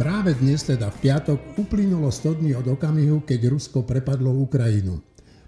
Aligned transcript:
Práve 0.00 0.32
dnes, 0.32 0.64
teda 0.64 0.88
v 0.88 1.12
piatok, 1.12 1.60
uplynulo 1.60 2.08
100 2.08 2.40
dní 2.40 2.56
od 2.56 2.64
okamihu, 2.64 3.20
keď 3.20 3.52
Rusko 3.52 3.84
prepadlo 3.84 4.32
Ukrajinu. 4.32 4.96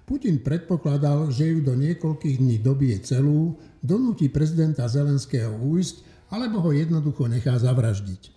Putin 0.05 0.45
predpokladal, 0.45 1.32
že 1.32 1.48
ju 1.48 1.64
do 1.64 1.73
niekoľkých 1.73 2.36
dní 2.36 2.61
dobije 2.61 3.00
celú, 3.00 3.57
donúti 3.80 4.29
prezidenta 4.29 4.85
Zelenského 4.85 5.57
újsť, 5.57 6.29
alebo 6.36 6.61
ho 6.61 6.68
jednoducho 6.68 7.32
nechá 7.32 7.57
zavraždiť. 7.57 8.29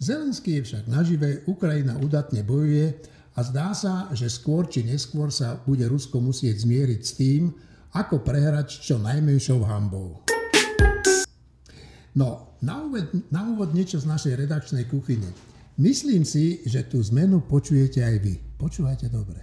Zelenský 0.00 0.56
je 0.56 0.72
však 0.72 0.84
nažive, 0.88 1.44
Ukrajina 1.44 2.00
udatne 2.00 2.40
bojuje 2.40 3.04
a 3.36 3.40
zdá 3.44 3.76
sa, 3.76 4.08
že 4.16 4.32
skôr 4.32 4.72
či 4.72 4.88
neskôr 4.88 5.28
sa 5.28 5.60
bude 5.68 5.84
Rusko 5.84 6.16
musieť 6.16 6.64
zmieriť 6.64 7.00
s 7.04 7.12
tým, 7.12 7.52
ako 7.92 8.24
prehrať 8.24 8.72
čo 8.72 8.96
najmenšou 8.96 9.68
hambou. 9.68 10.24
No, 12.16 12.56
na 12.64 12.88
úvod, 12.88 13.04
na 13.28 13.52
úvod 13.52 13.76
niečo 13.76 14.00
z 14.00 14.08
našej 14.08 14.32
redakčnej 14.48 14.88
kuchyne. 14.88 15.28
Myslím 15.78 16.26
si, 16.26 16.58
že 16.66 16.82
tú 16.82 16.98
zmenu 16.98 17.46
počujete 17.46 18.02
aj 18.02 18.16
vy. 18.18 18.34
Počúvajte 18.58 19.06
dobre. 19.14 19.38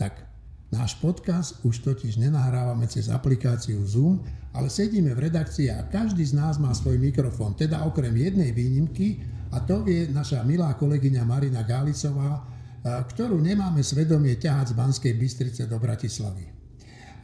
Tak, 0.00 0.24
náš 0.72 0.96
podcast 0.96 1.60
už 1.60 1.84
totiž 1.84 2.16
nenahrávame 2.16 2.88
cez 2.88 3.12
aplikáciu 3.12 3.84
Zoom, 3.84 4.24
ale 4.56 4.72
sedíme 4.72 5.12
v 5.12 5.28
redakcii 5.28 5.68
a 5.68 5.84
každý 5.92 6.24
z 6.24 6.40
nás 6.40 6.56
má 6.56 6.72
svoj 6.72 6.96
mikrofón, 6.96 7.52
teda 7.52 7.84
okrem 7.84 8.16
jednej 8.16 8.48
výnimky, 8.56 9.20
a 9.52 9.60
to 9.60 9.84
je 9.84 10.08
naša 10.08 10.40
milá 10.40 10.72
kolegyňa 10.72 11.22
Marina 11.28 11.60
Gálicová, 11.60 12.40
ktorú 12.80 13.36
nemáme 13.36 13.84
svedomie 13.84 14.40
ťahať 14.40 14.72
z 14.72 14.78
Banskej 14.80 15.14
Bystrice 15.20 15.68
do 15.68 15.76
Bratislavy. 15.76 16.48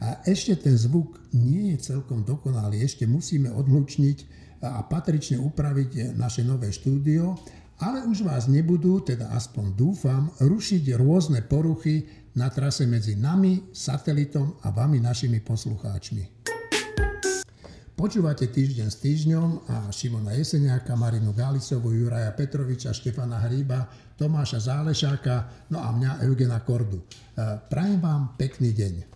A 0.05 0.21
ešte 0.29 0.53
ten 0.53 0.77
zvuk 0.77 1.17
nie 1.33 1.73
je 1.73 1.97
celkom 1.97 2.21
dokonalý, 2.21 2.85
ešte 2.85 3.09
musíme 3.09 3.49
odlučniť 3.49 4.17
a 4.61 4.85
patrične 4.85 5.41
upraviť 5.41 6.13
naše 6.13 6.45
nové 6.45 6.69
štúdio, 6.69 7.35
ale 7.83 8.07
už 8.07 8.23
vás 8.23 8.47
nebudú, 8.47 9.03
teda 9.03 9.35
aspoň 9.35 9.75
dúfam, 9.75 10.31
rušiť 10.39 10.95
rôzne 10.95 11.43
poruchy 11.43 12.07
na 12.39 12.47
trase 12.47 12.87
medzi 12.87 13.19
nami, 13.19 13.75
satelitom 13.75 14.55
a 14.63 14.71
vami, 14.71 15.03
našimi 15.03 15.43
poslucháčmi. 15.43 16.47
Počúvate 17.93 18.49
týždeň 18.49 18.87
s 18.89 18.97
týždňom 19.03 19.49
a 19.69 19.75
Šimona 19.93 20.33
Jeseniaka, 20.33 20.97
Marinu 20.97 21.29
Gálicovu, 21.29 21.93
Juraja 21.93 22.33
Petroviča, 22.33 22.89
Štefana 22.89 23.37
Hríba, 23.37 23.85
Tomáša 24.17 24.63
Zálešáka, 24.63 25.67
no 25.69 25.77
a 25.77 25.93
mňa 25.93 26.25
Eugena 26.25 26.57
Kordu. 26.65 27.03
E, 27.03 27.05
prajem 27.69 28.01
vám 28.01 28.33
pekný 28.33 28.73
deň. 28.73 29.12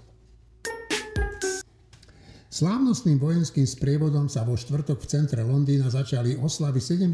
Slávnostným 2.58 3.22
vojenským 3.22 3.70
sprievodom 3.70 4.26
sa 4.26 4.42
vo 4.42 4.58
štvrtok 4.58 5.06
v 5.06 5.10
centre 5.14 5.46
Londýna 5.46 5.94
začali 5.94 6.42
oslavy 6.42 6.82
70. 6.82 7.14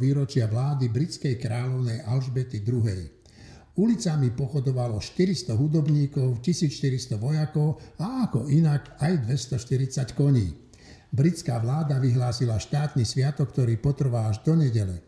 výročia 0.00 0.48
vlády 0.48 0.88
britskej 0.88 1.36
kráľovnej 1.36 2.08
Alžbety 2.08 2.64
II. 2.64 2.96
Ulicami 3.76 4.32
pochodovalo 4.32 4.96
400 4.96 5.52
hudobníkov, 5.60 6.40
1400 6.40 7.20
vojakov 7.20 7.76
a 8.00 8.32
ako 8.32 8.48
inak 8.48 8.96
aj 9.04 9.28
240 9.28 10.16
koní. 10.16 10.56
Britská 11.12 11.60
vláda 11.60 12.00
vyhlásila 12.00 12.56
štátny 12.56 13.04
sviatok, 13.04 13.52
ktorý 13.52 13.76
potrvá 13.76 14.32
až 14.32 14.40
do 14.40 14.56
nedele. 14.56 15.04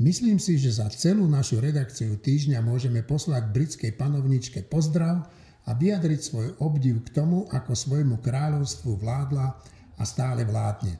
Myslím 0.00 0.40
si, 0.40 0.56
že 0.56 0.80
za 0.80 0.88
celú 0.88 1.28
našu 1.28 1.60
redakciu 1.60 2.16
týždňa 2.16 2.64
môžeme 2.64 3.04
poslať 3.04 3.52
britskej 3.52 4.00
panovničke 4.00 4.64
pozdrav, 4.64 5.28
a 5.70 5.78
vyjadriť 5.78 6.20
svoj 6.20 6.48
obdiv 6.58 7.06
k 7.06 7.14
tomu, 7.14 7.46
ako 7.54 7.78
svojmu 7.78 8.18
kráľovstvu 8.18 8.98
vládla 8.98 9.54
a 9.94 10.02
stále 10.02 10.42
vládne. 10.42 10.98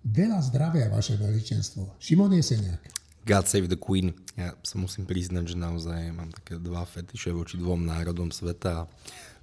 Veľa 0.00 0.40
zdravia, 0.48 0.88
vaše 0.88 1.20
veličenstvo. 1.20 2.00
Šimon 2.00 2.32
Jeseniak. 2.32 2.80
God 3.28 3.44
save 3.44 3.68
the 3.68 3.76
Queen. 3.76 4.16
Ja 4.38 4.56
sa 4.64 4.80
musím 4.80 5.04
priznať, 5.04 5.52
že 5.52 5.56
naozaj 5.60 6.16
mám 6.16 6.32
také 6.32 6.56
dva 6.56 6.88
fetiše 6.88 7.28
voči 7.36 7.60
dvom 7.60 7.84
národom 7.84 8.32
sveta. 8.32 8.88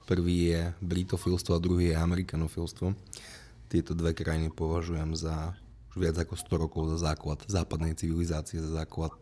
Prvý 0.09 0.57
je 0.57 0.73
britofilstvo 0.81 1.53
a 1.53 1.61
druhý 1.61 1.93
je 1.93 1.99
amerikanofilstvo. 1.99 2.97
Tieto 3.69 3.93
dve 3.93 4.17
krajiny 4.17 4.49
považujem 4.49 5.13
za 5.13 5.53
už 5.93 6.01
viac 6.01 6.17
ako 6.17 6.33
100 6.33 6.63
rokov 6.65 6.83
za 6.97 7.13
základ 7.13 7.37
západnej 7.45 7.93
civilizácie, 7.93 8.57
za 8.57 8.73
základ 8.73 9.13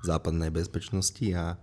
západnej 0.00 0.48
bezpečnosti 0.48 1.26
a 1.36 1.60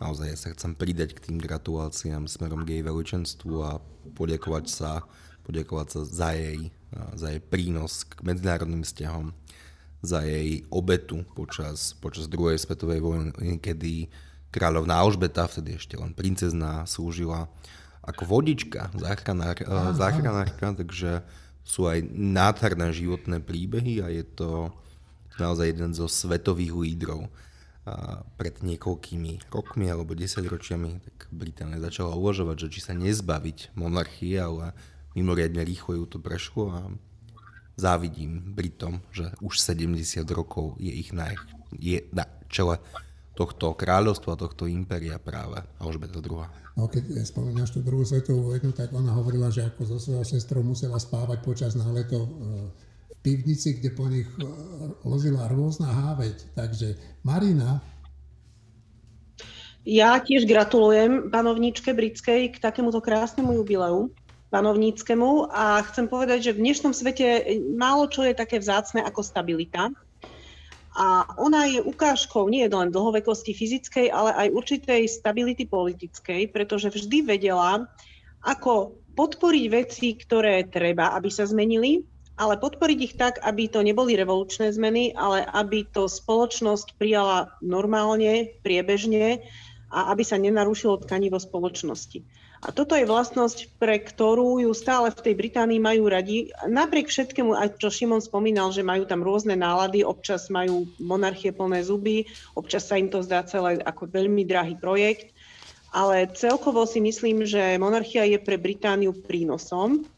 naozaj 0.00 0.36
sa 0.36 0.48
chcem 0.52 0.76
pridať 0.76 1.16
k 1.16 1.30
tým 1.30 1.36
gratuláciám 1.40 2.28
smerom 2.28 2.64
k 2.64 2.80
jej 2.80 2.82
veličenstvu 2.84 3.54
a 3.64 3.80
poďakovať 4.16 4.66
sa, 4.68 5.04
poďakovať 5.48 5.86
sa 5.88 6.00
za 6.04 6.30
jej, 6.36 6.70
za 7.16 7.32
jej 7.32 7.40
prínos 7.40 8.04
k 8.04 8.20
medzinárodným 8.20 8.84
vzťahom, 8.84 9.32
za 10.04 10.22
jej 10.22 10.62
obetu 10.68 11.24
počas, 11.32 11.96
počas 11.98 12.28
druhej 12.28 12.60
svetovej 12.60 13.00
vojny, 13.00 13.58
kedy 13.58 14.12
kráľovná 14.52 15.00
Alžbeta, 15.00 15.48
vtedy 15.48 15.76
ešte 15.76 15.96
len 15.98 16.12
princezná, 16.12 16.84
slúžila 16.88 17.48
ako 18.06 18.38
vodička, 18.38 18.94
záchranár, 18.94 19.58
záchranárka, 19.98 20.78
takže 20.78 21.26
sú 21.66 21.90
aj 21.90 22.06
nádherné 22.14 22.94
životné 22.94 23.42
príbehy 23.42 23.98
a 23.98 24.06
je 24.14 24.22
to 24.22 24.70
naozaj 25.36 25.74
jeden 25.74 25.90
zo 25.92 26.06
svetových 26.06 26.72
lídrov 26.72 27.26
pred 28.34 28.54
niekoľkými 28.66 29.46
rokmi 29.54 29.86
alebo 29.86 30.18
desaťročiami, 30.18 30.90
tak 31.06 31.16
Británia 31.30 31.78
začala 31.78 32.18
uvažovať, 32.18 32.66
že 32.66 32.72
či 32.78 32.80
sa 32.82 32.92
nezbaviť 32.98 33.78
monarchie, 33.78 34.34
ale 34.42 34.74
mimoriadne 35.14 35.62
rýchlo 35.62 36.02
ju 36.02 36.04
to 36.10 36.18
prešlo 36.18 36.64
a 36.74 36.80
závidím 37.78 38.42
Britom, 38.42 39.04
že 39.14 39.30
už 39.38 39.62
70 39.62 40.02
rokov 40.34 40.74
je 40.82 40.90
ich 40.90 41.14
na, 41.14 41.30
je 41.78 42.02
na 42.10 42.26
čele 42.50 42.82
tohto 43.36 43.76
kráľovstva, 43.76 44.40
tohto 44.40 44.64
impéria 44.66 45.20
práve 45.20 45.60
Alžbeta 45.76 46.18
II. 46.18 46.48
No 46.76 46.88
keď 46.88 47.22
spomínaš 47.22 47.76
tú 47.76 47.84
druhú 47.84 48.02
svetovú 48.02 48.50
vojnu, 48.50 48.72
tak 48.72 48.90
ona 48.96 49.12
hovorila, 49.12 49.52
že 49.52 49.62
ako 49.62 49.84
so 49.84 49.96
svojou 50.00 50.24
sestrou 50.24 50.64
musela 50.64 50.96
spávať 50.96 51.44
počas 51.44 51.72
náletov 51.76 52.24
e, 52.24 52.32
pivnici, 53.26 53.82
kde 53.82 53.90
po 53.90 54.06
nich 54.06 54.30
e, 54.38 54.46
lozila 55.02 55.50
rôzna 55.50 55.90
háveť. 55.90 56.54
Takže 56.54 56.94
Marina. 57.26 57.82
Ja 59.82 60.18
tiež 60.22 60.46
gratulujem 60.46 61.34
panovničke 61.34 61.90
britskej 61.90 62.54
k 62.54 62.62
takémuto 62.62 63.02
krásnemu 63.02 63.58
jubileu 63.62 64.14
panovníckému 64.54 65.50
a 65.50 65.82
chcem 65.90 66.06
povedať, 66.06 66.50
že 66.50 66.54
v 66.54 66.62
dnešnom 66.62 66.94
svete 66.94 67.58
málo 67.74 68.06
čo 68.06 68.22
je 68.22 68.34
také 68.34 68.62
vzácne 68.62 69.02
ako 69.02 69.26
stabilita. 69.26 69.90
A 70.96 71.28
ona 71.36 71.68
je 71.68 71.84
ukážkou 71.84 72.48
nie 72.48 72.64
len 72.64 72.88
dlhovekosti 72.88 73.52
fyzickej, 73.52 74.08
ale 74.08 74.32
aj 74.32 74.54
určitej 74.54 75.02
stability 75.12 75.68
politickej, 75.68 76.48
pretože 76.56 76.88
vždy 76.88 77.36
vedela, 77.36 77.84
ako 78.40 78.96
podporiť 79.12 79.64
veci, 79.68 80.16
ktoré 80.16 80.64
treba, 80.72 81.12
aby 81.12 81.28
sa 81.28 81.44
zmenili 81.44 82.00
ale 82.36 82.60
podporiť 82.60 82.98
ich 83.00 83.14
tak, 83.16 83.40
aby 83.40 83.68
to 83.68 83.80
neboli 83.80 84.12
revolučné 84.12 84.68
zmeny, 84.72 85.16
ale 85.16 85.40
aby 85.42 85.88
to 85.88 86.04
spoločnosť 86.04 87.00
prijala 87.00 87.56
normálne, 87.64 88.52
priebežne 88.60 89.40
a 89.88 90.12
aby 90.12 90.22
sa 90.22 90.36
nenarušilo 90.36 91.00
tkanivo 91.00 91.40
spoločnosti. 91.40 92.20
A 92.64 92.72
toto 92.72 92.96
je 92.96 93.04
vlastnosť, 93.04 93.76
pre 93.76 94.00
ktorú 94.00 94.64
ju 94.64 94.72
stále 94.72 95.12
v 95.12 95.22
tej 95.22 95.34
Británii 95.36 95.76
majú 95.76 96.08
radi. 96.08 96.50
Napriek 96.64 97.12
všetkému, 97.12 97.52
aj 97.52 97.76
čo 97.76 97.92
Šimon 97.92 98.24
spomínal, 98.24 98.72
že 98.72 98.80
majú 98.80 99.04
tam 99.04 99.20
rôzne 99.20 99.54
nálady, 99.54 100.02
občas 100.02 100.48
majú 100.48 100.88
monarchie 100.96 101.52
plné 101.52 101.84
zuby, 101.84 102.26
občas 102.56 102.88
sa 102.88 102.96
im 102.96 103.12
to 103.12 103.20
zdá 103.20 103.44
celé 103.44 103.78
ako 103.84 104.08
veľmi 104.08 104.48
drahý 104.48 104.74
projekt, 104.80 105.36
ale 105.92 106.26
celkovo 106.32 106.88
si 106.88 106.98
myslím, 106.98 107.44
že 107.44 107.78
monarchia 107.78 108.24
je 108.24 108.40
pre 108.40 108.56
Britániu 108.56 109.14
prínosom 109.14 110.08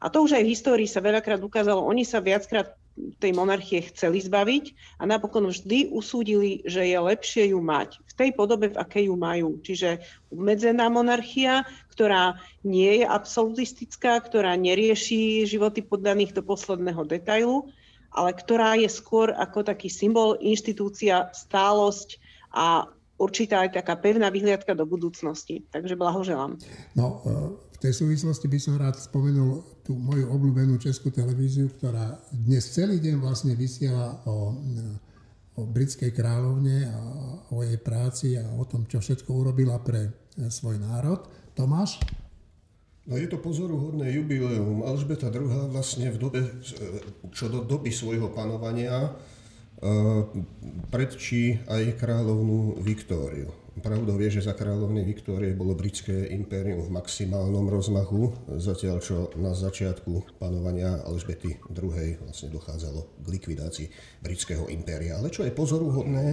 a 0.00 0.06
to 0.10 0.24
už 0.24 0.38
aj 0.38 0.42
v 0.42 0.52
histórii 0.52 0.88
sa 0.88 1.02
veľakrát 1.02 1.42
ukázalo, 1.42 1.86
oni 1.86 2.06
sa 2.06 2.22
viackrát 2.22 2.74
tej 3.18 3.34
monarchie 3.34 3.82
chceli 3.90 4.22
zbaviť 4.22 4.64
a 5.02 5.04
napokon 5.10 5.50
vždy 5.50 5.90
usúdili, 5.90 6.62
že 6.62 6.86
je 6.86 6.94
lepšie 6.94 7.50
ju 7.50 7.58
mať 7.58 7.98
v 7.98 8.12
tej 8.14 8.30
podobe, 8.38 8.70
v 8.70 8.78
akej 8.78 9.10
ju 9.10 9.14
majú. 9.18 9.48
Čiže 9.66 9.98
obmedzená 10.30 10.86
monarchia, 10.86 11.66
ktorá 11.90 12.38
nie 12.62 13.02
je 13.02 13.06
absolutistická, 13.06 14.22
ktorá 14.22 14.54
nerieši 14.54 15.42
životy 15.42 15.82
poddaných 15.82 16.38
do 16.38 16.42
posledného 16.46 17.02
detailu, 17.02 17.66
ale 18.14 18.30
ktorá 18.30 18.78
je 18.78 18.86
skôr 18.86 19.34
ako 19.34 19.66
taký 19.66 19.90
symbol, 19.90 20.38
inštitúcia, 20.38 21.34
stálosť 21.34 22.22
a 22.54 22.86
určitá 23.18 23.66
aj 23.66 23.82
taká 23.82 23.98
pevná 23.98 24.30
vyhliadka 24.30 24.70
do 24.78 24.86
budúcnosti. 24.86 25.66
Takže 25.74 25.98
blahoželám. 25.98 26.62
No, 26.94 27.26
tej 27.84 27.92
súvislosti 27.92 28.48
by 28.48 28.56
som 28.56 28.80
rád 28.80 28.96
spomenul 28.96 29.60
tú 29.84 29.92
moju 29.92 30.24
obľúbenú 30.32 30.80
českú 30.80 31.12
televíziu, 31.12 31.68
ktorá 31.68 32.16
dnes 32.32 32.64
celý 32.72 32.96
deň 32.96 33.20
vlastne 33.20 33.52
vysiela 33.52 34.24
o, 34.24 34.56
o 35.60 35.68
britskej 35.68 36.16
kráľovne 36.16 36.88
a 36.88 36.98
o 37.52 37.60
jej 37.60 37.76
práci 37.76 38.40
a 38.40 38.48
o 38.56 38.64
tom, 38.64 38.88
čo 38.88 39.04
všetko 39.04 39.28
urobila 39.28 39.76
pre 39.84 40.16
svoj 40.48 40.80
národ. 40.80 41.28
Tomáš? 41.52 42.00
No 43.04 43.20
je 43.20 43.28
to 43.28 43.36
pozoruhodné 43.36 44.16
jubileum. 44.16 44.80
Alžbeta 44.80 45.28
II. 45.28 45.68
vlastne 45.68 46.08
v 46.08 46.16
dobe, 46.16 46.40
čo 47.36 47.52
do 47.52 47.60
doby 47.68 47.92
svojho 47.92 48.32
panovania 48.32 49.12
predčí 50.88 51.60
aj 51.68 52.00
kráľovnú 52.00 52.80
Viktóriu. 52.80 53.63
Pravdou 53.74 54.22
je, 54.22 54.38
že 54.38 54.46
za 54.46 54.54
kráľovnej 54.54 55.02
Viktórie 55.02 55.50
bolo 55.50 55.74
britské 55.74 56.30
impérium 56.30 56.86
v 56.86 56.94
maximálnom 56.94 57.66
rozmachu, 57.66 58.30
zatiaľ 58.54 59.02
čo 59.02 59.34
na 59.34 59.50
začiatku 59.50 60.38
panovania 60.38 61.02
Alžbety 61.02 61.58
II. 61.74 61.90
vlastne 62.22 62.54
dochádzalo 62.54 63.18
k 63.18 63.26
likvidácii 63.26 63.86
britského 64.22 64.70
impéria. 64.70 65.18
Ale 65.18 65.34
čo 65.34 65.42
je 65.42 65.50
pozoruhodné, 65.50 66.26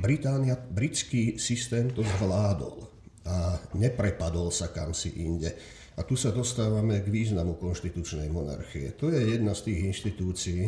Británia, 0.00 0.56
britský 0.56 1.36
systém 1.36 1.92
to 1.92 2.00
zvládol 2.00 2.88
a 3.28 3.60
neprepadol 3.76 4.48
sa 4.48 4.72
kam 4.72 4.96
si 4.96 5.12
inde. 5.20 5.52
A 5.96 6.04
tu 6.04 6.16
sa 6.16 6.32
dostávame 6.32 7.00
k 7.00 7.08
významu 7.08 7.56
konštitučnej 7.56 8.28
monarchie. 8.28 8.92
To 9.00 9.08
je 9.08 9.36
jedna 9.36 9.56
z 9.56 9.72
tých 9.72 9.80
inštitúcií, 9.92 10.62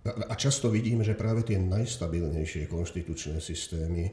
a 0.00 0.32
často 0.32 0.72
vidíme, 0.72 1.04
že 1.04 1.12
práve 1.12 1.44
tie 1.44 1.60
najstabilnejšie 1.60 2.72
konštitučné 2.72 3.36
systémy 3.36 4.08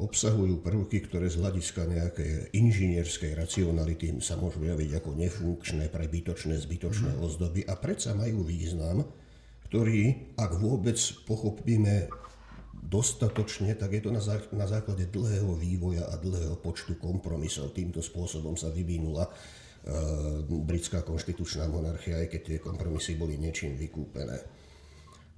obsahujú 0.00 0.64
prvky, 0.64 1.04
ktoré 1.04 1.28
z 1.28 1.38
hľadiska 1.38 1.84
nejakej 1.84 2.56
inžinierskej 2.56 3.36
racionality 3.36 4.16
sa 4.24 4.40
môžu 4.40 4.64
javiť 4.64 5.00
ako 5.00 5.10
nefunkčné, 5.14 5.92
prebytočné, 5.92 6.56
zbytočné 6.56 7.14
mm. 7.14 7.20
ozdoby 7.20 7.60
a 7.68 7.76
predsa 7.76 8.16
majú 8.16 8.40
význam, 8.42 9.04
ktorý, 9.68 10.32
ak 10.40 10.52
vôbec 10.56 10.96
pochopíme 11.28 12.08
dostatočne, 12.80 13.76
tak 13.76 13.92
je 13.94 14.02
to 14.02 14.10
na, 14.10 14.24
zá, 14.24 14.40
na 14.56 14.64
základe 14.64 15.06
dlhého 15.12 15.52
vývoja 15.54 16.08
a 16.08 16.16
dlhého 16.16 16.56
počtu 16.58 16.96
kompromisov. 16.96 17.76
Týmto 17.76 18.00
spôsobom 18.00 18.56
sa 18.56 18.72
vyvinula 18.72 19.28
e, 19.28 19.32
britská 20.48 21.04
konštitučná 21.04 21.68
monarchia, 21.68 22.18
aj 22.24 22.32
keď 22.34 22.40
tie 22.40 22.58
kompromisy 22.58 23.20
boli 23.20 23.36
niečím 23.36 23.76
vykúpené 23.76 24.60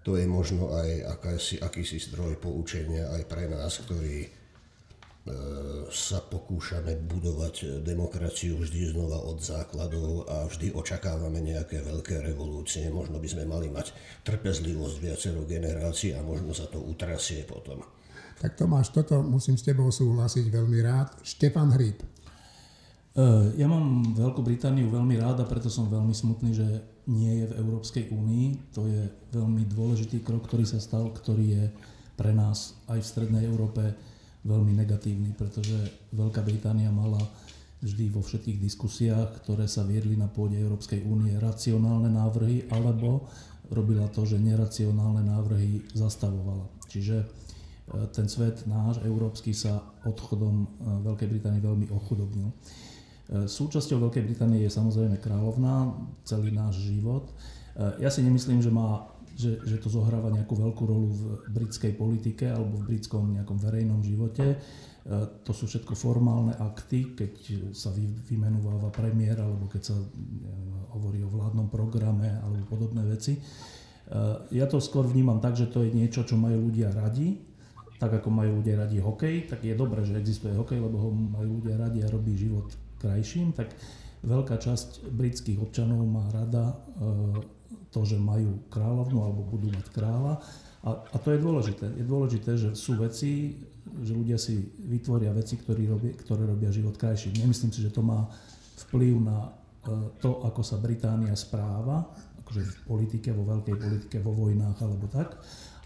to 0.03 0.19
je 0.19 0.27
možno 0.27 0.75
aj 0.75 1.15
akási, 1.19 1.63
akýsi 1.63 2.03
zdroj 2.11 2.43
poučenia 2.43 3.07
aj 3.15 3.23
pre 3.31 3.47
nás, 3.47 3.79
ktorí 3.87 4.42
sa 5.87 6.19
pokúšame 6.19 6.99
budovať 7.07 7.79
demokraciu 7.87 8.59
vždy 8.59 8.91
znova 8.91 9.23
od 9.23 9.39
základov 9.39 10.27
a 10.27 10.51
vždy 10.51 10.75
očakávame 10.75 11.39
nejaké 11.39 11.79
veľké 11.79 12.27
revolúcie. 12.27 12.91
Možno 12.91 13.23
by 13.23 13.29
sme 13.31 13.47
mali 13.47 13.71
mať 13.71 13.95
trpezlivosť 14.27 14.97
viacero 14.99 15.47
generácií 15.47 16.19
a 16.19 16.27
možno 16.27 16.51
sa 16.51 16.67
to 16.67 16.83
utrasie 16.83 17.47
potom. 17.47 17.87
Tak 18.43 18.59
Tomáš, 18.59 18.91
toto 18.91 19.23
musím 19.23 19.55
s 19.55 19.63
tebou 19.63 19.95
súhlasiť 19.95 20.51
veľmi 20.51 20.79
rád. 20.83 21.15
Štefan 21.23 21.71
Hríb. 21.71 22.03
E, 22.03 22.07
ja 23.55 23.71
mám 23.71 24.03
Veľkú 24.19 24.43
Britániu 24.43 24.91
veľmi 24.91 25.23
rád 25.23 25.47
a 25.47 25.47
preto 25.47 25.71
som 25.71 25.87
veľmi 25.87 26.11
smutný, 26.11 26.51
že 26.51 26.67
nie 27.07 27.47
je 27.47 27.47
v 27.47 27.57
Európskej 27.63 28.11
únii. 28.11 28.75
To 28.75 28.91
je 28.91 29.07
veľmi 29.31 29.71
dôležitý 29.71 30.27
krok, 30.27 30.51
ktorý 30.51 30.67
sa 30.67 30.83
stal, 30.83 31.15
ktorý 31.15 31.47
je 31.47 31.65
pre 32.19 32.35
nás 32.35 32.75
aj 32.91 32.99
v 32.99 33.07
Strednej 33.07 33.47
Európe 33.47 33.95
veľmi 34.43 34.75
negatívny, 34.75 35.35
pretože 35.39 35.77
Veľká 36.11 36.43
Británia 36.43 36.91
mala 36.91 37.21
vždy 37.83 38.15
vo 38.15 38.23
všetkých 38.23 38.63
diskusiách, 38.63 39.43
ktoré 39.43 39.67
sa 39.67 39.83
viedli 39.83 40.15
na 40.15 40.31
pôde 40.31 40.55
Európskej 40.55 41.03
únie, 41.03 41.35
racionálne 41.39 42.11
návrhy, 42.11 42.71
alebo 42.71 43.27
robila 43.75 44.07
to, 44.11 44.23
že 44.23 44.39
neracionálne 44.39 45.27
návrhy 45.27 45.91
zastavovala. 45.91 46.67
Čiže 46.87 47.17
e, 47.23 47.27
ten 48.15 48.31
svet 48.31 48.63
náš, 48.71 49.03
európsky, 49.03 49.51
sa 49.51 49.83
odchodom 50.07 50.55
e, 50.63 50.67
Veľkej 51.11 51.29
Británie 51.31 51.59
veľmi 51.59 51.91
ochudobnil. 51.91 52.51
E, 52.51 52.55
súčasťou 53.51 53.99
Veľkej 54.07 54.31
Británie 54.31 54.63
je 54.63 54.71
samozrejme 54.71 55.19
kráľovná, 55.19 55.91
celý 56.23 56.55
náš 56.55 56.83
život. 56.87 57.27
E, 57.77 58.05
ja 58.05 58.11
si 58.13 58.21
nemyslím, 58.21 58.61
že, 58.61 58.71
má, 58.73 59.09
že, 59.37 59.61
že 59.65 59.77
to 59.81 59.89
zohráva 59.89 60.29
nejakú 60.33 60.57
veľkú 60.57 60.83
rolu 60.85 61.09
v 61.13 61.23
britskej 61.53 61.97
politike 61.97 62.49
alebo 62.49 62.81
v 62.81 62.95
britskom 62.95 63.33
nejakom 63.33 63.57
verejnom 63.57 64.01
živote. 64.05 64.47
E, 64.53 64.57
to 65.43 65.53
sú 65.57 65.69
všetko 65.69 65.97
formálne 65.97 66.53
akty, 66.57 67.17
keď 67.17 67.33
sa 67.73 67.91
vymenováva 68.29 68.93
premiér 68.93 69.41
alebo 69.41 69.67
keď 69.73 69.83
sa 69.93 69.97
hovorí 70.93 71.25
o 71.25 71.33
vládnom 71.33 71.73
programe 71.73 72.37
alebo 72.45 72.69
podobné 72.69 73.01
veci. 73.09 73.41
Ja 74.53 74.69
to 74.69 74.77
skôr 74.77 75.09
vnímam 75.09 75.41
tak, 75.41 75.57
že 75.57 75.73
to 75.73 75.89
je 75.89 75.95
niečo, 75.95 76.29
čo 76.29 76.37
majú 76.37 76.69
ľudia 76.69 76.93
radi, 76.93 77.41
tak 77.97 78.21
ako 78.21 78.29
majú 78.29 78.61
ľudia 78.61 78.85
radi 78.85 79.01
hokej, 79.01 79.49
tak 79.49 79.65
je 79.65 79.73
dobré, 79.73 80.05
že 80.05 80.19
existuje 80.19 80.53
hokej, 80.53 80.83
lebo 80.83 81.01
ho 81.01 81.09
majú 81.15 81.63
ľudia 81.63 81.81
radi 81.81 82.05
a 82.05 82.13
robí 82.13 82.37
život 82.37 82.69
krajším, 83.01 83.57
tak 83.57 83.73
veľká 84.27 84.59
časť 84.59 85.07
britských 85.07 85.63
občanov 85.63 86.03
má 86.05 86.27
rada 86.29 86.77
to, 87.93 88.01
že 88.09 88.17
majú 88.17 88.63
kráľovnú 88.73 89.19
alebo 89.21 89.43
budú 89.45 89.69
mať 89.73 89.87
kráľa. 89.93 90.41
A, 90.83 90.91
a 90.99 91.17
to 91.21 91.31
je 91.31 91.39
dôležité. 91.39 91.87
Je 91.95 92.05
dôležité, 92.07 92.51
že 92.59 92.71
sú 92.75 92.99
veci, 92.99 93.61
že 94.03 94.13
ľudia 94.15 94.39
si 94.39 94.59
vytvoria 94.89 95.31
veci, 95.31 95.59
ktoré 95.61 95.87
robia, 95.87 96.15
ktoré 96.17 96.43
robia 96.47 96.75
život 96.75 96.99
krajším. 96.99 97.39
Nemyslím 97.39 97.71
si, 97.71 97.81
že 97.83 97.95
to 97.95 98.03
má 98.03 98.27
vplyv 98.89 99.15
na 99.23 99.39
e, 99.47 99.51
to, 100.19 100.43
ako 100.43 100.63
sa 100.65 100.81
Británia 100.83 101.35
správa, 101.39 102.07
akože 102.43 102.63
v 102.63 102.75
politike, 102.87 103.31
vo 103.31 103.47
veľkej 103.47 103.77
politike, 103.79 104.17
vo 104.19 104.35
vojnách 104.35 104.79
alebo 104.83 105.07
tak, 105.07 105.39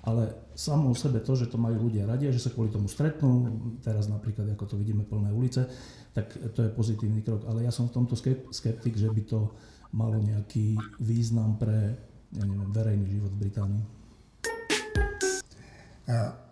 ale 0.06 0.54
samo 0.54 0.94
o 0.94 0.96
sebe 0.96 1.18
to, 1.18 1.34
že 1.34 1.50
to 1.50 1.58
majú 1.58 1.90
ľudia 1.90 2.06
radi 2.06 2.30
a 2.30 2.34
že 2.34 2.38
sa 2.38 2.54
kvôli 2.54 2.70
tomu 2.70 2.86
stretnú, 2.86 3.50
teraz 3.82 4.06
napríklad 4.06 4.54
ako 4.54 4.64
to 4.70 4.76
vidíme 4.78 5.02
plné 5.02 5.34
ulice, 5.34 5.66
tak 6.14 6.30
to 6.54 6.62
je 6.62 6.70
pozitívny 6.70 7.26
krok. 7.26 7.42
Ale 7.50 7.66
ja 7.66 7.74
som 7.74 7.90
v 7.90 8.00
tomto 8.00 8.14
skeptik, 8.54 8.94
že 8.94 9.10
by 9.10 9.22
to 9.26 9.50
malo 9.96 10.20
nejaký 10.20 10.76
význam 11.00 11.56
pre 11.56 11.96
ja 12.36 12.44
neviem, 12.44 12.68
verejný 12.70 13.06
život 13.16 13.32
v 13.32 13.40
Británii. 13.48 13.84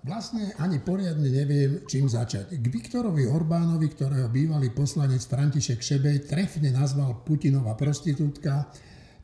Vlastne 0.03 0.51
ani 0.59 0.83
poriadne 0.83 1.31
neviem, 1.31 1.87
čím 1.87 2.11
začať. 2.11 2.59
K 2.59 2.67
Viktorovi 2.67 3.31
Orbánovi, 3.31 3.87
ktorého 3.87 4.27
bývalý 4.27 4.75
poslanec 4.75 5.23
František 5.23 5.79
Šebej 5.79 6.27
trefne 6.27 6.75
nazval 6.75 7.23
Putinova 7.23 7.79
prostitútka, 7.79 8.67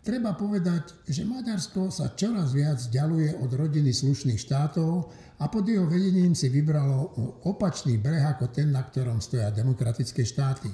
Treba 0.01 0.33
povedať, 0.33 1.05
že 1.13 1.29
Maďarsko 1.29 1.93
sa 1.93 2.17
čoraz 2.17 2.57
viac 2.57 2.81
ďaluje 2.89 3.37
od 3.37 3.53
rodiny 3.53 3.93
slušných 3.93 4.41
štátov 4.41 5.13
a 5.37 5.45
pod 5.53 5.69
jeho 5.69 5.85
vedením 5.85 6.33
si 6.33 6.49
vybralo 6.49 7.13
opačný 7.45 8.01
breh 8.01 8.25
ako 8.25 8.49
ten, 8.49 8.73
na 8.73 8.81
ktorom 8.81 9.21
stoja 9.21 9.53
demokratické 9.53 10.25
štáty. 10.25 10.73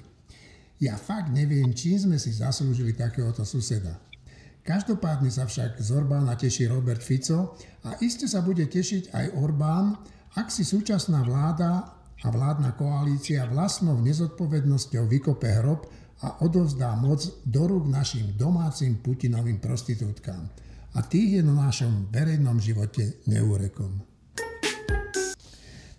Ja 0.77 1.01
fakt 1.01 1.33
neviem, 1.33 1.73
čím 1.73 1.97
sme 1.97 2.17
si 2.21 2.37
zaslúžili 2.37 2.93
takéhoto 2.93 3.49
suseda. 3.49 3.97
Každopádne 4.67 5.31
sa 5.31 5.47
však 5.47 5.79
z 5.79 5.89
Orbána 5.95 6.35
teší 6.35 6.67
Robert 6.69 7.01
Fico 7.01 7.55
a 7.87 7.97
iste 8.03 8.27
sa 8.27 8.43
bude 8.43 8.67
tešiť 8.67 9.15
aj 9.15 9.27
Orbán, 9.39 9.95
ak 10.37 10.51
si 10.53 10.67
súčasná 10.67 11.23
vláda 11.23 11.97
a 12.21 12.29
vládna 12.29 12.75
koalícia 12.75 13.47
vlastnou 13.47 13.97
nezodpovednosťou 14.03 15.07
vykope 15.07 15.49
hrob 15.63 15.87
a 16.21 16.43
odovzdá 16.45 16.99
moc 16.99 17.25
do 17.47 17.63
rúk 17.69 17.87
našim 17.89 18.35
domácim 18.35 19.01
Putinovým 19.01 19.63
prostitútkám. 19.63 20.45
A 20.97 21.01
tých 21.05 21.41
je 21.41 21.43
na 21.45 21.69
našom 21.69 22.09
verejnom 22.09 22.57
živote 22.57 23.21
neúrekom. 23.29 24.16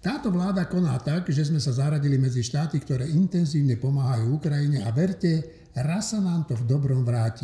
Táto 0.07 0.31
vláda 0.31 0.63
koná 0.71 0.95
tak, 1.03 1.27
že 1.35 1.43
sme 1.43 1.59
sa 1.59 1.75
zaradili 1.75 2.15
medzi 2.15 2.39
štáty, 2.39 2.79
ktoré 2.79 3.11
intenzívne 3.11 3.75
pomáhajú 3.75 4.39
Ukrajine 4.39 4.87
a 4.87 4.95
verte, 4.95 5.67
raz 5.75 6.15
sa 6.15 6.23
nám 6.23 6.47
to 6.47 6.55
v 6.55 6.63
dobrom 6.63 7.03
vráti. 7.03 7.43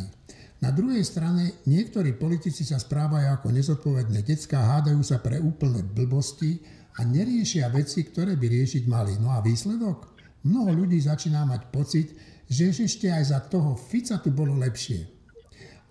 Na 0.63 0.71
druhej 0.71 1.03
strane 1.03 1.59
niektorí 1.67 2.15
politici 2.15 2.63
sa 2.63 2.79
správajú 2.79 3.35
ako 3.35 3.51
nezodpovedné 3.51 4.23
decka, 4.23 4.79
hádajú 4.79 5.03
sa 5.03 5.19
pre 5.19 5.43
úplné 5.43 5.83
blbosti 5.83 6.63
a 6.95 7.03
neriešia 7.03 7.67
veci, 7.67 8.07
ktoré 8.07 8.39
by 8.39 8.47
riešiť 8.47 8.87
mali. 8.87 9.19
No 9.19 9.35
a 9.35 9.43
výsledok? 9.43 10.15
Mnoho 10.47 10.87
ľudí 10.87 11.03
začína 11.03 11.43
mať 11.43 11.67
pocit, 11.67 12.15
že 12.47 12.71
ešte 12.71 13.11
aj 13.11 13.23
za 13.27 13.43
toho 13.43 13.75
Fica 13.75 14.23
tu 14.23 14.31
bolo 14.31 14.55
lepšie. 14.55 15.03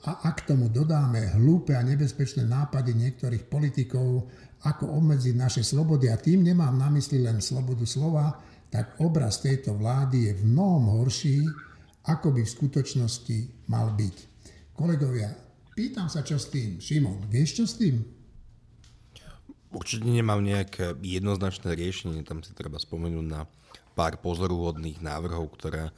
A 0.09 0.25
ak 0.25 0.49
tomu 0.49 0.73
dodáme 0.73 1.37
hlúpe 1.37 1.77
a 1.77 1.85
nebezpečné 1.85 2.49
nápady 2.49 2.97
niektorých 2.97 3.45
politikov, 3.47 4.33
ako 4.63 4.85
obmedziť 4.99 5.35
naše 5.35 5.63
slobody, 5.67 6.11
a 6.11 6.17
tým 6.17 6.47
nemám 6.47 6.75
na 6.75 6.89
mysli 6.95 7.19
len 7.19 7.43
slobodu 7.43 7.83
slova, 7.87 8.39
tak 8.73 8.97
obraz 9.03 9.43
tejto 9.43 9.77
vlády 9.77 10.31
je 10.31 10.33
v 10.39 10.43
mnohom 10.49 10.85
horší, 11.03 11.45
ako 12.07 12.35
by 12.35 12.43
v 12.43 12.55
skutočnosti 12.55 13.39
mal 13.69 13.93
byť. 13.95 14.17
Kolegovia, 14.73 15.31
pýtam 15.75 16.09
sa, 16.09 16.25
čo 16.25 16.41
s 16.41 16.49
tým. 16.49 16.81
Šimon, 16.81 17.27
vieš 17.29 17.63
čo 17.63 17.65
s 17.69 17.75
tým? 17.79 18.03
Určite 19.73 20.09
nemám 20.09 20.41
nejaké 20.45 20.97
jednoznačné 21.01 21.75
riešenie, 21.75 22.25
tam 22.25 22.45
si 22.45 22.53
treba 22.53 22.77
spomenúť 22.77 23.27
na 23.27 23.49
pár 23.93 24.21
pozoruhodných 24.21 25.01
návrhov, 25.05 25.53
ktoré 25.57 25.93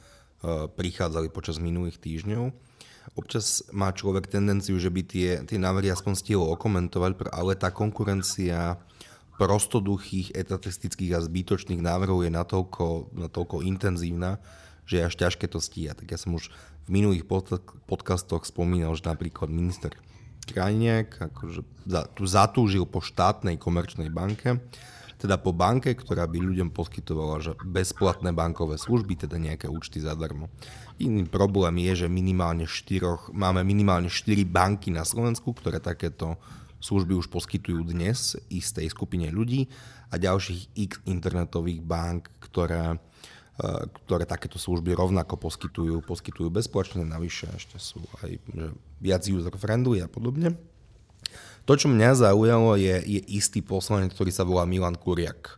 E, 0.45 0.69
prichádzali 0.69 1.33
počas 1.33 1.57
minulých 1.57 1.97
týždňov. 1.97 2.53
Občas 3.13 3.61
má 3.69 3.93
človek 3.93 4.25
tendenciu, 4.25 4.81
že 4.81 4.89
by 4.89 5.01
tie, 5.05 5.29
tie 5.45 5.59
návrhy 5.61 5.93
aspoň 5.93 6.13
stihol 6.17 6.49
okomentovať, 6.57 7.29
ale 7.29 7.53
tá 7.53 7.69
konkurencia 7.69 8.81
prostoduchých, 9.37 10.33
etatistických 10.33 11.13
a 11.13 11.19
zbytočných 11.21 11.83
návrhov 11.83 12.25
je 12.25 12.31
natoľko, 12.33 13.13
natoľko 13.13 13.61
intenzívna, 13.61 14.41
že 14.89 15.03
je 15.03 15.07
až 15.07 15.15
ťažké 15.19 15.45
to 15.51 15.59
stíhať. 15.59 16.01
Tak 16.01 16.07
ja 16.15 16.17
som 16.17 16.33
už 16.33 16.49
v 16.85 16.89
minulých 16.89 17.27
podcastoch 17.85 18.47
spomínal, 18.47 18.95
že 18.97 19.05
napríklad 19.05 19.51
minister 19.51 19.93
Krajniak 20.45 21.33
akože 21.33 21.65
za, 21.89 22.05
tu 22.13 22.23
zatúžil 22.29 22.85
po 22.85 23.01
štátnej 23.01 23.57
komerčnej 23.57 24.13
banke, 24.13 24.61
teda 25.17 25.41
po 25.41 25.49
banke, 25.49 25.97
ktorá 25.97 26.29
by 26.29 26.37
ľuďom 26.37 26.69
poskytovala 26.69 27.41
že 27.41 27.57
bezplatné 27.65 28.29
bankové 28.29 28.77
služby, 28.77 29.25
teda 29.25 29.41
nejaké 29.41 29.65
účty 29.65 29.97
zadarmo. 29.97 30.53
Iný 30.95 31.27
problém 31.27 31.83
je, 31.91 32.05
že 32.05 32.07
minimálne 32.07 32.63
štyroch, 32.63 33.27
máme 33.35 33.67
minimálne 33.67 34.07
4 34.07 34.47
banky 34.47 34.95
na 34.95 35.03
Slovensku, 35.03 35.51
ktoré 35.51 35.83
takéto 35.83 36.39
služby 36.79 37.19
už 37.19 37.27
poskytujú 37.27 37.83
dnes 37.83 38.39
istej 38.47 38.87
skupine 38.93 39.27
ľudí 39.27 39.67
a 40.07 40.15
ďalších 40.15 40.61
x 40.77 40.91
internetových 41.03 41.83
bank, 41.83 42.31
ktoré, 42.39 42.95
e, 43.59 43.67
ktoré 44.07 44.23
takéto 44.23 44.55
služby 44.55 44.95
rovnako 44.95 45.35
poskytujú, 45.35 45.99
poskytujú 46.05 46.47
bezpečne, 46.47 47.03
navyše 47.03 47.51
ešte 47.51 47.75
sú 47.75 47.99
aj 48.23 48.39
že 48.39 48.65
viac 49.03 49.27
user-friendly 49.27 49.99
a 49.99 50.07
podobne. 50.07 50.55
To, 51.65 51.73
čo 51.73 51.89
mňa 51.89 52.29
zaujalo, 52.29 52.77
je, 52.77 53.01
je 53.03 53.21
istý 53.35 53.65
poslanec, 53.65 54.13
ktorý 54.13 54.31
sa 54.31 54.45
volá 54.45 54.63
Milan 54.69 54.95
Kuriak. 54.95 55.57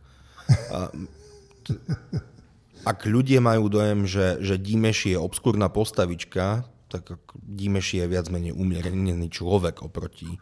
Ak 2.86 3.06
ľudia 3.06 3.42
majú 3.42 3.70
dojem, 3.70 4.06
že, 4.06 4.38
že 4.42 4.54
Dímeš 4.58 5.10
je 5.10 5.18
obskúrna 5.18 5.70
postavička, 5.72 6.66
tak 6.88 7.18
Dímeš 7.34 8.00
je 8.00 8.04
viac 8.06 8.30
menej 8.30 8.56
umierený 8.56 9.28
človek 9.28 9.84
oproti 9.84 10.38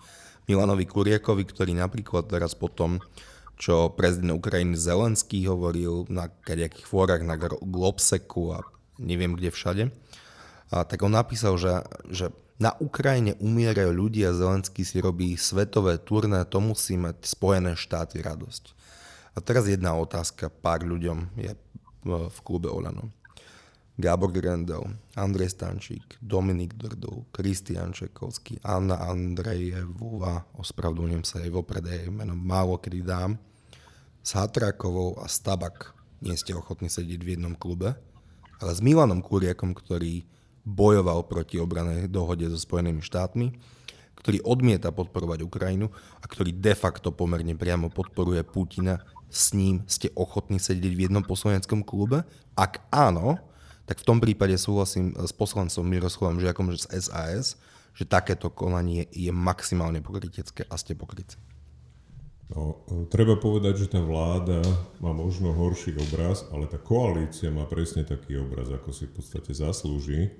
Milanovi 0.46 0.86
Kuriakovi, 0.86 1.42
ktorý 1.42 1.74
napríklad 1.74 2.30
teraz 2.30 2.54
potom, 2.54 3.02
čo 3.58 3.90
prezident 3.96 4.38
Ukrajiny 4.38 4.78
Zelenský 4.78 5.42
hovoril 5.50 6.06
na 6.06 6.30
kadejakých 6.30 6.86
fórach 6.86 7.22
na 7.26 7.34
Globseku 7.40 8.54
a 8.54 8.62
neviem 9.00 9.34
kde 9.34 9.50
všade, 9.50 9.84
a 10.70 10.82
tak 10.82 10.98
on 11.06 11.14
napísal, 11.14 11.54
že, 11.58 11.82
že 12.10 12.26
na 12.58 12.74
Ukrajine 12.82 13.38
umierajú 13.38 13.92
ľudia, 13.92 14.34
Zelenský 14.34 14.82
si 14.82 14.98
robí 14.98 15.38
svetové 15.38 16.00
turné, 16.00 16.42
to 16.48 16.58
musí 16.58 16.98
mať 16.98 17.22
Spojené 17.22 17.78
štáty 17.78 18.18
radosť. 18.24 18.74
A 19.36 19.44
teraz 19.44 19.68
jedna 19.68 19.94
otázka 19.94 20.48
pár 20.48 20.82
ľuďom 20.82 21.36
je 21.36 21.52
v 22.06 22.38
klube 22.46 22.70
Olano. 22.70 23.10
Gábor 23.96 24.28
Grendel, 24.28 24.84
Andrej 25.16 25.56
Stančík, 25.56 26.20
Dominik 26.20 26.76
Drdul, 26.76 27.24
Kristian 27.32 27.96
Čekovský, 27.96 28.60
Anna 28.60 29.00
Andrejevová, 29.08 30.52
ospravedlňujem 30.60 31.24
sa 31.24 31.40
jej 31.40 31.48
vopred, 31.48 31.80
jej 31.88 32.12
meno 32.12 32.36
málo 32.36 32.76
kedy 32.76 33.00
dám, 33.00 33.40
s 34.20 34.36
Hatrakovou 34.36 35.16
a 35.16 35.24
Stabak 35.32 35.96
nie 36.20 36.36
ste 36.36 36.52
ochotní 36.52 36.92
sedieť 36.92 37.20
v 37.24 37.32
jednom 37.40 37.56
klube, 37.56 37.96
ale 38.60 38.70
s 38.76 38.84
Milanom 38.84 39.24
Kuriakom, 39.24 39.72
ktorý 39.72 40.28
bojoval 40.60 41.24
proti 41.24 41.56
obranej 41.56 42.12
dohode 42.12 42.44
so 42.52 42.60
Spojenými 42.60 43.00
štátmi, 43.00 43.56
ktorý 44.20 44.44
odmieta 44.44 44.92
podporovať 44.92 45.40
Ukrajinu 45.40 45.88
a 46.20 46.24
ktorý 46.28 46.52
de 46.52 46.74
facto 46.76 47.16
pomerne 47.16 47.56
priamo 47.56 47.88
podporuje 47.88 48.44
Putina, 48.44 49.00
s 49.30 49.52
ním 49.52 49.82
ste 49.90 50.12
ochotní 50.14 50.62
sedieť 50.62 50.92
v 50.94 51.04
jednom 51.10 51.24
poslaneckom 51.24 51.82
klube? 51.82 52.22
Ak 52.54 52.86
áno, 52.88 53.38
tak 53.86 54.02
v 54.02 54.06
tom 54.06 54.18
prípade 54.18 54.58
súhlasím 54.58 55.14
s 55.14 55.30
poslancom 55.30 55.86
Miroslavom 55.86 56.42
Žiakom 56.42 56.74
že 56.74 56.86
z 56.86 57.06
SAS, 57.06 57.58
že 57.96 58.04
takéto 58.04 58.52
konanie 58.52 59.08
je 59.14 59.32
maximálne 59.32 60.02
pokrytecké 60.04 60.66
a 60.68 60.74
ste 60.76 60.92
pokrytci. 60.98 61.38
No, 62.46 62.86
treba 63.10 63.34
povedať, 63.34 63.86
že 63.86 63.90
tá 63.90 63.98
vláda 63.98 64.62
má 65.02 65.10
možno 65.10 65.50
horší 65.50 65.98
obraz, 65.98 66.46
ale 66.54 66.70
tá 66.70 66.78
koalícia 66.78 67.50
má 67.50 67.66
presne 67.66 68.06
taký 68.06 68.38
obraz, 68.38 68.70
ako 68.70 68.94
si 68.94 69.10
v 69.10 69.18
podstate 69.18 69.50
zaslúži, 69.50 70.30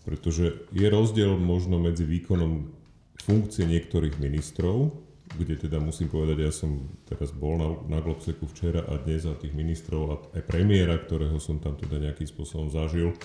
pretože 0.00 0.64
je 0.72 0.86
rozdiel 0.88 1.36
možno 1.36 1.76
medzi 1.76 2.08
výkonom 2.08 2.72
funkcie 3.20 3.68
niektorých 3.68 4.16
ministrov, 4.16 4.96
kde 5.38 5.54
teda 5.68 5.80
musím 5.80 6.12
povedať, 6.12 6.38
ja 6.44 6.52
som 6.52 6.88
teraz 7.08 7.32
bol 7.32 7.56
na, 7.56 7.68
na 7.88 7.98
Globseku 8.04 8.44
včera 8.50 8.84
a 8.84 9.00
dnes 9.00 9.24
a 9.24 9.32
tých 9.32 9.56
ministrov 9.56 10.02
a 10.08 10.14
aj 10.36 10.42
premiéra, 10.44 10.98
ktorého 11.00 11.40
som 11.40 11.60
tam 11.60 11.76
teda 11.76 11.98
nejakým 11.98 12.28
spôsobom 12.28 12.68
zažil, 12.68 13.16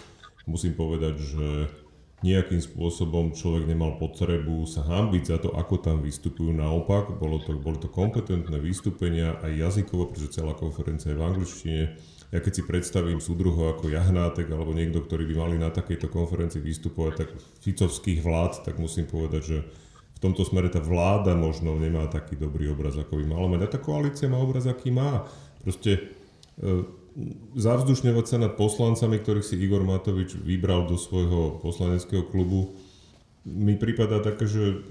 musím 0.48 0.74
povedať, 0.74 1.20
že 1.20 1.48
nejakým 2.26 2.58
spôsobom 2.58 3.38
človek 3.38 3.70
nemal 3.70 4.02
potrebu 4.02 4.66
sa 4.66 4.82
hambiť 4.82 5.24
za 5.30 5.38
to, 5.38 5.54
ako 5.54 5.78
tam 5.78 6.02
vystupujú. 6.02 6.50
Naopak, 6.50 7.14
bolo 7.22 7.38
to, 7.38 7.54
boli 7.54 7.78
to 7.78 7.94
kompetentné 7.94 8.58
vystúpenia 8.58 9.38
aj 9.46 9.54
jazykovo, 9.54 10.10
pretože 10.10 10.42
celá 10.42 10.58
konferencia 10.58 11.14
je 11.14 11.20
v 11.20 11.28
angličtine. 11.30 11.84
Ja 12.34 12.42
keď 12.42 12.54
si 12.60 12.64
predstavím 12.66 13.22
súdruho 13.22 13.70
ako 13.72 13.94
Jahnátek 13.94 14.50
alebo 14.50 14.74
niekto, 14.74 15.06
ktorý 15.06 15.30
by 15.30 15.36
mali 15.38 15.56
na 15.62 15.70
takejto 15.70 16.10
konferencii 16.10 16.60
vystupovať, 16.60 17.14
tak 17.22 17.30
ficovských 17.62 18.20
vlád, 18.26 18.66
tak 18.66 18.82
musím 18.82 19.06
povedať, 19.06 19.42
že 19.46 19.58
v 20.18 20.20
tomto 20.26 20.42
smere 20.42 20.74
tá 20.74 20.82
vláda 20.82 21.38
možno 21.38 21.78
nemá 21.78 22.10
taký 22.10 22.34
dobrý 22.34 22.74
obraz, 22.74 22.98
ako 22.98 23.22
by 23.22 23.26
mala 23.30 23.46
mať. 23.54 23.62
A 23.62 23.74
tá 23.78 23.78
koalícia 23.78 24.26
má 24.26 24.42
obraz, 24.42 24.66
aký 24.66 24.90
má. 24.90 25.30
Proste 25.62 26.10
e, 26.58 26.90
zavzdušňovať 27.54 28.26
sa 28.26 28.42
nad 28.42 28.58
poslancami, 28.58 29.22
ktorých 29.22 29.46
si 29.46 29.62
Igor 29.62 29.86
Matovič 29.86 30.34
vybral 30.42 30.90
do 30.90 30.98
svojho 30.98 31.62
poslaneckého 31.62 32.26
klubu, 32.26 32.74
mi 33.46 33.78
prípada 33.78 34.18
také, 34.18 34.50
že 34.50 34.82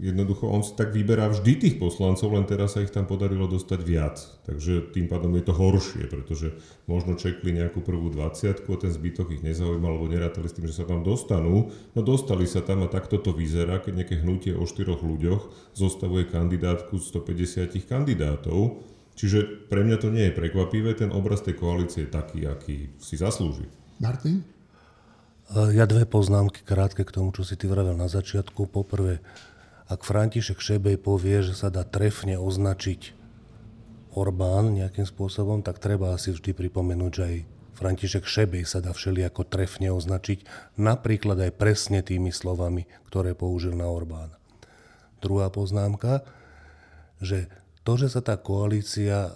jednoducho 0.00 0.50
on 0.50 0.66
si 0.66 0.74
tak 0.74 0.90
vyberá 0.90 1.30
vždy 1.30 1.52
tých 1.54 1.76
poslancov, 1.78 2.34
len 2.34 2.42
teraz 2.46 2.74
sa 2.74 2.82
ich 2.82 2.90
tam 2.90 3.06
podarilo 3.06 3.46
dostať 3.46 3.80
viac. 3.82 4.18
Takže 4.42 4.90
tým 4.90 5.06
pádom 5.06 5.30
je 5.38 5.44
to 5.46 5.54
horšie, 5.54 6.10
pretože 6.10 6.54
možno 6.90 7.14
čekli 7.14 7.54
nejakú 7.54 7.78
prvú 7.80 8.10
20 8.10 8.66
a 8.66 8.74
ten 8.80 8.92
zbytok 8.92 9.30
ich 9.34 9.42
nezaujímal, 9.46 9.94
alebo 9.94 10.10
nerátali 10.10 10.50
s 10.50 10.56
tým, 10.58 10.66
že 10.66 10.82
sa 10.82 10.84
tam 10.84 11.06
dostanú. 11.06 11.70
No 11.94 12.00
dostali 12.02 12.44
sa 12.50 12.64
tam 12.64 12.82
a 12.82 12.90
takto 12.90 13.22
to 13.22 13.30
vyzerá, 13.30 13.78
keď 13.78 14.02
nejaké 14.02 14.16
hnutie 14.20 14.52
o 14.58 14.66
štyroch 14.66 15.04
ľuďoch 15.04 15.74
zostavuje 15.78 16.26
kandidátku 16.26 16.98
150 16.98 17.78
kandidátov. 17.86 18.82
Čiže 19.14 19.70
pre 19.70 19.86
mňa 19.86 19.96
to 20.02 20.10
nie 20.10 20.26
je 20.26 20.34
prekvapivé, 20.34 20.98
ten 20.98 21.14
obraz 21.14 21.38
tej 21.38 21.54
koalície 21.54 22.02
je 22.02 22.10
taký, 22.10 22.50
aký 22.50 22.90
si 22.98 23.14
zaslúži. 23.14 23.70
Martin? 24.02 24.42
Ja 25.54 25.86
dve 25.86 26.02
poznámky 26.02 26.66
krátke 26.66 27.06
k 27.06 27.14
tomu, 27.14 27.30
čo 27.30 27.46
si 27.46 27.54
ty 27.54 27.70
vravel 27.70 27.94
na 27.94 28.10
začiatku. 28.10 28.66
Poprvé, 28.74 29.22
ak 29.84 30.00
František 30.00 30.60
Šebej 30.60 30.96
povie, 30.96 31.44
že 31.44 31.52
sa 31.52 31.68
dá 31.68 31.84
trefne 31.84 32.40
označiť 32.40 33.12
Orbán 34.14 34.78
nejakým 34.78 35.04
spôsobom, 35.04 35.60
tak 35.60 35.82
treba 35.82 36.14
asi 36.14 36.30
vždy 36.30 36.54
pripomenúť, 36.54 37.12
že 37.12 37.22
aj 37.24 37.36
František 37.74 38.24
Šebej 38.24 38.64
sa 38.64 38.78
dá 38.78 38.94
všelijako 38.94 39.44
trefne 39.50 39.90
označiť, 39.90 40.46
napríklad 40.78 41.50
aj 41.50 41.52
presne 41.58 42.00
tými 42.00 42.30
slovami, 42.30 42.86
ktoré 43.10 43.34
použil 43.34 43.74
na 43.74 43.90
Orbána. 43.90 44.38
Druhá 45.18 45.50
poznámka, 45.50 46.22
že 47.18 47.50
to, 47.82 47.98
že 47.98 48.14
sa 48.14 48.22
tá 48.22 48.38
koalícia 48.38 49.34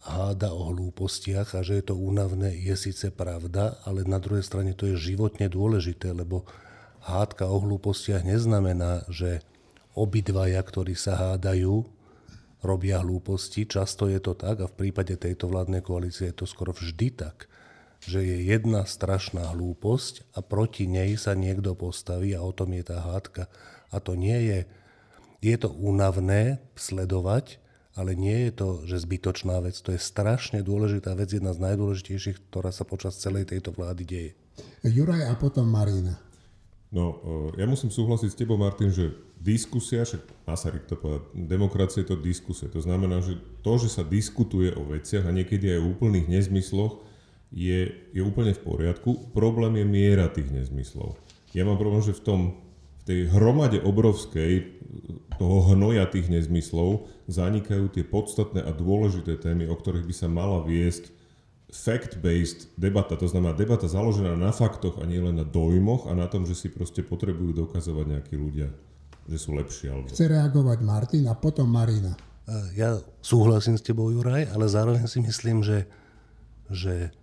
háda 0.00 0.52
o 0.52 0.72
hlúpostiach 0.72 1.56
a 1.56 1.60
že 1.60 1.80
je 1.80 1.92
to 1.92 1.94
únavné, 1.96 2.56
je 2.56 2.72
síce 2.76 3.08
pravda, 3.12 3.80
ale 3.84 4.04
na 4.04 4.16
druhej 4.20 4.44
strane 4.44 4.72
to 4.72 4.88
je 4.88 4.96
životne 4.96 5.48
dôležité, 5.48 6.12
lebo 6.12 6.44
hádka 7.04 7.48
o 7.48 7.56
hlúpostiach 7.60 8.24
neznamená, 8.24 9.08
že 9.08 9.44
obidvaja, 9.94 10.62
ktorí 10.62 10.94
sa 10.94 11.18
hádajú, 11.18 11.86
robia 12.60 13.00
hlúposti. 13.00 13.64
Často 13.64 14.06
je 14.06 14.20
to 14.20 14.36
tak 14.36 14.60
a 14.60 14.70
v 14.70 14.78
prípade 14.86 15.16
tejto 15.16 15.48
vládnej 15.48 15.80
koalície 15.80 16.30
je 16.30 16.44
to 16.44 16.46
skoro 16.46 16.76
vždy 16.76 17.12
tak, 17.12 17.48
že 18.04 18.20
je 18.20 18.36
jedna 18.48 18.84
strašná 18.84 19.52
hlúposť 19.52 20.36
a 20.36 20.44
proti 20.44 20.88
nej 20.88 21.16
sa 21.16 21.36
niekto 21.36 21.76
postaví 21.76 22.36
a 22.36 22.44
o 22.44 22.52
tom 22.52 22.72
je 22.76 22.84
tá 22.84 23.00
hádka. 23.00 23.48
A 23.90 23.96
to 23.98 24.14
nie 24.14 24.38
je, 24.46 24.58
je 25.40 25.56
to 25.56 25.72
únavné 25.72 26.60
sledovať, 26.76 27.58
ale 27.98 28.14
nie 28.14 28.48
je 28.48 28.52
to, 28.54 28.68
že 28.86 29.04
zbytočná 29.04 29.58
vec. 29.60 29.76
To 29.82 29.92
je 29.92 30.00
strašne 30.00 30.62
dôležitá 30.62 31.12
vec, 31.18 31.34
jedna 31.34 31.52
z 31.52 31.60
najdôležitejších, 31.60 32.48
ktorá 32.48 32.70
sa 32.70 32.86
počas 32.86 33.18
celej 33.18 33.50
tejto 33.50 33.74
vlády 33.74 34.04
deje. 34.06 34.30
Juraj 34.84 35.26
a 35.26 35.34
potom 35.36 35.66
Marina. 35.68 36.29
No, 36.90 37.22
e, 37.54 37.62
ja 37.62 37.66
musím 37.70 37.94
súhlasiť 37.94 38.30
s 38.34 38.38
tebou, 38.38 38.58
Martin, 38.58 38.90
že 38.90 39.14
diskusia, 39.38 40.02
však 40.02 40.44
Masaryk 40.44 40.90
to 40.90 40.98
povedal, 40.98 41.22
demokracia 41.32 42.02
je 42.02 42.12
to 42.12 42.18
diskusia. 42.18 42.66
To 42.68 42.82
znamená, 42.82 43.22
že 43.22 43.38
to, 43.62 43.78
že 43.78 43.88
sa 43.88 44.02
diskutuje 44.02 44.74
o 44.74 44.82
veciach 44.84 45.24
a 45.24 45.34
niekedy 45.34 45.70
aj 45.70 45.80
o 45.80 45.90
úplných 45.94 46.26
nezmysloch, 46.26 46.98
je, 47.50 47.90
je 48.14 48.22
úplne 48.22 48.54
v 48.54 48.62
poriadku. 48.62 49.34
Problém 49.34 49.82
je 49.82 49.86
miera 49.86 50.30
tých 50.30 50.50
nezmyslov. 50.54 51.18
Ja 51.50 51.66
mám 51.66 51.82
problém, 51.82 52.02
že 52.02 52.14
v, 52.14 52.22
tom, 52.22 52.40
v 53.02 53.02
tej 53.06 53.20
hromade 53.34 53.82
obrovskej 53.82 54.78
toho 55.34 55.74
hnoja 55.74 56.06
tých 56.06 56.30
nezmyslov 56.30 57.10
zanikajú 57.26 57.90
tie 57.90 58.06
podstatné 58.06 58.62
a 58.62 58.70
dôležité 58.70 59.38
témy, 59.38 59.66
o 59.66 59.74
ktorých 59.74 60.06
by 60.06 60.14
sa 60.14 60.28
mala 60.30 60.62
viesť 60.62 61.10
fact-based 61.70 62.74
debata, 62.74 63.14
to 63.16 63.30
znamená 63.30 63.54
debata 63.54 63.86
založená 63.86 64.34
na 64.34 64.50
faktoch 64.50 64.98
a 64.98 65.06
nie 65.06 65.22
len 65.22 65.38
na 65.38 65.46
dojmoch 65.46 66.10
a 66.10 66.18
na 66.18 66.26
tom, 66.26 66.44
že 66.44 66.58
si 66.58 66.68
proste 66.68 67.00
potrebujú 67.06 67.54
dokazovať 67.54 68.06
nejakí 68.18 68.34
ľudia, 68.34 68.68
že 69.30 69.38
sú 69.38 69.54
lepší. 69.54 69.88
Alebo... 69.90 70.10
Chce 70.10 70.26
reagovať 70.26 70.78
Martin 70.82 71.24
a 71.30 71.34
potom 71.38 71.70
Marina. 71.70 72.18
Ja 72.74 72.98
súhlasím 73.22 73.78
s 73.78 73.86
tebou, 73.86 74.10
Juraj, 74.10 74.50
ale 74.50 74.66
zároveň 74.66 75.06
si 75.06 75.22
myslím, 75.22 75.62
že, 75.62 75.86
že 76.66 77.14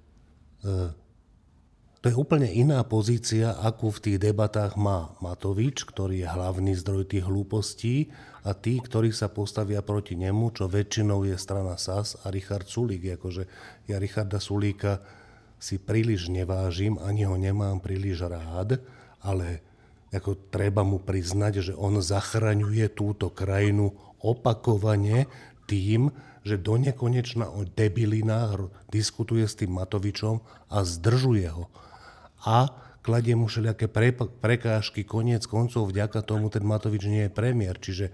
To 2.05 2.13
je 2.13 2.15
úplne 2.15 2.45
iná 2.45 2.85
pozícia, 2.85 3.57
akú 3.57 3.89
v 3.89 4.01
tých 4.05 4.17
debatách 4.21 4.77
má 4.77 5.17
Matovič, 5.17 5.81
ktorý 5.81 6.21
je 6.21 6.29
hlavný 6.29 6.77
zdroj 6.77 7.09
tých 7.09 7.25
hlúpostí 7.25 8.13
a 8.45 8.53
tí, 8.53 8.77
ktorí 8.77 9.09
sa 9.09 9.33
postavia 9.33 9.81
proti 9.81 10.13
nemu, 10.13 10.53
čo 10.53 10.69
väčšinou 10.69 11.25
je 11.25 11.33
strana 11.41 11.73
SAS 11.73 12.13
a 12.21 12.29
Richard 12.29 12.69
Sulík. 12.69 13.17
Akože 13.17 13.49
ja 13.89 13.97
Richarda 13.97 14.37
Sulíka 14.37 15.01
si 15.57 15.81
príliš 15.81 16.29
nevážim, 16.29 17.01
ani 17.01 17.25
ho 17.25 17.33
nemám 17.33 17.81
príliš 17.81 18.29
rád, 18.29 18.77
ale 19.25 19.65
ako 20.13 20.53
treba 20.53 20.85
mu 20.85 21.01
priznať, 21.01 21.53
že 21.65 21.73
on 21.73 21.97
zachraňuje 21.97 22.93
túto 22.93 23.33
krajinu 23.33 23.89
opakovane 24.21 25.25
tým, 25.65 26.13
že 26.45 26.61
do 26.61 26.77
nekonečna 26.77 27.49
o 27.49 27.65
debilinách 27.65 28.69
diskutuje 28.93 29.49
s 29.49 29.57
tým 29.57 29.73
Matovičom 29.75 30.45
a 30.69 30.77
zdržuje 30.85 31.49
ho 31.49 31.65
a 32.43 32.69
kladie 33.01 33.39
mu 33.39 33.47
všelijaké 33.47 33.87
prekážky, 34.43 35.07
koniec 35.07 35.47
koncov, 35.47 35.87
vďaka 35.87 36.19
tomu 36.27 36.51
ten 36.51 36.67
Matovič 36.67 37.07
nie 37.07 37.25
je 37.25 37.31
premiér. 37.31 37.79
Čiže 37.79 38.11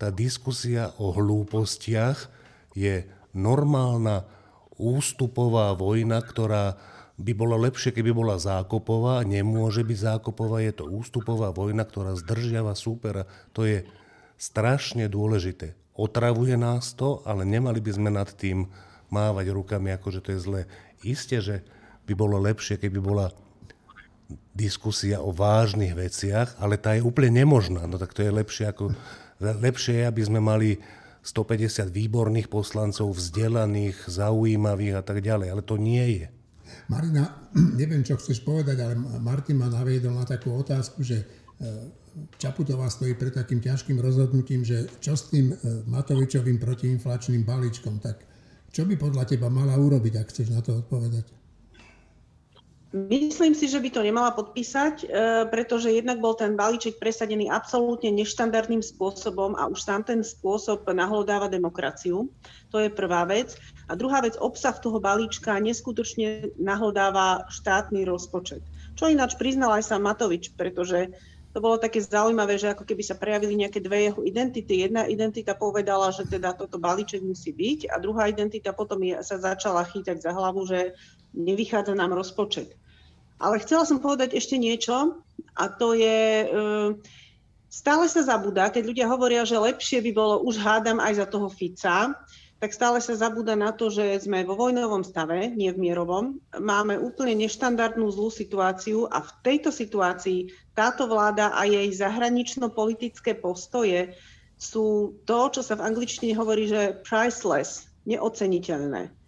tá 0.00 0.08
diskusia 0.08 0.96
o 0.96 1.12
hlúpostiach 1.12 2.32
je 2.72 3.04
normálna 3.36 4.24
ústupová 4.80 5.76
vojna, 5.76 6.24
ktorá 6.24 6.80
by 7.20 7.32
bola 7.36 7.60
lepšie, 7.68 7.92
keby 7.92 8.16
bola 8.16 8.40
zákopová. 8.40 9.20
Nemôže 9.28 9.84
byť 9.84 9.98
zákopová, 10.16 10.64
je 10.64 10.72
to 10.80 10.88
ústupová 10.88 11.52
vojna, 11.52 11.84
ktorá 11.84 12.16
zdržiava 12.16 12.72
súpera. 12.72 13.28
To 13.52 13.68
je 13.68 13.84
strašne 14.40 15.04
dôležité. 15.12 15.76
Otravuje 15.92 16.56
nás 16.56 16.96
to, 16.96 17.20
ale 17.28 17.44
nemali 17.44 17.84
by 17.84 17.92
sme 17.92 18.08
nad 18.08 18.32
tým 18.32 18.72
mávať 19.12 19.52
rukami, 19.52 19.92
ako 19.92 20.08
že 20.16 20.20
to 20.24 20.32
je 20.32 20.40
zlé. 20.40 20.60
Isté, 21.04 21.44
že 21.44 21.60
by 22.08 22.16
bolo 22.16 22.40
lepšie, 22.40 22.80
keby 22.80 23.04
bola 23.04 23.28
diskusia 24.54 25.22
o 25.22 25.32
vážnych 25.32 25.94
veciach, 25.94 26.58
ale 26.60 26.76
tá 26.76 26.94
je 26.94 27.06
úplne 27.06 27.42
nemožná. 27.44 27.86
No 27.86 27.96
tak 27.96 28.12
to 28.12 28.24
je 28.24 28.30
lepšie 28.32 28.70
ako... 28.70 28.94
Lepšie 29.40 30.04
je, 30.04 30.04
aby 30.04 30.20
sme 30.20 30.36
mali 30.36 30.76
150 31.24 31.88
výborných 31.88 32.52
poslancov, 32.52 33.16
vzdelaných, 33.16 34.08
zaujímavých 34.08 35.00
a 35.00 35.02
tak 35.04 35.24
ďalej, 35.24 35.48
ale 35.48 35.62
to 35.64 35.80
nie 35.80 36.04
je. 36.20 36.26
Marina, 36.88 37.48
neviem, 37.80 38.04
čo 38.04 38.20
chceš 38.20 38.44
povedať, 38.44 38.80
ale 38.80 38.96
Martin 39.20 39.60
ma 39.60 39.68
naviedol 39.72 40.16
na 40.16 40.28
takú 40.28 40.52
otázku, 40.56 41.00
že 41.00 41.20
e, 41.20 41.26
Čaputová 42.36 42.90
stojí 42.90 43.14
pred 43.14 43.32
takým 43.32 43.64
ťažkým 43.64 43.96
rozhodnutím, 43.96 44.66
že 44.66 44.90
čo 45.00 45.16
s 45.16 45.32
tým 45.32 45.52
e, 45.52 45.56
Matovičovým 45.88 46.60
protiinflačným 46.60 47.44
balíčkom, 47.44 48.00
tak 48.00 48.28
čo 48.70 48.86
by 48.86 48.94
podľa 48.96 49.24
teba 49.24 49.48
mala 49.48 49.76
urobiť, 49.76 50.14
ak 50.20 50.30
chceš 50.30 50.48
na 50.52 50.60
to 50.62 50.78
odpovedať? 50.84 51.39
Myslím 52.90 53.54
si, 53.54 53.70
že 53.70 53.78
by 53.78 53.86
to 53.94 54.02
nemala 54.02 54.34
podpísať, 54.34 54.94
e, 55.02 55.06
pretože 55.46 55.94
jednak 55.94 56.18
bol 56.18 56.34
ten 56.34 56.58
balíček 56.58 56.98
presadený 56.98 57.46
absolútne 57.46 58.10
neštandardným 58.10 58.82
spôsobom 58.82 59.54
a 59.54 59.70
už 59.70 59.78
sám 59.78 60.02
ten 60.02 60.26
spôsob 60.26 60.82
nahlodáva 60.90 61.46
demokraciu. 61.46 62.26
To 62.74 62.82
je 62.82 62.90
prvá 62.90 63.22
vec. 63.30 63.54
A 63.86 63.94
druhá 63.94 64.18
vec, 64.26 64.34
obsah 64.42 64.74
toho 64.74 64.98
balíčka 64.98 65.54
neskutočne 65.62 66.50
nahlodáva 66.58 67.46
štátny 67.46 68.02
rozpočet. 68.02 68.66
Čo 68.98 69.06
ináč 69.06 69.38
priznal 69.38 69.70
aj 69.78 69.86
sám 69.86 70.10
Matovič, 70.10 70.50
pretože 70.58 71.14
to 71.54 71.62
bolo 71.62 71.78
také 71.78 72.02
zaujímavé, 72.02 72.58
že 72.58 72.74
ako 72.74 72.82
keby 72.82 73.06
sa 73.06 73.14
prejavili 73.14 73.54
nejaké 73.54 73.78
dve 73.78 74.10
jeho 74.10 74.22
identity. 74.26 74.82
Jedna 74.86 75.06
identita 75.06 75.54
povedala, 75.54 76.10
že 76.10 76.26
teda 76.26 76.58
toto 76.58 76.82
balíček 76.82 77.22
musí 77.22 77.54
byť 77.54 77.90
a 77.90 78.02
druhá 78.02 78.26
identita 78.26 78.74
potom 78.74 78.98
sa 79.22 79.38
začala 79.38 79.86
chytať 79.86 80.26
za 80.26 80.34
hlavu, 80.34 80.66
že 80.66 80.94
nevychádza 81.34 81.94
nám 81.94 82.18
rozpočet. 82.18 82.79
Ale 83.40 83.56
chcela 83.64 83.88
som 83.88 83.96
povedať 83.96 84.36
ešte 84.36 84.60
niečo 84.60 85.16
a 85.56 85.64
to 85.72 85.96
je, 85.96 86.44
e, 86.44 86.48
stále 87.72 88.04
sa 88.04 88.20
zabúda, 88.20 88.68
keď 88.68 88.82
ľudia 88.84 89.06
hovoria, 89.08 89.48
že 89.48 89.56
lepšie 89.56 90.04
by 90.04 90.10
bolo, 90.12 90.44
už 90.44 90.60
hádam 90.60 91.00
aj 91.00 91.24
za 91.24 91.26
toho 91.26 91.48
Fica, 91.48 92.12
tak 92.60 92.76
stále 92.76 93.00
sa 93.00 93.16
zabúda 93.16 93.56
na 93.56 93.72
to, 93.72 93.88
že 93.88 94.28
sme 94.28 94.44
vo 94.44 94.52
vojnovom 94.52 95.00
stave, 95.00 95.48
nie 95.56 95.72
v 95.72 95.80
mierovom. 95.80 96.36
Máme 96.60 97.00
úplne 97.00 97.32
neštandardnú 97.48 98.04
zlú 98.12 98.28
situáciu 98.28 99.08
a 99.08 99.24
v 99.24 99.30
tejto 99.40 99.72
situácii 99.72 100.52
táto 100.76 101.08
vláda 101.08 101.56
a 101.56 101.64
jej 101.64 101.88
zahranično-politické 101.88 103.40
postoje 103.40 104.12
sú 104.60 105.16
to, 105.24 105.48
čo 105.48 105.64
sa 105.64 105.80
v 105.80 105.88
angličtine 105.88 106.36
hovorí, 106.36 106.68
že 106.68 107.00
priceless, 107.00 107.88
neoceniteľné 108.04 109.19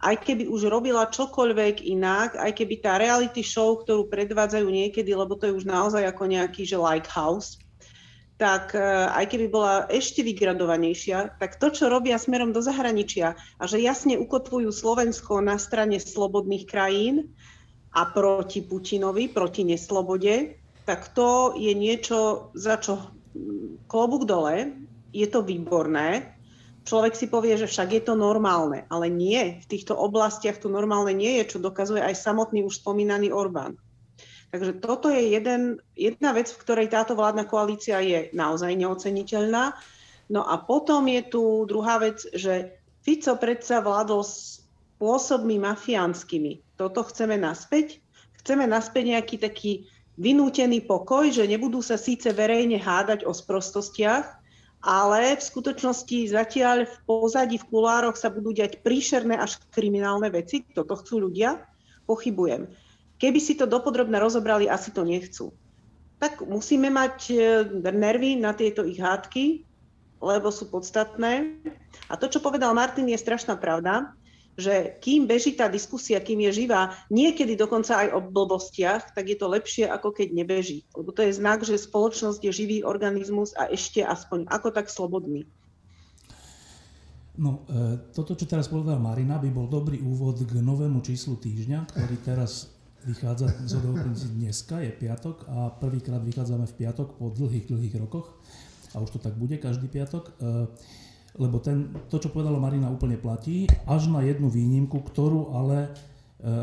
aj 0.00 0.16
keby 0.24 0.48
už 0.48 0.72
robila 0.72 1.12
čokoľvek 1.12 1.84
inak, 1.84 2.40
aj 2.40 2.56
keby 2.56 2.74
tá 2.80 2.96
reality 2.96 3.44
show, 3.44 3.76
ktorú 3.76 4.08
predvádzajú 4.08 4.64
niekedy, 4.64 5.12
lebo 5.12 5.36
to 5.36 5.52
je 5.52 5.56
už 5.60 5.68
naozaj 5.68 6.00
ako 6.08 6.24
nejaký, 6.24 6.64
že 6.64 6.80
lighthouse, 6.80 7.60
tak 8.40 8.72
e, 8.72 8.80
aj 9.12 9.28
keby 9.28 9.46
bola 9.52 9.84
ešte 9.92 10.24
vygradovanejšia, 10.24 11.36
tak 11.36 11.60
to, 11.60 11.68
čo 11.68 11.92
robia 11.92 12.16
smerom 12.16 12.56
do 12.56 12.64
zahraničia 12.64 13.36
a 13.60 13.62
že 13.68 13.84
jasne 13.84 14.16
ukotvujú 14.16 14.72
Slovensko 14.72 15.44
na 15.44 15.60
strane 15.60 16.00
slobodných 16.00 16.64
krajín 16.64 17.36
a 17.92 18.08
proti 18.08 18.64
Putinovi, 18.64 19.28
proti 19.28 19.68
neslobode, 19.68 20.56
tak 20.88 21.12
to 21.12 21.52
je 21.60 21.76
niečo, 21.76 22.48
za 22.56 22.80
čo 22.80 23.12
klobúk 23.84 24.24
dole, 24.24 24.72
je 25.12 25.28
to 25.28 25.44
výborné, 25.44 26.39
človek 26.90 27.14
si 27.14 27.30
povie, 27.30 27.54
že 27.54 27.70
však 27.70 27.88
je 27.94 28.02
to 28.02 28.18
normálne, 28.18 28.82
ale 28.90 29.06
nie. 29.06 29.62
V 29.62 29.66
týchto 29.70 29.94
oblastiach 29.94 30.58
to 30.58 30.66
normálne 30.66 31.14
nie 31.14 31.38
je, 31.38 31.54
čo 31.54 31.58
dokazuje 31.62 32.02
aj 32.02 32.18
samotný 32.18 32.66
už 32.66 32.82
spomínaný 32.82 33.30
Orbán. 33.30 33.78
Takže 34.50 34.82
toto 34.82 35.06
je 35.06 35.30
jeden, 35.30 35.78
jedna 35.94 36.34
vec, 36.34 36.50
v 36.50 36.58
ktorej 36.58 36.90
táto 36.90 37.14
vládna 37.14 37.46
koalícia 37.46 38.02
je 38.02 38.34
naozaj 38.34 38.74
neoceniteľná. 38.74 39.78
No 40.26 40.42
a 40.42 40.58
potom 40.58 41.06
je 41.06 41.22
tu 41.22 41.42
druhá 41.70 42.02
vec, 42.02 42.26
že 42.34 42.74
Fico 43.06 43.38
predsa 43.38 43.78
vládol 43.78 44.26
spôsobmi 44.26 45.62
mafiánskymi. 45.62 46.74
Toto 46.74 47.06
chceme 47.06 47.38
naspäť. 47.38 48.02
Chceme 48.42 48.66
naspäť 48.66 49.14
nejaký 49.14 49.36
taký 49.38 49.72
vynútený 50.18 50.82
pokoj, 50.82 51.30
že 51.30 51.46
nebudú 51.46 51.78
sa 51.78 51.94
síce 51.94 52.34
verejne 52.34 52.82
hádať 52.82 53.22
o 53.22 53.30
sprostostiach, 53.30 54.39
ale 54.80 55.36
v 55.36 55.42
skutočnosti 55.44 56.32
zatiaľ 56.32 56.88
v 56.88 56.96
pozadí, 57.04 57.60
v 57.60 57.68
kulároch 57.68 58.16
sa 58.16 58.32
budú 58.32 58.56
diať 58.56 58.80
príšerné 58.80 59.36
až 59.36 59.60
kriminálne 59.68 60.32
veci. 60.32 60.64
Toto 60.64 60.96
chcú 60.96 61.28
ľudia? 61.28 61.60
Pochybujem. 62.08 62.64
Keby 63.20 63.40
si 63.40 63.52
to 63.60 63.68
dopodrobne 63.68 64.16
rozobrali, 64.16 64.64
asi 64.64 64.88
to 64.96 65.04
nechcú. 65.04 65.52
Tak 66.16 66.40
musíme 66.44 66.88
mať 66.88 67.16
e, 67.28 67.36
nervy 67.92 68.40
na 68.40 68.56
tieto 68.56 68.84
ich 68.84 68.96
hádky, 68.96 69.68
lebo 70.20 70.48
sú 70.48 70.72
podstatné. 70.72 71.60
A 72.08 72.16
to, 72.16 72.28
čo 72.32 72.40
povedal 72.40 72.72
Martin, 72.72 73.08
je 73.08 73.20
strašná 73.20 73.60
pravda 73.60 74.16
že 74.60 75.00
kým 75.00 75.24
beží 75.24 75.56
tá 75.56 75.66
diskusia, 75.66 76.20
kým 76.20 76.44
je 76.46 76.64
živá, 76.64 76.92
niekedy 77.08 77.56
dokonca 77.56 78.06
aj 78.06 78.08
o 78.12 78.20
blbostiach, 78.20 79.16
tak 79.16 79.24
je 79.32 79.36
to 79.40 79.48
lepšie, 79.48 79.88
ako 79.88 80.12
keď 80.12 80.28
nebeží. 80.36 80.84
Lebo 80.92 81.10
to 81.10 81.24
je 81.24 81.32
znak, 81.34 81.64
že 81.64 81.80
spoločnosť 81.80 82.44
je 82.44 82.52
živý 82.52 82.78
organizmus 82.84 83.56
a 83.56 83.72
ešte 83.72 84.04
aspoň 84.04 84.46
ako 84.52 84.68
tak 84.70 84.92
slobodný. 84.92 85.48
No, 87.40 87.64
e, 87.72 88.12
toto, 88.12 88.36
čo 88.36 88.44
teraz 88.44 88.68
povedala 88.68 89.00
Marina, 89.00 89.40
by 89.40 89.48
bol 89.48 89.64
dobrý 89.64 90.04
úvod 90.04 90.44
k 90.44 90.60
novému 90.60 91.00
číslu 91.00 91.40
týždňa, 91.40 91.88
ktorý 91.88 92.16
teraz 92.20 92.68
vychádza 93.08 93.48
z 93.64 94.28
dneska, 94.36 94.84
je 94.84 94.92
piatok 94.92 95.48
a 95.48 95.72
prvýkrát 95.72 96.20
vychádzame 96.20 96.68
v 96.68 96.74
piatok 96.84 97.16
po 97.16 97.32
dlhých, 97.32 97.64
dlhých 97.72 97.96
rokoch 97.96 98.36
a 98.92 99.00
už 99.00 99.16
to 99.16 99.18
tak 99.24 99.40
bude 99.40 99.56
každý 99.56 99.88
piatok. 99.88 100.36
Lebo 101.38 101.62
ten, 101.62 101.94
to, 102.10 102.18
čo 102.18 102.34
povedala 102.34 102.58
Marina, 102.58 102.90
úplne 102.90 103.14
platí, 103.14 103.70
až 103.86 104.10
na 104.10 104.24
jednu 104.26 104.50
výnimku, 104.50 104.98
ktorú 104.98 105.54
ale 105.54 105.86
e, 105.86 105.90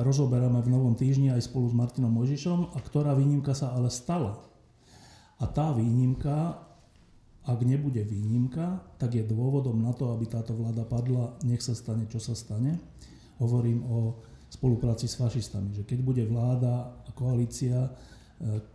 rozoberáme 0.03 0.59
v 0.59 0.71
Novom 0.71 0.95
týždni 0.97 1.31
aj 1.31 1.47
spolu 1.47 1.71
s 1.71 1.75
Martinom 1.77 2.11
Mojžišom 2.11 2.75
a 2.75 2.77
ktorá 2.83 3.15
výnimka 3.15 3.55
sa 3.55 3.71
ale 3.71 3.87
stala. 3.87 4.43
A 5.39 5.45
tá 5.47 5.71
výnimka, 5.71 6.59
ak 7.47 7.59
nebude 7.63 8.03
výnimka, 8.03 8.83
tak 8.99 9.15
je 9.15 9.23
dôvodom 9.23 9.79
na 9.79 9.95
to, 9.95 10.11
aby 10.11 10.27
táto 10.27 10.51
vláda 10.51 10.83
padla, 10.83 11.39
nech 11.47 11.63
sa 11.63 11.71
stane, 11.71 12.03
čo 12.11 12.19
sa 12.19 12.35
stane. 12.35 12.75
Hovorím 13.39 13.87
o 13.87 14.19
spolupráci 14.51 15.07
s 15.07 15.19
fašistami, 15.19 15.75
že 15.75 15.83
keď 15.87 15.99
bude 16.03 16.23
vláda 16.27 16.91
a 17.07 17.09
koalícia 17.15 17.87
e, 17.87 17.91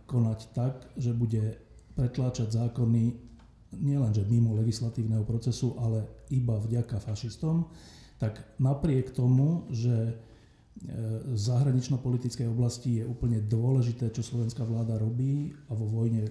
konať 0.09 0.39
tak, 0.57 0.89
že 0.97 1.13
bude 1.13 1.57
pretláčať 1.93 2.49
zákony 2.49 3.22
nielenže 3.81 4.25
mimo 4.29 4.53
legislatívneho 4.57 5.25
procesu, 5.25 5.77
ale 5.79 6.05
iba 6.29 6.59
vďaka 6.59 6.99
fašistom, 6.99 7.69
tak 8.21 8.39
napriek 8.61 9.11
tomu, 9.11 9.67
že 9.73 9.93
e, 9.93 10.13
v 11.27 11.37
zahranično-politickej 11.37 12.47
oblasti 12.47 13.01
je 13.01 13.05
úplne 13.07 13.41
dôležité, 13.43 14.13
čo 14.13 14.21
slovenská 14.23 14.63
vláda 14.63 14.97
robí 14.99 15.51
a 15.67 15.75
vo 15.75 15.89
vojne, 15.89 16.29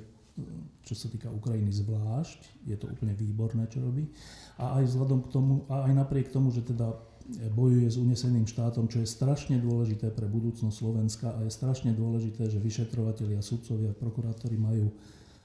čo 0.87 0.95
sa 0.97 1.13
týka 1.13 1.29
Ukrajiny 1.29 1.69
zvlášť, 1.69 2.65
je 2.65 2.77
to 2.79 2.89
úplne 2.89 3.13
výborné, 3.13 3.69
čo 3.69 3.85
robí. 3.85 4.09
A 4.57 4.81
aj 4.81 4.89
vzhľadom 4.89 5.21
k 5.27 5.29
tomu, 5.29 5.53
a 5.69 5.85
aj 5.91 5.93
napriek 5.93 6.33
tomu, 6.33 6.49
že 6.49 6.65
teda 6.65 6.97
bojuje 7.55 7.87
s 7.87 7.97
uneseným 7.97 8.47
štátom, 8.49 8.91
čo 8.91 8.99
je 9.03 9.09
strašne 9.09 9.59
dôležité 9.63 10.11
pre 10.11 10.27
budúcnosť 10.27 10.75
Slovenska 10.75 11.29
a 11.31 11.47
je 11.47 11.53
strašne 11.55 11.95
dôležité, 11.95 12.51
že 12.51 12.59
vyšetrovateľia, 12.59 13.45
sudcovia, 13.45 13.95
prokurátori 13.95 14.59
majú 14.59 14.91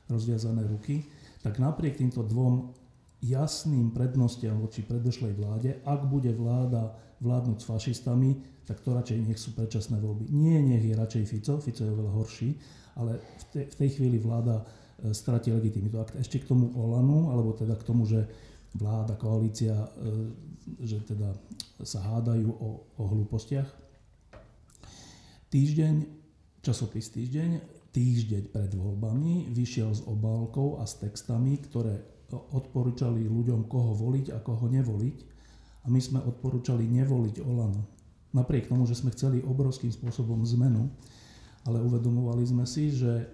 rozviazané 0.09 0.65
ruky, 0.65 1.05
tak 1.47 1.63
napriek 1.63 1.95
týmto 1.95 2.27
dvom 2.27 2.75
jasným 3.23 3.95
prednostiam 3.95 4.59
voči 4.59 4.83
predošlej 4.83 5.31
vláde, 5.39 5.79
ak 5.87 6.03
bude 6.11 6.27
vláda 6.35 6.91
vládnuť 7.23 7.57
s 7.63 7.69
fašistami, 7.71 8.35
tak 8.67 8.83
to 8.83 8.91
radšej 8.91 9.23
nech 9.23 9.39
sú 9.39 9.55
predčasné 9.55 9.95
voľby. 9.95 10.27
Nie, 10.27 10.59
nech 10.59 10.83
je 10.83 10.91
radšej 10.91 11.23
Fico, 11.23 11.63
Fico 11.63 11.87
je 11.87 11.93
oveľa 11.95 12.11
horší, 12.19 12.51
ale 12.99 13.15
v, 13.23 13.43
te, 13.47 13.61
v 13.63 13.75
tej 13.79 13.89
chvíli 13.95 14.19
vláda 14.19 14.59
e, 14.59 15.15
stratí 15.15 15.55
legitimitu. 15.55 15.95
A 16.03 16.05
ešte 16.19 16.43
k 16.43 16.51
tomu 16.51 16.67
Olanu, 16.75 17.31
alebo 17.31 17.55
teda 17.55 17.79
k 17.79 17.87
tomu, 17.87 18.03
že 18.03 18.27
vláda, 18.75 19.15
koalícia, 19.15 19.71
e, 19.71 19.87
že 20.83 20.99
teda 21.07 21.31
sa 21.79 22.03
hádajú 22.03 22.51
o, 22.51 22.91
o 22.99 23.03
hlúpostiach. 23.07 23.71
Týždeň, 25.47 25.95
časopis 26.59 27.07
Týždeň, 27.07 27.76
týždeň 27.97 28.53
pred 28.53 28.71
voľbami 28.77 29.49
vyšiel 29.49 29.89
s 29.89 30.05
obálkou 30.05 30.77
a 30.77 30.85
s 30.85 31.01
textami, 31.01 31.57
ktoré 31.57 31.97
odporúčali 32.29 33.25
ľuďom, 33.25 33.65
koho 33.65 33.97
voliť 33.97 34.37
a 34.37 34.39
koho 34.45 34.69
nevoliť. 34.69 35.17
A 35.81 35.87
my 35.89 35.97
sme 35.97 36.21
odporúčali 36.21 36.85
nevoliť 36.85 37.41
Olano. 37.41 37.81
Napriek 38.37 38.69
tomu, 38.69 38.85
že 38.85 38.93
sme 38.93 39.09
chceli 39.17 39.41
obrovským 39.41 39.89
spôsobom 39.89 40.45
zmenu, 40.45 40.93
ale 41.65 41.81
uvedomovali 41.81 42.45
sme 42.45 42.69
si, 42.69 42.93
že 42.93 43.11
e, 43.17 43.25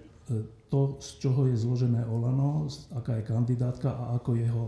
to, 0.72 0.96
z 1.04 1.20
čoho 1.20 1.50
je 1.50 1.60
zložené 1.60 2.08
Olano, 2.08 2.70
aká 2.96 3.20
je 3.20 3.28
kandidátka 3.28 3.92
a 3.92 4.16
ako 4.16 4.32
jeho 4.38 4.64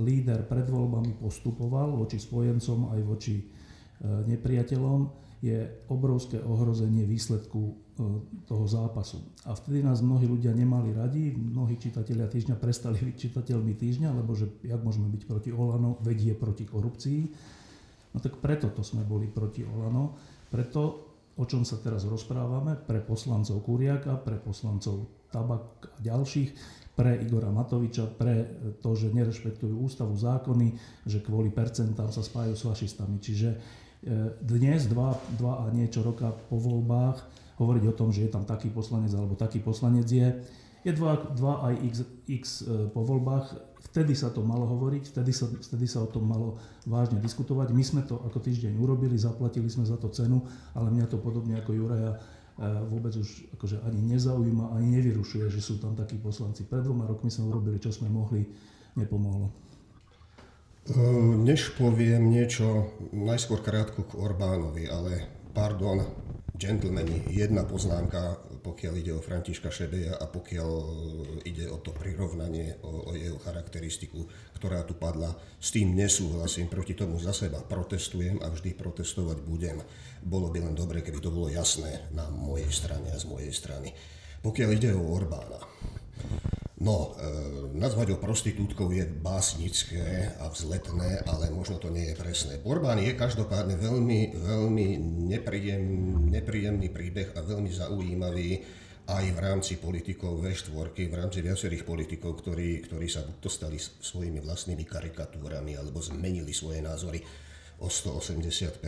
líder 0.00 0.48
pred 0.48 0.64
voľbami 0.64 1.18
postupoval 1.20 1.92
voči 1.92 2.16
spojencom 2.16 2.94
aj 2.94 3.00
voči 3.04 3.36
e, 3.36 3.44
nepriateľom, 4.32 5.25
je 5.44 5.68
obrovské 5.92 6.40
ohrozenie 6.40 7.04
výsledku 7.04 7.60
e, 7.60 7.72
toho 8.48 8.64
zápasu. 8.64 9.20
A 9.44 9.52
vtedy 9.52 9.84
nás 9.84 10.00
mnohí 10.00 10.24
ľudia 10.24 10.56
nemali 10.56 10.96
radi, 10.96 11.36
mnohí 11.36 11.76
čitatelia 11.76 12.24
týždňa 12.24 12.56
prestali 12.56 12.96
byť 12.96 13.16
čitateľmi 13.16 13.76
týždňa, 13.76 14.16
lebo 14.16 14.32
že 14.32 14.48
jak 14.64 14.80
môžeme 14.80 15.12
byť 15.12 15.22
proti 15.28 15.50
Olano, 15.52 16.00
vedie 16.00 16.32
proti 16.32 16.64
korupcii. 16.64 17.20
No 18.16 18.18
tak 18.24 18.40
preto 18.40 18.72
to 18.72 18.80
sme 18.80 19.04
boli 19.04 19.28
proti 19.28 19.60
Olano, 19.60 20.16
preto 20.48 21.06
o 21.36 21.44
čom 21.44 21.68
sa 21.68 21.76
teraz 21.76 22.08
rozprávame, 22.08 22.80
pre 22.80 23.04
poslancov 23.04 23.60
Kuriaka, 23.60 24.16
pre 24.16 24.40
poslancov 24.40 25.28
Tabak 25.28 25.84
a 25.92 25.98
ďalších, 26.00 26.50
pre 26.96 27.20
Igora 27.20 27.52
Matoviča, 27.52 28.08
pre 28.08 28.48
to, 28.80 28.96
že 28.96 29.12
nerešpektujú 29.12 29.76
ústavu 29.76 30.16
zákony, 30.16 30.72
že 31.04 31.20
kvôli 31.20 31.52
percentám 31.52 32.08
sa 32.08 32.24
spájajú 32.24 32.56
s 32.56 32.64
fašistami. 32.64 33.20
Čiže 33.20 33.48
dnes, 34.42 34.86
dva, 34.90 35.16
dva 35.40 35.64
a 35.66 35.72
niečo 35.72 36.04
roka 36.04 36.32
po 36.52 36.60
voľbách, 36.60 37.22
hovoriť 37.56 37.84
o 37.88 37.96
tom, 37.96 38.12
že 38.12 38.28
je 38.28 38.30
tam 38.30 38.44
taký 38.44 38.68
poslanec 38.68 39.10
alebo 39.16 39.32
taký 39.32 39.64
poslanec 39.64 40.04
je, 40.04 40.28
je 40.86 40.92
dva, 40.94 41.18
dva 41.34 41.66
aj 41.66 41.74
x, 41.82 41.94
x 42.28 42.44
e, 42.62 42.86
po 42.92 43.02
voľbách, 43.02 43.58
vtedy 43.90 44.14
sa 44.14 44.30
to 44.30 44.44
malo 44.46 44.70
hovoriť, 44.70 45.10
vtedy 45.10 45.32
sa, 45.34 45.50
vtedy 45.50 45.88
sa 45.88 46.04
o 46.04 46.08
tom 46.12 46.28
malo 46.30 46.62
vážne 46.86 47.18
diskutovať. 47.18 47.74
My 47.74 47.82
sme 47.82 48.06
to 48.06 48.22
ako 48.22 48.38
týždeň 48.38 48.78
urobili, 48.78 49.18
zaplatili 49.18 49.66
sme 49.66 49.82
za 49.82 49.98
to 49.98 50.12
cenu, 50.14 50.46
ale 50.78 50.94
mňa 50.94 51.10
to 51.10 51.18
podobne 51.18 51.58
ako 51.58 51.74
Juraja 51.74 52.20
vôbec 52.88 53.12
už 53.12 53.52
akože 53.52 53.84
ani 53.84 54.16
nezaujíma, 54.16 54.72
ani 54.72 54.96
nevyrušuje, 54.96 55.52
že 55.52 55.60
sú 55.60 55.76
tam 55.76 55.92
takí 55.92 56.16
poslanci. 56.16 56.64
Pred 56.64 56.88
dvoma 56.88 57.04
rokmi 57.04 57.28
sme 57.28 57.52
urobili, 57.52 57.76
čo 57.76 57.92
sme 57.92 58.08
mohli, 58.08 58.48
nepomohlo. 58.96 59.52
Než 61.42 61.74
poviem 61.74 62.30
niečo 62.30 62.94
najskôr 63.10 63.58
krátko 63.58 64.06
k 64.06 64.22
Orbánovi, 64.22 64.86
ale 64.86 65.26
pardon, 65.50 66.06
gentlemani, 66.54 67.26
jedna 67.26 67.66
poznámka, 67.66 68.38
pokiaľ 68.62 68.94
ide 68.98 69.10
o 69.10 69.18
Františka 69.18 69.66
Šebeja 69.66 70.14
a 70.14 70.30
pokiaľ 70.30 70.70
ide 71.42 71.66
o 71.66 71.82
to 71.82 71.90
prirovnanie, 71.90 72.78
o, 72.86 73.10
o 73.10 73.18
jeho 73.18 73.34
charakteristiku, 73.42 74.30
ktorá 74.54 74.86
tu 74.86 74.94
padla. 74.94 75.34
S 75.58 75.74
tým 75.74 75.98
nesúhlasím, 75.98 76.70
proti 76.70 76.94
tomu 76.94 77.18
za 77.18 77.34
seba 77.34 77.66
protestujem 77.66 78.38
a 78.38 78.46
vždy 78.46 78.78
protestovať 78.78 79.42
budem. 79.42 79.82
Bolo 80.22 80.54
by 80.54 80.70
len 80.70 80.74
dobre, 80.78 81.02
keby 81.02 81.18
to 81.18 81.34
bolo 81.34 81.50
jasné 81.50 82.06
na 82.14 82.30
mojej 82.30 82.70
strane 82.70 83.10
a 83.10 83.18
z 83.18 83.26
mojej 83.26 83.50
strany. 83.50 83.90
Pokiaľ 84.38 84.68
ide 84.70 84.94
o 84.94 85.02
Orbána, 85.02 85.58
No, 86.76 87.16
e, 87.16 87.32
nazvať 87.72 88.12
ho 88.12 88.18
prostitútkou 88.20 88.92
je 88.92 89.08
básnické 89.08 90.36
a 90.36 90.52
vzletné, 90.52 91.24
ale 91.24 91.48
možno 91.48 91.80
to 91.80 91.88
nie 91.88 92.12
je 92.12 92.20
presné. 92.20 92.60
Orbán 92.68 93.00
je 93.00 93.16
každopádne 93.16 93.80
veľmi, 93.80 94.36
veľmi 94.36 94.86
nepríjem, 95.32 95.84
nepríjemný 96.28 96.92
príbeh 96.92 97.32
a 97.32 97.40
veľmi 97.40 97.72
zaujímavý 97.72 98.60
aj 99.08 99.24
v 99.24 99.38
rámci 99.38 99.80
politikov 99.80 100.42
V4, 100.44 100.92
v 101.08 101.14
rámci 101.16 101.40
viacerých 101.40 101.88
politikov, 101.88 102.44
ktorí, 102.44 102.84
ktorí 102.84 103.08
sa 103.08 103.24
buď 103.24 103.36
dostali 103.40 103.80
svojimi 103.80 104.44
vlastnými 104.44 104.84
karikatúrami 104.84 105.80
alebo 105.80 106.04
zmenili 106.04 106.52
svoje 106.52 106.84
názory 106.84 107.24
o 107.80 107.88
180 107.88 108.84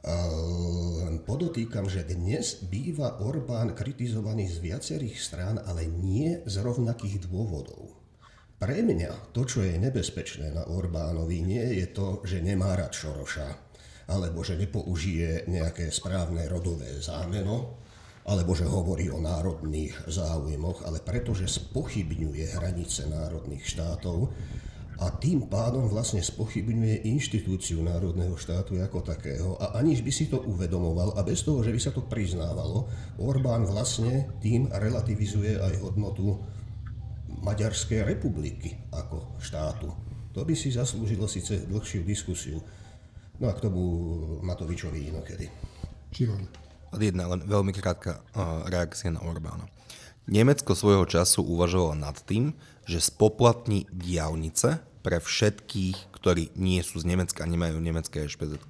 len 0.00 1.20
podotýkam, 1.28 1.84
že 1.84 2.08
dnes 2.08 2.64
býva 2.64 3.20
Orbán 3.20 3.76
kritizovaný 3.76 4.48
z 4.48 4.56
viacerých 4.64 5.16
strán, 5.20 5.56
ale 5.60 5.84
nie 5.84 6.40
z 6.48 6.54
rovnakých 6.64 7.28
dôvodov. 7.28 8.00
Pre 8.60 8.76
mňa 8.80 9.32
to, 9.32 9.48
čo 9.48 9.64
je 9.64 9.76
nebezpečné 9.80 10.52
na 10.52 10.68
Orbánovi, 10.68 11.40
nie 11.40 11.64
je 11.80 11.86
to, 11.92 12.20
že 12.24 12.44
nemá 12.44 12.76
rád 12.76 12.92
Šoroša, 12.92 13.48
alebo 14.12 14.44
že 14.44 14.60
nepoužije 14.60 15.48
nejaké 15.48 15.88
správne 15.88 16.44
rodové 16.48 17.00
zámeno, 17.00 17.80
alebo 18.28 18.52
že 18.52 18.68
hovorí 18.68 19.08
o 19.08 19.16
národných 19.16 20.08
záujmoch, 20.12 20.84
ale 20.84 21.00
pretože 21.00 21.48
spochybňuje 21.48 22.52
hranice 22.52 23.08
národných 23.08 23.64
štátov 23.64 24.28
a 25.00 25.08
tým 25.08 25.48
pádom 25.48 25.88
vlastne 25.88 26.20
spochybňuje 26.20 27.08
inštitúciu 27.08 27.80
národného 27.80 28.36
štátu 28.36 28.76
ako 28.76 29.00
takého 29.00 29.56
a 29.56 29.80
aniž 29.80 30.04
by 30.04 30.12
si 30.12 30.28
to 30.28 30.44
uvedomoval 30.44 31.16
a 31.16 31.24
bez 31.24 31.40
toho, 31.40 31.64
že 31.64 31.72
by 31.72 31.80
sa 31.80 31.88
to 31.96 32.04
priznávalo, 32.04 32.84
Orbán 33.16 33.64
vlastne 33.64 34.28
tým 34.44 34.68
relativizuje 34.68 35.56
aj 35.56 35.80
hodnotu 35.80 36.36
Maďarskej 37.40 38.04
republiky 38.04 38.76
ako 38.92 39.40
štátu. 39.40 39.88
To 40.36 40.44
by 40.44 40.52
si 40.52 40.68
zaslúžilo 40.68 41.24
síce 41.24 41.64
dlhšiu 41.64 42.04
diskusiu. 42.04 42.60
No 43.40 43.48
a 43.48 43.56
k 43.56 43.64
tomu 43.64 43.80
Matovičovi 44.44 45.08
inokedy. 45.08 45.48
Šimon. 46.12 46.44
Jedna 47.00 47.24
len 47.24 47.40
veľmi 47.48 47.72
krátka 47.72 48.20
reakcia 48.68 49.08
na 49.08 49.24
Orbána. 49.24 49.64
Nemecko 50.28 50.76
svojho 50.76 51.08
času 51.08 51.40
uvažovalo 51.40 51.96
nad 51.96 52.20
tým, 52.20 52.52
že 52.84 53.00
spoplatní 53.00 53.88
diálnice 53.88 54.89
pre 55.00 55.18
všetkých, 55.20 56.12
ktorí 56.12 56.52
nie 56.56 56.80
sú 56.84 57.00
z 57.00 57.08
Nemecka 57.08 57.44
a 57.44 57.50
nemajú 57.50 57.80
nemecké 57.80 58.28
špz 58.28 58.60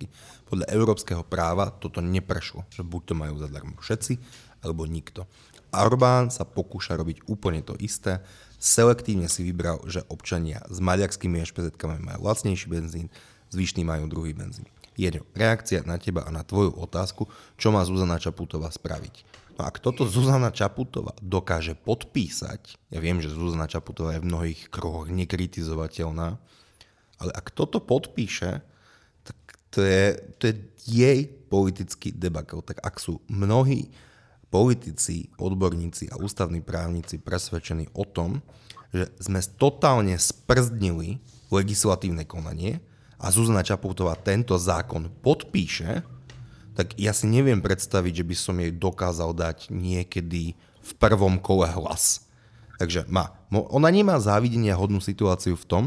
Podľa 0.47 0.67
európskeho 0.71 1.27
práva 1.27 1.75
toto 1.75 1.99
neprešlo, 1.99 2.67
že 2.71 2.87
buď 2.87 3.03
to 3.03 3.15
majú 3.19 3.35
zadarmo 3.43 3.75
všetci, 3.83 4.19
alebo 4.63 4.87
nikto. 4.87 5.27
Orbán 5.71 6.35
sa 6.35 6.43
pokúša 6.43 6.99
robiť 6.99 7.31
úplne 7.31 7.63
to 7.63 7.79
isté. 7.79 8.23
Selektívne 8.59 9.31
si 9.31 9.47
vybral, 9.47 9.83
že 9.87 10.03
občania 10.11 10.63
s 10.67 10.83
maďarskými 10.83 11.43
špz 11.47 11.79
majú 12.03 12.21
lacnejší 12.27 12.67
benzín, 12.67 13.07
zvyšní 13.55 13.87
majú 13.87 14.11
druhý 14.11 14.35
benzín. 14.35 14.67
Jeďo, 14.99 15.25
reakcia 15.33 15.87
na 15.87 15.97
teba 15.97 16.27
a 16.27 16.31
na 16.35 16.45
tvoju 16.45 16.77
otázku, 16.77 17.31
čo 17.57 17.73
má 17.73 17.81
Zuzana 17.87 18.21
Čaputová 18.21 18.69
spraviť. 18.69 19.25
No 19.61 19.69
ak 19.69 19.77
toto 19.77 20.09
Zuzana 20.09 20.49
Čaputová 20.49 21.13
dokáže 21.21 21.77
podpísať, 21.77 22.81
ja 22.89 22.97
viem, 22.97 23.21
že 23.21 23.29
Zuzana 23.29 23.69
Čaputová 23.69 24.17
je 24.17 24.25
v 24.25 24.29
mnohých 24.33 24.73
kruhoch 24.73 25.13
nekritizovateľná, 25.13 26.41
ale 27.21 27.31
ak 27.37 27.53
toto 27.53 27.77
podpíše, 27.77 28.65
tak 29.21 29.37
to 29.69 29.85
je, 29.85 30.17
to 30.41 30.43
je 30.49 30.55
jej 30.89 31.29
politický 31.29 32.09
debakl. 32.09 32.65
Tak 32.65 32.81
ak 32.81 32.97
sú 32.97 33.21
mnohí 33.29 33.93
politici, 34.49 35.29
odborníci 35.37 36.09
a 36.09 36.17
ústavní 36.17 36.65
právnici 36.65 37.21
presvedčení 37.21 37.93
o 37.93 38.09
tom, 38.09 38.41
že 38.97 39.13
sme 39.21 39.45
totálne 39.61 40.17
sprzdnili 40.17 41.21
legislatívne 41.53 42.25
konanie 42.25 42.81
a 43.21 43.29
Zuzana 43.29 43.61
Čaputová 43.61 44.17
tento 44.17 44.57
zákon 44.57 45.13
podpíše, 45.21 46.01
tak 46.81 46.97
ja 46.97 47.13
si 47.13 47.29
neviem 47.29 47.61
predstaviť, 47.61 48.25
že 48.25 48.25
by 48.25 48.35
som 48.41 48.57
jej 48.57 48.73
dokázal 48.73 49.37
dať 49.37 49.69
niekedy 49.69 50.57
v 50.81 50.93
prvom 50.97 51.37
kole 51.37 51.69
hlas. 51.69 52.25
Takže 52.81 53.05
má. 53.05 53.37
Ona 53.53 53.93
nemá 53.93 54.17
závidenia 54.17 54.73
hodnú 54.81 55.05
situáciu 55.05 55.61
v 55.61 55.69
tom, 55.69 55.85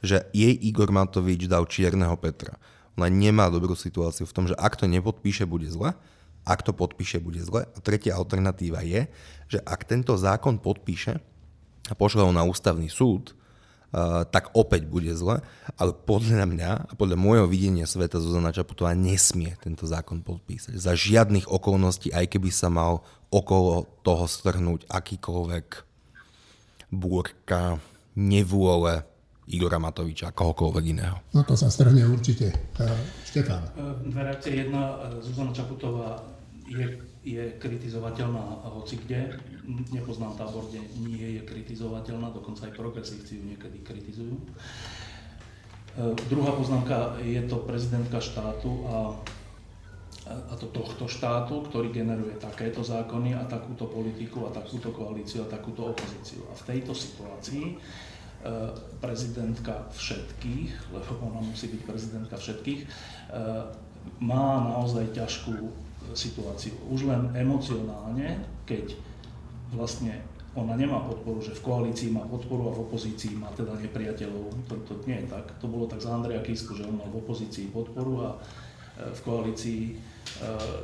že 0.00 0.24
jej 0.32 0.56
Igor 0.56 0.88
Matovič 0.88 1.44
dal 1.44 1.68
čierneho 1.68 2.16
Petra. 2.16 2.56
Ona 2.96 3.12
nemá 3.12 3.52
dobrú 3.52 3.76
situáciu 3.76 4.24
v 4.24 4.32
tom, 4.32 4.48
že 4.48 4.56
ak 4.56 4.80
to 4.80 4.88
nepodpíše, 4.88 5.44
bude 5.44 5.68
zle, 5.68 5.92
ak 6.48 6.64
to 6.64 6.72
podpíše, 6.72 7.20
bude 7.20 7.44
zle. 7.44 7.68
A 7.68 7.78
tretia 7.84 8.16
alternatíva 8.16 8.80
je, 8.88 9.12
že 9.52 9.60
ak 9.60 9.84
tento 9.84 10.16
zákon 10.16 10.56
podpíše 10.56 11.20
a 11.86 11.92
pošle 11.92 12.24
ho 12.24 12.32
na 12.32 12.40
ústavný 12.48 12.88
súd 12.88 13.36
tak 14.32 14.56
opäť 14.56 14.88
bude 14.88 15.12
zle, 15.12 15.44
ale 15.76 15.92
podľa 15.92 16.48
mňa 16.48 16.70
a 16.88 16.92
podľa 16.96 17.20
môjho 17.20 17.44
videnia 17.44 17.84
sveta 17.84 18.16
Zuzana 18.16 18.48
Čaputová 18.48 18.96
nesmie 18.96 19.52
tento 19.60 19.84
zákon 19.84 20.24
podpísať. 20.24 20.80
Za 20.80 20.96
žiadnych 20.96 21.44
okolností, 21.44 22.08
aj 22.08 22.32
keby 22.32 22.48
sa 22.48 22.72
mal 22.72 23.04
okolo 23.28 23.84
toho 24.00 24.24
strhnúť 24.24 24.88
akýkoľvek 24.88 25.66
búrka, 26.88 27.80
nevôle 28.16 29.04
Igora 29.52 29.76
Matoviča, 29.76 30.32
kohokoľvek 30.32 30.84
iného. 30.88 31.20
No 31.36 31.44
to 31.44 31.52
sa 31.52 31.68
strhne 31.68 32.08
určite. 32.08 32.54
Uh, 32.80 32.88
Štefán. 33.28 33.68
Dve 34.08 34.22
reakcie. 34.24 34.64
Jedna, 34.64 35.12
Zuzana 35.20 35.52
Čaputová 35.52 36.24
je, 36.64 36.96
je 37.22 37.54
kritizovateľná 37.62 38.66
hoci 38.66 38.98
kde. 38.98 39.38
Nepoznám 39.94 40.34
tábor, 40.34 40.66
kde 40.66 40.82
nie 41.06 41.38
je 41.38 41.42
kritizovateľná, 41.46 42.34
dokonca 42.34 42.66
aj 42.66 42.74
progresívci 42.74 43.38
ju 43.38 43.42
niekedy 43.46 43.78
kritizujú. 43.86 44.34
E, 44.34 44.46
druhá 46.26 46.50
poznámka, 46.58 47.22
je 47.22 47.38
to 47.46 47.62
prezidentka 47.62 48.18
štátu 48.18 48.70
a, 48.90 48.96
a 50.50 50.54
to 50.58 50.66
tohto 50.74 51.06
štátu, 51.06 51.62
ktorý 51.70 51.94
generuje 51.94 52.34
takéto 52.42 52.82
zákony 52.82 53.38
a 53.38 53.46
takúto 53.46 53.86
politiku 53.86 54.50
a 54.50 54.54
takúto 54.54 54.90
koalíciu 54.90 55.46
a 55.46 55.52
takúto 55.52 55.94
opozíciu. 55.94 56.42
A 56.50 56.58
v 56.58 56.62
tejto 56.74 56.90
situácii 56.90 57.64
e, 57.70 57.74
prezidentka 58.98 59.86
všetkých, 59.94 60.90
lebo 60.90 61.22
ona 61.22 61.38
musí 61.38 61.70
byť 61.70 61.82
prezidentka 61.86 62.34
všetkých, 62.34 62.80
e, 62.82 62.86
má 64.18 64.58
naozaj 64.74 65.14
ťažkú 65.14 65.70
situáciu. 66.16 66.74
Už 66.88 67.08
len 67.08 67.32
emocionálne, 67.36 68.44
keď 68.64 68.96
vlastne 69.72 70.20
ona 70.52 70.76
nemá 70.76 71.00
podporu, 71.00 71.40
že 71.40 71.56
v 71.56 71.64
koalícii 71.64 72.12
má 72.12 72.28
podporu 72.28 72.68
a 72.68 72.76
v 72.76 72.84
opozícii 72.84 73.40
má 73.40 73.48
teda 73.56 73.72
nepriateľov. 73.72 74.52
To, 74.68 74.74
to 74.84 74.92
nie 75.08 75.24
je 75.24 75.26
tak. 75.32 75.48
To 75.64 75.66
bolo 75.68 75.88
tak 75.88 76.04
za 76.04 76.12
Andreja 76.12 76.44
Kisku, 76.44 76.76
že 76.76 76.84
on 76.84 77.00
mal 77.00 77.08
v 77.08 77.24
opozícii 77.24 77.72
podporu 77.72 78.20
a 78.20 78.28
e, 78.36 78.38
v 79.16 79.20
koalícii 79.24 79.80
e, 79.88 79.92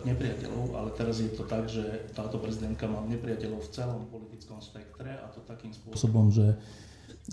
nepriateľov, 0.08 0.72
ale 0.72 0.88
teraz 0.96 1.20
je 1.20 1.28
to 1.36 1.44
tak, 1.44 1.68
že 1.68 1.84
táto 2.16 2.40
prezidentka 2.40 2.88
má 2.88 3.04
nepriateľov 3.12 3.60
v 3.60 3.72
celom 3.76 4.08
politickom 4.08 4.56
spektre 4.64 5.12
a 5.20 5.28
to 5.36 5.44
takým 5.44 5.76
spôsobom, 5.76 6.32
že, 6.32 6.56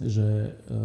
že, 0.03 0.59
e, 0.67 0.79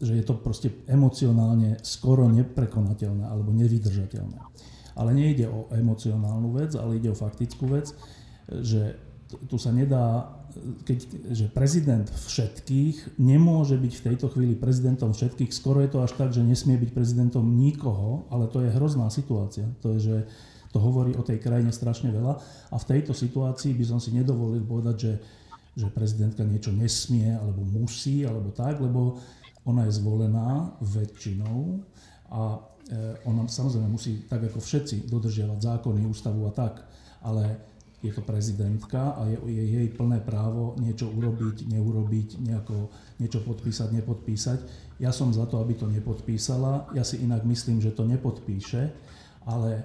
že 0.00 0.12
je 0.16 0.24
to 0.24 0.40
proste 0.40 0.72
emocionálne 0.88 1.84
skoro 1.84 2.32
neprekonateľné 2.32 3.28
alebo 3.28 3.52
nevydržateľné. 3.52 4.40
Ale 4.96 5.12
nejde 5.12 5.46
o 5.46 5.68
emocionálnu 5.70 6.56
vec, 6.56 6.72
ale 6.74 6.96
ide 6.96 7.12
o 7.12 7.16
faktickú 7.16 7.68
vec, 7.68 7.92
že 8.48 8.96
tu 9.50 9.58
sa 9.58 9.74
nedá, 9.74 10.32
keď, 10.86 10.98
že 11.34 11.46
prezident 11.50 12.06
všetkých 12.06 13.18
nemôže 13.18 13.76
byť 13.76 13.92
v 13.92 14.04
tejto 14.12 14.26
chvíli 14.32 14.54
prezidentom 14.54 15.12
všetkých, 15.12 15.50
skoro 15.50 15.82
je 15.82 15.90
to 15.90 15.98
až 16.00 16.12
tak, 16.14 16.30
že 16.30 16.46
nesmie 16.46 16.78
byť 16.78 16.90
prezidentom 16.94 17.44
nikoho, 17.44 18.30
ale 18.30 18.46
to 18.48 18.62
je 18.62 18.70
hrozná 18.72 19.10
situácia. 19.10 19.66
To 19.82 19.98
je, 19.98 19.98
že 20.00 20.16
to 20.70 20.78
hovorí 20.78 21.16
o 21.16 21.26
tej 21.26 21.42
krajine 21.42 21.74
strašne 21.74 22.12
veľa 22.12 22.38
a 22.70 22.76
v 22.76 22.88
tejto 22.88 23.16
situácii 23.16 23.74
by 23.74 23.84
som 23.84 23.98
si 23.98 24.14
nedovolil 24.14 24.62
povedať, 24.62 24.96
že, 24.96 25.12
že 25.74 25.86
prezidentka 25.90 26.46
niečo 26.46 26.70
nesmie 26.70 27.34
alebo 27.34 27.64
musí 27.66 28.22
alebo 28.22 28.54
tak, 28.54 28.78
lebo 28.78 29.18
ona 29.66 29.88
je 29.88 29.96
zvolená 29.98 30.78
väčšinou 30.78 31.82
a 32.30 32.62
ona 33.26 33.50
samozrejme 33.50 33.90
musí, 33.90 34.26
tak 34.30 34.46
ako 34.46 34.62
všetci, 34.62 35.10
dodržiavať 35.10 35.58
zákony, 35.58 36.06
ústavu 36.06 36.46
a 36.46 36.52
tak, 36.54 36.86
ale 37.26 37.58
je 38.04 38.12
to 38.14 38.22
prezidentka 38.22 39.18
a 39.18 39.26
je, 39.26 39.38
je 39.50 39.64
jej 39.82 39.88
plné 39.90 40.22
právo 40.22 40.78
niečo 40.78 41.10
urobiť, 41.10 41.66
neurobiť, 41.66 42.28
nejako, 42.44 42.92
niečo 43.18 43.42
podpísať, 43.42 43.88
nepodpísať. 43.90 44.58
Ja 45.02 45.10
som 45.10 45.34
za 45.34 45.48
to, 45.48 45.58
aby 45.58 45.74
to 45.74 45.90
nepodpísala. 45.90 46.92
Ja 46.94 47.02
si 47.02 47.24
inak 47.24 47.42
myslím, 47.48 47.82
že 47.82 47.90
to 47.90 48.06
nepodpíše, 48.06 48.94
ale 49.48 49.82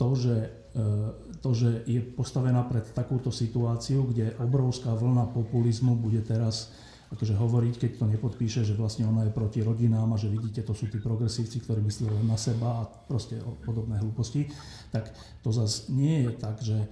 to, 0.00 0.18
že, 0.18 0.36
eh, 0.74 1.08
to, 1.38 1.50
že 1.54 1.86
je 1.86 2.00
postavená 2.02 2.66
pred 2.66 2.88
takúto 2.96 3.30
situáciu, 3.30 4.10
kde 4.10 4.34
obrovská 4.42 4.90
vlna 4.96 5.30
populizmu 5.30 5.94
bude 5.94 6.24
teraz 6.24 6.74
akože 7.12 7.36
hovoriť, 7.36 7.74
keď 7.76 7.90
to 8.00 8.06
nepodpíše, 8.08 8.64
že 8.64 8.72
vlastne 8.72 9.04
ona 9.04 9.28
je 9.28 9.36
proti 9.36 9.60
rodinám 9.60 10.16
a 10.16 10.20
že 10.20 10.32
vidíte, 10.32 10.64
to 10.64 10.72
sú 10.72 10.88
tí 10.88 10.96
progresívci, 10.96 11.60
ktorí 11.60 11.84
myslí 11.84 12.08
len 12.08 12.24
na 12.24 12.40
seba 12.40 12.82
a 12.82 12.88
proste 12.88 13.36
podobné 13.68 14.00
hlúposti, 14.00 14.48
tak 14.88 15.12
to 15.44 15.52
zase 15.52 15.92
nie 15.92 16.24
je 16.24 16.32
tak, 16.32 16.56
že 16.64 16.78
e, 16.80 16.88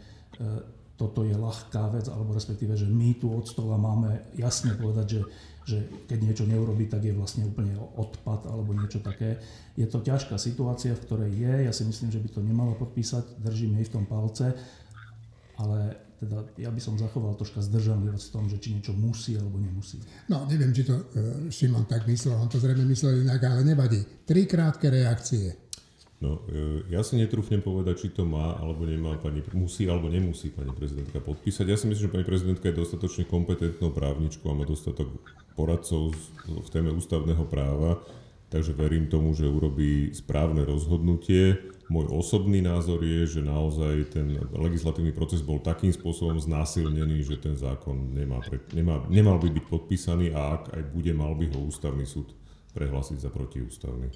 toto 1.01 1.25
je 1.25 1.33
ľahká 1.33 1.89
vec, 1.97 2.13
alebo 2.13 2.37
respektíve, 2.37 2.77
že 2.77 2.85
my 2.85 3.17
tu 3.17 3.33
od 3.33 3.49
stola 3.49 3.81
máme 3.81 4.29
jasne 4.37 4.77
povedať, 4.77 5.07
že, 5.17 5.23
že 5.65 5.79
keď 6.05 6.19
niečo 6.21 6.45
neurobí, 6.45 6.93
tak 6.93 7.09
je 7.09 7.17
vlastne 7.17 7.49
úplne 7.49 7.73
odpad 7.97 8.45
alebo 8.45 8.77
niečo 8.77 9.01
také. 9.01 9.41
Je 9.81 9.89
to 9.89 10.05
ťažká 10.05 10.37
situácia, 10.37 10.93
v 10.93 11.05
ktorej 11.09 11.33
je, 11.33 11.55
ja 11.65 11.73
si 11.73 11.89
myslím, 11.89 12.13
že 12.13 12.21
by 12.21 12.29
to 12.29 12.45
nemalo 12.45 12.77
podpísať, 12.77 13.41
držím 13.41 13.81
jej 13.81 13.89
v 13.89 13.95
tom 13.97 14.05
palce, 14.05 14.53
ale 15.57 16.10
teda 16.21 16.45
ja 16.61 16.69
by 16.69 16.81
som 16.85 17.01
zachoval 17.01 17.33
troška 17.41 17.65
zdržanlivosť 17.65 18.25
v 18.29 18.35
tom, 18.37 18.45
že 18.53 18.61
či 18.61 18.77
niečo 18.77 18.93
musí 18.93 19.41
alebo 19.41 19.57
nemusí. 19.57 19.97
No, 20.29 20.45
neviem, 20.45 20.77
či 20.77 20.85
to 20.85 20.93
uh, 20.93 21.05
Šimon 21.49 21.89
tak 21.89 22.05
myslel, 22.05 22.37
on 22.37 22.53
to 22.53 22.61
zrejme 22.61 22.85
myslel 22.85 23.25
inak, 23.25 23.41
ale 23.41 23.65
nevadí. 23.65 24.05
Tri 24.29 24.45
krátke 24.45 24.93
reakcie. 24.93 25.71
No, 26.21 26.45
e, 26.53 26.85
ja 26.93 27.01
si 27.01 27.17
netrúfnem 27.17 27.65
povedať, 27.65 28.05
či 28.05 28.09
to 28.13 28.29
má 28.29 28.53
alebo 28.61 28.85
nemá 28.85 29.17
pani, 29.17 29.41
musí 29.57 29.89
alebo 29.89 30.13
nemusí 30.13 30.53
pani 30.53 30.69
prezidentka 30.69 31.17
podpísať. 31.17 31.65
Ja 31.65 31.81
si 31.81 31.89
myslím, 31.89 32.13
že 32.13 32.13
pani 32.13 32.29
prezidentka 32.29 32.69
je 32.69 32.77
dostatočne 32.77 33.25
kompetentnou 33.25 33.89
právničkou 33.89 34.53
a 34.53 34.57
má 34.61 34.69
dostatok 34.69 35.09
poradcov 35.57 36.13
v 36.45 36.69
téme 36.69 36.93
ústavného 36.93 37.41
práva, 37.49 38.05
takže 38.51 38.75
verím 38.75 39.07
tomu, 39.07 39.33
že 39.33 39.49
urobí 39.49 40.11
správne 40.13 40.67
rozhodnutie 40.67 41.57
môj 41.91 42.07
osobný 42.15 42.63
názor 42.63 43.03
je, 43.03 43.27
že 43.27 43.41
naozaj 43.43 44.15
ten 44.15 44.39
legislatívny 44.55 45.11
proces 45.11 45.43
bol 45.43 45.59
takým 45.59 45.91
spôsobom 45.91 46.39
znásilnený, 46.39 47.27
že 47.27 47.37
ten 47.43 47.59
zákon 47.59 48.15
nemá 48.15 48.39
pre, 48.47 48.63
nemá, 48.71 49.03
nemal 49.11 49.43
by 49.43 49.51
byť 49.51 49.65
podpísaný 49.67 50.31
a 50.31 50.55
ak 50.63 50.71
aj 50.71 50.83
bude, 50.95 51.11
mal 51.11 51.35
by 51.35 51.51
ho 51.51 51.67
ústavný 51.67 52.07
súd 52.07 52.31
prehlásiť 52.79 53.19
za 53.27 53.31
protiústavný. 53.35 54.07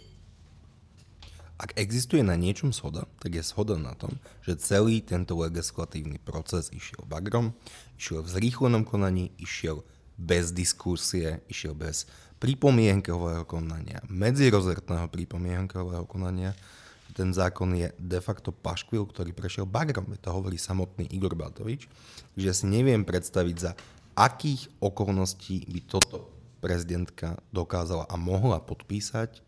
Ak 1.58 1.74
existuje 1.74 2.22
na 2.22 2.38
niečom 2.38 2.70
shoda, 2.70 3.10
tak 3.18 3.34
je 3.34 3.42
shoda 3.42 3.74
na 3.74 3.94
tom, 3.98 4.22
že 4.42 4.58
celý 4.58 5.02
tento 5.02 5.34
legislatívny 5.34 6.22
proces 6.22 6.70
išiel 6.70 7.02
bagrom, 7.06 7.58
išiel 7.98 8.22
v 8.22 8.32
zrýchlenom 8.38 8.86
konaní, 8.86 9.34
išiel 9.38 9.82
bez 10.14 10.54
diskusie, 10.54 11.42
išiel 11.50 11.74
bez 11.74 12.06
pripomienkového 12.44 13.48
konania, 13.48 14.04
medzirozertného 14.12 15.08
pripomienkového 15.08 16.04
konania, 16.04 16.52
ten 17.16 17.32
zákon 17.32 17.72
je 17.72 17.88
de 17.96 18.20
facto 18.20 18.52
paškvil, 18.52 19.06
ktorý 19.08 19.32
prešiel 19.32 19.64
bagrom. 19.64 20.12
To 20.18 20.28
hovorí 20.34 20.60
samotný 20.60 21.08
Igor 21.14 21.32
Batovič. 21.38 21.88
Takže 22.34 22.44
ja 22.44 22.52
si 22.52 22.66
neviem 22.68 23.06
predstaviť, 23.06 23.56
za 23.56 23.72
akých 24.18 24.68
okolností 24.82 25.64
by 25.70 25.80
toto 25.86 26.28
prezidentka 26.58 27.38
dokázala 27.54 28.04
a 28.10 28.18
mohla 28.18 28.58
podpísať. 28.60 29.40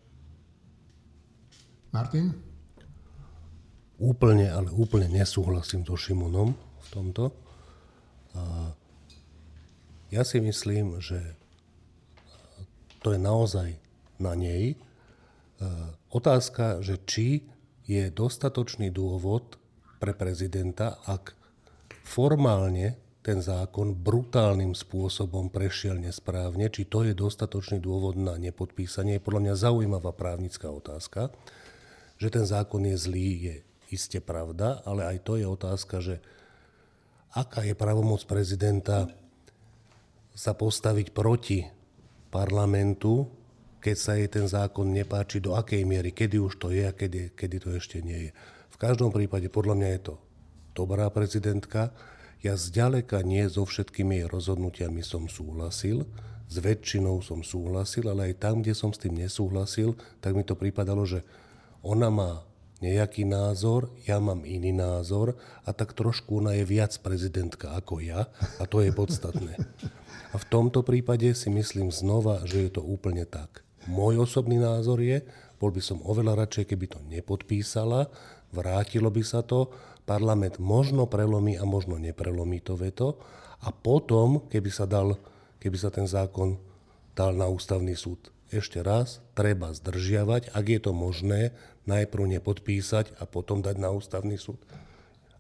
Martin? 1.91 2.39
Úplne, 3.99 4.47
ale 4.57 4.71
úplne 4.71 5.11
nesúhlasím 5.11 5.83
so 5.83 5.99
Šimonom 5.99 6.55
v 6.57 6.89
tomto. 6.95 7.35
Ja 10.15 10.23
si 10.23 10.39
myslím, 10.39 11.03
že 11.03 11.35
to 13.07 13.15
je 13.15 13.23
naozaj 13.23 13.79
na 14.19 14.35
nej. 14.35 14.75
Otázka, 16.11 16.83
že 16.83 16.99
či 17.07 17.47
je 17.87 18.11
dostatočný 18.11 18.91
dôvod 18.91 19.63
pre 20.03 20.11
prezidenta, 20.11 20.99
ak 21.07 21.39
formálne 22.03 22.99
ten 23.23 23.39
zákon 23.39 23.95
brutálnym 23.95 24.75
spôsobom 24.75 25.55
prešiel 25.55 26.03
nesprávne, 26.03 26.67
či 26.67 26.83
to 26.83 27.07
je 27.07 27.15
dostatočný 27.15 27.79
dôvod 27.79 28.19
na 28.19 28.35
nepodpísanie, 28.43 29.19
je 29.19 29.23
podľa 29.23 29.43
mňa 29.47 29.55
zaujímavá 29.55 30.11
právnická 30.11 30.67
otázka. 30.75 31.31
Že 32.19 32.43
ten 32.43 32.45
zákon 32.51 32.83
je 32.91 32.97
zlý, 32.99 33.31
je 33.39 33.55
iste 33.95 34.19
pravda, 34.19 34.83
ale 34.83 35.07
aj 35.15 35.23
to 35.23 35.39
je 35.39 35.47
otázka, 35.47 36.03
že 36.03 36.19
aká 37.31 37.63
je 37.63 37.79
pravomoc 37.79 38.27
prezidenta 38.27 39.15
sa 40.35 40.59
postaviť 40.59 41.15
proti 41.15 41.76
parlamentu 42.37 43.33
keď 43.87 43.97
sa 44.03 44.19
jej 44.19 44.27
ten 44.27 44.51
zákon 44.51 44.91
nepáči, 44.91 45.39
do 45.39 45.55
akej 45.55 45.87
miery, 45.87 46.11
kedy 46.11 46.43
už 46.43 46.59
to 46.59 46.75
je 46.75 46.83
a 46.83 46.91
kedy, 46.91 47.39
kedy 47.39 47.63
to 47.63 47.71
ešte 47.71 48.03
nie 48.03 48.19
je. 48.19 48.31
V 48.75 48.77
každom 48.83 49.15
prípade 49.15 49.47
podľa 49.47 49.79
mňa 49.79 49.89
je 49.95 50.01
to 50.11 50.15
dobrá 50.75 51.07
prezidentka. 51.07 51.95
Ja 52.43 52.59
zďaleka 52.59 53.23
nie 53.23 53.47
so 53.47 53.63
všetkými 53.63 54.19
jej 54.19 54.27
rozhodnutiami 54.27 55.07
som 55.07 55.31
súhlasil, 55.31 56.03
s 56.51 56.57
väčšinou 56.59 57.23
som 57.23 57.47
súhlasil, 57.47 58.11
ale 58.11 58.35
aj 58.35 58.43
tam, 58.43 58.59
kde 58.59 58.75
som 58.75 58.91
s 58.91 58.99
tým 58.99 59.23
nesúhlasil, 59.23 59.95
tak 60.19 60.35
mi 60.35 60.43
to 60.43 60.59
pripadalo, 60.59 61.07
že 61.07 61.23
ona 61.87 62.11
má 62.11 62.43
nejaký 62.83 63.23
názor, 63.23 63.95
ja 64.03 64.19
mám 64.19 64.43
iný 64.43 64.75
názor 64.75 65.39
a 65.63 65.71
tak 65.71 65.95
trošku 65.95 66.43
ona 66.43 66.59
je 66.59 66.67
viac 66.67 66.91
prezidentka 67.07 67.73
ako 67.79 68.03
ja 68.03 68.27
a 68.59 68.67
to 68.67 68.83
je 68.83 68.91
podstatné. 68.91 69.55
A 70.37 70.45
v 70.45 70.53
tomto 70.53 70.85
prípade 70.85 71.33
si 71.33 71.49
myslím 71.49 71.89
znova, 71.89 72.45
že 72.45 72.69
je 72.69 72.77
to 72.77 72.85
úplne 72.85 73.25
tak. 73.25 73.65
Môj 73.89 74.21
osobný 74.21 74.61
názor 74.61 75.01
je, 75.01 75.25
bol 75.57 75.73
by 75.73 75.81
som 75.81 76.05
oveľa 76.05 76.45
radšej, 76.45 76.77
keby 76.77 76.93
to 76.93 77.01
nepodpísala, 77.09 78.13
vrátilo 78.53 79.09
by 79.09 79.25
sa 79.25 79.41
to, 79.41 79.73
parlament 80.05 80.61
možno 80.61 81.09
prelomí 81.09 81.57
a 81.57 81.65
možno 81.65 81.97
neprelomí 81.97 82.61
to 82.61 82.77
veto 82.77 83.17
a 83.65 83.73
potom, 83.73 84.45
keby 84.53 84.69
sa, 84.69 84.85
dal, 84.85 85.17
keby 85.57 85.81
sa 85.81 85.89
ten 85.89 86.05
zákon 86.05 86.61
dal 87.17 87.33
na 87.33 87.49
ústavný 87.49 87.97
súd. 87.97 88.29
Ešte 88.53 88.85
raz, 88.85 89.25
treba 89.33 89.73
zdržiavať, 89.73 90.53
ak 90.53 90.65
je 90.69 90.81
to 90.85 90.93
možné, 90.93 91.57
najprv 91.89 92.37
nepodpísať 92.37 93.17
a 93.17 93.25
potom 93.25 93.65
dať 93.65 93.81
na 93.81 93.89
ústavný 93.89 94.37
súd. 94.37 94.61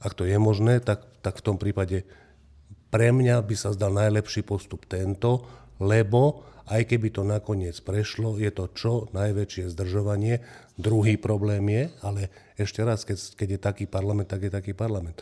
Ak 0.00 0.16
to 0.16 0.24
je 0.24 0.40
možné, 0.40 0.80
tak, 0.80 1.04
tak 1.20 1.36
v 1.36 1.44
tom 1.52 1.60
prípade 1.60 2.08
pre 2.96 3.12
mňa 3.12 3.44
by 3.44 3.52
sa 3.52 3.76
zdal 3.76 3.92
najlepší 3.92 4.40
postup 4.40 4.88
tento, 4.88 5.44
lebo 5.76 6.48
aj 6.64 6.88
keby 6.88 7.12
to 7.12 7.28
nakoniec 7.28 7.76
prešlo, 7.84 8.40
je 8.40 8.48
to 8.48 8.72
čo 8.72 9.12
najväčšie 9.12 9.68
zdržovanie. 9.68 10.40
Druhý 10.80 11.20
problém 11.20 11.68
je, 11.68 11.92
ale 12.00 12.32
ešte 12.56 12.80
raz, 12.80 13.04
keď, 13.04 13.36
keď 13.36 13.48
je 13.52 13.60
taký 13.60 13.84
parlament, 13.84 14.32
tak 14.32 14.48
je 14.48 14.52
taký 14.56 14.72
parlament. 14.72 15.20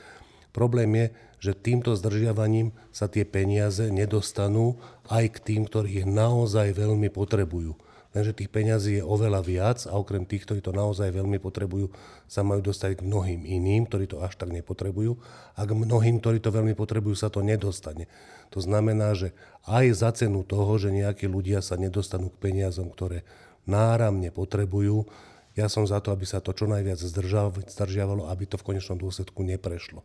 Problém 0.55 0.87
je, 0.95 1.07
že 1.51 1.59
týmto 1.59 1.99
zdržiavaním 1.99 2.71
sa 2.95 3.11
tie 3.11 3.27
peniaze 3.27 3.91
nedostanú 3.91 4.79
aj 5.11 5.35
k 5.35 5.37
tým, 5.43 5.67
ktorí 5.67 6.07
ich 6.07 6.09
naozaj 6.09 6.79
veľmi 6.79 7.11
potrebujú. 7.11 7.75
Lenže 8.15 8.31
tých 8.31 8.49
peňazí 8.49 9.03
je 9.03 9.05
oveľa 9.05 9.43
viac 9.43 9.79
a 9.91 9.99
okrem 9.99 10.23
tých, 10.23 10.47
ktorí 10.47 10.63
to 10.63 10.71
naozaj 10.71 11.11
veľmi 11.11 11.43
potrebujú, 11.43 11.91
sa 12.31 12.47
majú 12.47 12.63
dostať 12.63 13.03
k 13.03 13.07
mnohým 13.07 13.43
iným, 13.43 13.91
ktorí 13.91 14.07
to 14.07 14.23
až 14.23 14.39
tak 14.39 14.55
nepotrebujú 14.55 15.19
a 15.59 15.61
k 15.67 15.71
mnohým, 15.75 16.23
ktorí 16.23 16.39
to 16.39 16.55
veľmi 16.55 16.79
potrebujú, 16.79 17.19
sa 17.19 17.27
to 17.27 17.43
nedostane. 17.43 18.07
To 18.55 18.63
znamená, 18.63 19.19
že 19.19 19.35
aj 19.67 19.85
za 19.99 20.11
cenu 20.15 20.47
toho, 20.47 20.79
že 20.79 20.95
nejakí 20.95 21.27
ľudia 21.27 21.59
sa 21.59 21.75
nedostanú 21.75 22.31
k 22.31 22.39
peniazom, 22.39 22.87
ktoré 22.87 23.27
náramne 23.67 24.31
potrebujú, 24.31 25.11
ja 25.55 25.71
som 25.71 25.87
za 25.87 26.03
to, 26.03 26.11
aby 26.11 26.27
sa 26.27 26.43
to 26.43 26.51
čo 26.51 26.67
najviac 26.67 26.99
zdržiavalo, 26.99 28.31
aby 28.31 28.45
to 28.47 28.59
v 28.59 28.75
konečnom 28.75 28.99
dôsledku 28.99 29.43
neprešlo. 29.43 30.03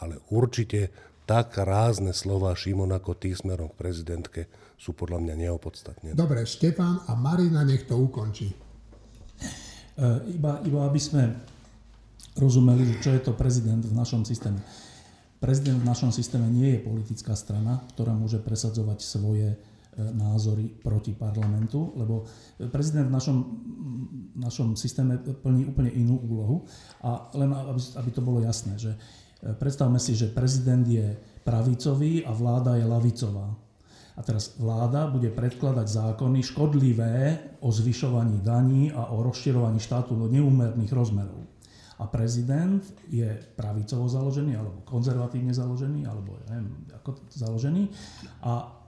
Ale 0.00 0.20
určite 0.28 0.92
tak 1.24 1.56
rázne 1.56 2.12
slova 2.12 2.52
Šimon 2.52 2.92
ako 2.92 3.16
tý 3.16 3.32
smerom 3.32 3.72
k 3.72 3.78
prezidentke 3.78 4.40
sú 4.82 4.98
podľa 4.98 5.22
mňa 5.22 5.34
neopodstatnené. 5.46 6.18
Dobre, 6.18 6.42
Štefan 6.42 7.06
a 7.06 7.14
Marina 7.14 7.62
nech 7.62 7.86
to 7.86 7.94
ukončí. 7.94 8.50
E, 8.50 8.56
iba, 10.34 10.58
iba 10.66 10.80
aby 10.82 10.98
sme 10.98 11.22
rozumeli, 12.34 12.98
čo 12.98 13.14
je 13.14 13.22
to 13.22 13.38
prezident 13.38 13.78
v 13.78 13.94
našom 13.94 14.26
systéme. 14.26 14.58
Prezident 15.38 15.78
v 15.78 15.86
našom 15.86 16.10
systéme 16.10 16.50
nie 16.50 16.74
je 16.74 16.82
politická 16.82 17.38
strana, 17.38 17.78
ktorá 17.94 18.10
môže 18.10 18.42
presadzovať 18.42 18.98
svoje 19.06 19.54
e, 19.54 19.56
názory 20.02 20.66
proti 20.66 21.14
parlamentu, 21.14 21.94
lebo 21.94 22.26
prezident 22.74 23.06
v 23.06 23.14
našom, 23.14 23.38
našom 24.34 24.74
systéme 24.74 25.22
plní 25.22 25.70
úplne 25.70 25.94
inú 25.94 26.18
úlohu. 26.26 26.66
A 27.06 27.30
len 27.38 27.54
aby, 27.54 27.78
aby 27.78 28.10
to 28.10 28.18
bolo 28.18 28.42
jasné, 28.42 28.74
že 28.82 28.90
e, 28.90 29.54
predstavme 29.54 30.02
si, 30.02 30.18
že 30.18 30.26
prezident 30.26 30.82
je 30.82 31.14
pravicový 31.46 32.26
a 32.26 32.34
vláda 32.34 32.74
je 32.74 32.86
lavicová. 32.90 33.46
A 34.12 34.20
teraz 34.20 34.60
vláda 34.60 35.08
bude 35.08 35.32
predkladať 35.32 35.88
zákony 35.88 36.44
škodlivé 36.44 37.16
o 37.64 37.72
zvyšovaní 37.72 38.44
daní 38.44 38.92
a 38.92 39.08
o 39.08 39.24
rozširovaní 39.24 39.80
štátu 39.80 40.12
do 40.12 40.28
neúmerných 40.28 40.92
rozmerov. 40.92 41.48
A 41.96 42.04
prezident 42.10 42.82
je 43.08 43.30
pravicovo 43.56 44.10
založený, 44.10 44.58
alebo 44.58 44.82
konzervatívne 44.84 45.54
založený, 45.54 46.04
alebo 46.04 46.36
ja 46.44 46.58
neviem, 46.58 46.76
ako 46.98 47.10
založený. 47.30 47.88
A 48.42 48.82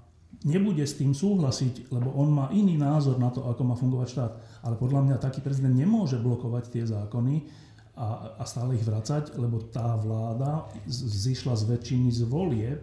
nebude 0.45 0.85
s 0.85 0.99
tým 0.99 1.17
súhlasiť, 1.17 1.95
lebo 1.95 2.13
on 2.13 2.29
má 2.35 2.51
iný 2.53 2.77
názor 2.77 3.17
na 3.17 3.33
to, 3.33 3.47
ako 3.47 3.63
má 3.65 3.75
fungovať 3.79 4.09
štát. 4.11 4.33
Ale 4.67 4.75
podľa 4.77 5.01
mňa 5.09 5.23
taký 5.23 5.41
prezident 5.41 5.73
nemôže 5.73 6.21
blokovať 6.21 6.65
tie 6.75 6.85
zákony 6.85 7.47
a, 7.95 8.37
a 8.37 8.45
stále 8.45 8.75
ich 8.75 8.85
vracať, 8.85 9.39
lebo 9.39 9.63
tá 9.71 9.95
vláda 9.95 10.67
zišla 10.91 11.55
z 11.55 11.63
väčšiny 11.71 12.09
z 12.11 12.21
volieb, 12.27 12.81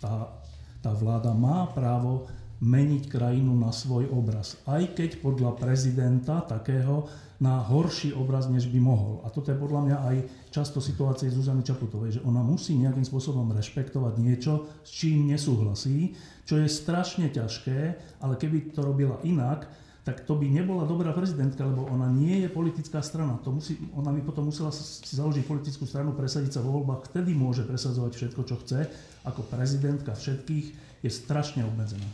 tá 0.00 0.39
tá 0.80 0.92
vláda 0.96 1.36
má 1.36 1.68
právo 1.70 2.28
meniť 2.60 3.08
krajinu 3.08 3.56
na 3.56 3.72
svoj 3.72 4.12
obraz. 4.12 4.60
Aj 4.68 4.84
keď 4.84 5.24
podľa 5.24 5.56
prezidenta 5.56 6.44
takého 6.44 7.08
na 7.40 7.56
horší 7.56 8.12
obraz, 8.12 8.52
než 8.52 8.68
by 8.68 8.76
mohol. 8.84 9.24
A 9.24 9.32
toto 9.32 9.48
je 9.48 9.56
podľa 9.56 9.80
mňa 9.88 9.96
aj 10.12 10.16
často 10.52 10.76
situácie 10.76 11.32
Zuzany 11.32 11.64
Čaputovej, 11.64 12.20
že 12.20 12.24
ona 12.28 12.44
musí 12.44 12.76
nejakým 12.76 13.04
spôsobom 13.04 13.48
rešpektovať 13.56 14.14
niečo, 14.20 14.68
s 14.84 14.92
čím 14.92 15.32
nesúhlasí, 15.32 16.12
čo 16.44 16.60
je 16.60 16.68
strašne 16.68 17.32
ťažké, 17.32 17.78
ale 18.20 18.36
keby 18.36 18.76
to 18.76 18.84
robila 18.84 19.16
inak, 19.24 19.64
tak 20.00 20.24
to 20.24 20.32
by 20.32 20.48
nebola 20.48 20.88
dobrá 20.88 21.12
prezidentka, 21.12 21.60
lebo 21.60 21.84
ona 21.84 22.08
nie 22.08 22.40
je 22.40 22.48
politická 22.48 23.04
strana. 23.04 23.36
To 23.44 23.52
musí, 23.52 23.76
ona 23.92 24.08
by 24.08 24.24
potom 24.24 24.48
musela 24.48 24.72
si 24.72 25.12
založiť 25.12 25.44
politickú 25.44 25.84
stranu, 25.84 26.16
presadiť 26.16 26.56
sa 26.56 26.64
vo 26.64 26.80
voľbách, 26.80 27.12
vtedy 27.12 27.36
môže 27.36 27.68
presadzovať 27.68 28.12
všetko, 28.16 28.40
čo 28.48 28.56
chce. 28.64 28.88
Ako 29.28 29.44
prezidentka 29.52 30.16
všetkých 30.16 30.66
je 31.04 31.10
strašne 31.12 31.68
obmedzená. 31.68 32.08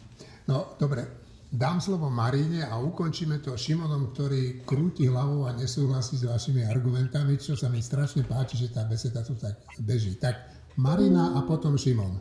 No, 0.51 0.75
dobre. 0.79 1.27
Dám 1.46 1.79
slovo 1.79 2.11
Maríne 2.11 2.66
a 2.66 2.75
ukončíme 2.83 3.38
to 3.38 3.55
Šimonom, 3.55 4.11
ktorý 4.11 4.66
krúti 4.66 5.07
hlavou 5.07 5.46
a 5.46 5.55
nesúhlasí 5.55 6.18
s 6.18 6.27
vašimi 6.27 6.66
argumentami, 6.66 7.38
čo 7.38 7.55
sa 7.55 7.70
mi 7.70 7.79
strašne 7.79 8.27
páči, 8.27 8.59
že 8.59 8.75
tá 8.75 8.83
beseda 8.83 9.22
tu 9.22 9.38
tak 9.38 9.55
beží. 9.79 10.18
Tak 10.18 10.35
Marina 10.75 11.38
a 11.38 11.46
potom 11.46 11.79
Šimon. 11.79 12.18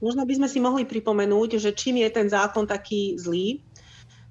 Možno 0.00 0.24
by 0.24 0.32
sme 0.32 0.48
si 0.48 0.62
mohli 0.62 0.88
pripomenúť, 0.88 1.60
že 1.60 1.76
čím 1.76 2.00
je 2.00 2.08
ten 2.08 2.24
zákon 2.24 2.64
taký 2.64 3.20
zlý, 3.20 3.60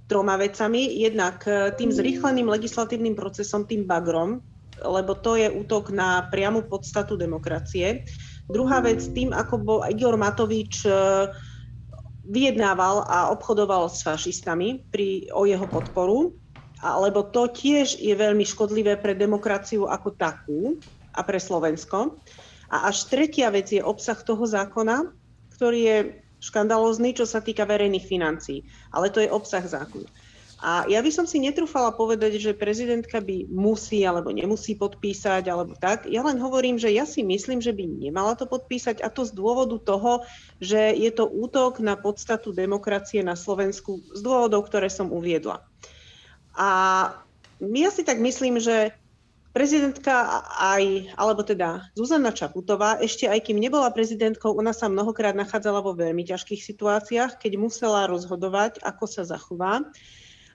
troma 0.09 0.35
vecami. 0.35 0.97
Jednak 0.97 1.45
e, 1.45 1.69
tým 1.77 1.93
zrýchleným 1.93 2.49
legislatívnym 2.49 3.13
procesom, 3.13 3.69
tým 3.69 3.85
bagrom, 3.85 4.41
lebo 4.81 5.13
to 5.13 5.37
je 5.37 5.47
útok 5.47 5.93
na 5.93 6.25
priamu 6.33 6.65
podstatu 6.65 7.13
demokracie. 7.13 8.03
Druhá 8.49 8.81
vec 8.81 9.05
tým, 9.13 9.29
ako 9.29 9.55
bol 9.61 9.79
Igor 9.85 10.17
Matovič 10.17 10.83
e, 10.83 10.91
vyjednával 12.25 13.05
a 13.05 13.29
obchodoval 13.29 13.89
s 13.89 14.01
fašistami 14.01 14.89
pri, 14.89 15.29
o 15.33 15.45
jeho 15.45 15.65
podporu, 15.69 16.33
lebo 16.79 17.27
to 17.29 17.49
tiež 17.49 17.99
je 17.99 18.13
veľmi 18.15 18.45
škodlivé 18.45 18.95
pre 19.01 19.17
demokraciu 19.17 19.89
ako 19.89 20.15
takú 20.15 20.59
a 21.11 21.21
pre 21.25 21.41
Slovensko. 21.41 22.17
A 22.69 22.87
až 22.87 23.09
tretia 23.09 23.49
vec 23.49 23.73
je 23.73 23.81
obsah 23.81 24.15
toho 24.15 24.45
zákona, 24.45 25.09
ktorý 25.57 25.79
je 25.81 25.97
škandalózny, 26.39 27.15
čo 27.15 27.27
sa 27.27 27.43
týka 27.43 27.67
verejných 27.67 28.07
financií. 28.07 28.63
Ale 28.91 29.11
to 29.11 29.23
je 29.23 29.31
obsah 29.31 29.63
zákona. 29.63 30.07
A 30.59 30.83
ja 30.91 30.99
by 30.99 31.07
som 31.07 31.23
si 31.23 31.39
netrúfala 31.39 31.95
povedať, 31.95 32.35
že 32.35 32.51
prezidentka 32.51 33.23
by 33.23 33.47
musí 33.47 34.03
alebo 34.03 34.27
nemusí 34.27 34.75
podpísať 34.75 35.47
alebo 35.47 35.71
tak. 35.79 36.03
Ja 36.11 36.19
len 36.19 36.35
hovorím, 36.35 36.75
že 36.75 36.91
ja 36.91 37.07
si 37.07 37.23
myslím, 37.23 37.63
že 37.63 37.71
by 37.71 37.87
nemala 37.87 38.35
to 38.35 38.43
podpísať 38.43 38.99
a 38.99 39.07
to 39.07 39.23
z 39.23 39.31
dôvodu 39.31 39.79
toho, 39.79 40.27
že 40.59 40.91
je 40.99 41.11
to 41.15 41.31
útok 41.31 41.79
na 41.79 41.95
podstatu 41.95 42.51
demokracie 42.51 43.23
na 43.23 43.39
Slovensku 43.39 44.03
z 44.11 44.19
dôvodov, 44.19 44.67
ktoré 44.67 44.91
som 44.91 45.15
uviedla. 45.15 45.63
A 46.59 46.67
ja 47.63 47.89
si 47.95 48.03
tak 48.03 48.19
myslím, 48.19 48.59
že 48.59 48.91
Prezidentka 49.59 50.39
aj, 50.55 51.11
alebo 51.19 51.43
teda 51.43 51.91
Zuzana 51.91 52.31
Čaputová, 52.31 52.95
ešte 53.03 53.27
aj 53.27 53.43
kým 53.43 53.59
nebola 53.59 53.91
prezidentkou, 53.91 54.55
ona 54.55 54.71
sa 54.71 54.87
mnohokrát 54.87 55.35
nachádzala 55.35 55.83
vo 55.83 55.91
veľmi 55.91 56.23
ťažkých 56.23 56.63
situáciách, 56.63 57.35
keď 57.35 57.59
musela 57.59 58.07
rozhodovať, 58.07 58.79
ako 58.79 59.03
sa 59.03 59.27
zachová. 59.27 59.83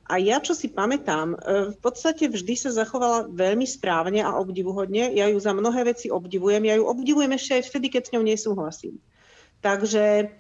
A 0.09 0.17
ja, 0.17 0.40
čo 0.40 0.57
si 0.57 0.73
pamätám, 0.73 1.37
e, 1.37 1.77
v 1.77 1.79
podstate 1.85 2.33
vždy 2.33 2.57
sa 2.57 2.73
zachovala 2.73 3.29
veľmi 3.29 3.69
správne 3.69 4.25
a 4.25 4.40
obdivuhodne. 4.40 5.12
Ja 5.12 5.29
ju 5.29 5.37
za 5.37 5.53
mnohé 5.53 5.85
veci 5.85 6.09
obdivujem. 6.09 6.64
Ja 6.64 6.81
ju 6.81 6.88
obdivujem 6.88 7.37
ešte 7.37 7.61
aj 7.61 7.77
vtedy, 7.77 7.87
keď 7.93 8.03
s 8.09 8.12
ňou 8.17 8.25
nesúhlasím. 8.25 8.97
Takže 9.61 10.33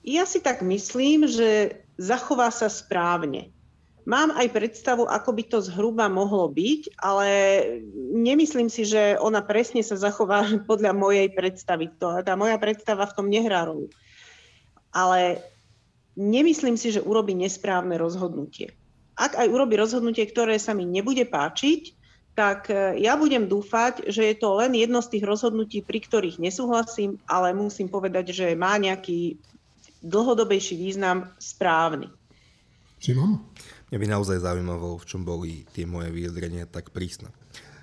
ja 0.00 0.24
si 0.24 0.40
tak 0.40 0.64
myslím, 0.64 1.28
že 1.28 1.76
zachová 2.00 2.48
sa 2.48 2.72
správne. 2.72 3.52
Mám 4.02 4.34
aj 4.34 4.50
predstavu, 4.50 5.06
ako 5.06 5.30
by 5.30 5.42
to 5.46 5.58
zhruba 5.62 6.10
mohlo 6.10 6.50
byť, 6.50 6.98
ale 6.98 7.28
nemyslím 8.18 8.66
si, 8.66 8.82
že 8.82 9.14
ona 9.22 9.38
presne 9.46 9.86
sa 9.86 9.94
zachová 9.94 10.42
podľa 10.70 10.90
mojej 10.94 11.30
predstavy. 11.30 11.90
Tá 11.98 12.34
moja 12.34 12.58
predstava 12.58 13.06
v 13.06 13.14
tom 13.14 13.26
nehrá 13.30 13.62
rolu. 13.62 13.86
Ale 14.90 15.40
nemyslím 16.18 16.74
si, 16.74 16.90
že 16.90 17.04
urobí 17.04 17.32
nesprávne 17.32 17.94
rozhodnutie. 17.96 18.74
Ak 19.14 19.38
aj 19.38 19.48
urobí 19.48 19.78
rozhodnutie, 19.78 20.24
ktoré 20.26 20.58
sa 20.58 20.74
mi 20.74 20.82
nebude 20.82 21.22
páčiť, 21.28 22.02
tak 22.32 22.72
e, 22.72 22.96
ja 23.04 23.12
budem 23.20 23.44
dúfať, 23.44 24.08
že 24.08 24.24
je 24.32 24.36
to 24.40 24.56
len 24.56 24.72
jedno 24.72 25.04
z 25.04 25.16
tých 25.16 25.24
rozhodnutí, 25.28 25.84
pri 25.84 26.00
ktorých 26.00 26.40
nesúhlasím, 26.40 27.20
ale 27.28 27.52
musím 27.52 27.92
povedať, 27.92 28.32
že 28.32 28.46
má 28.56 28.80
nejaký 28.80 29.36
dlhodobejší 30.00 30.80
význam 30.80 31.28
správny. 31.36 32.08
Simon? 32.98 33.44
Mňa 33.92 34.00
by 34.00 34.08
naozaj 34.08 34.40
zaujímalo, 34.40 34.96
v 34.96 35.04
čom 35.04 35.20
boli 35.20 35.68
tie 35.76 35.84
moje 35.84 36.08
vyjadrenia 36.08 36.64
tak 36.64 36.96
prísne. 36.96 37.28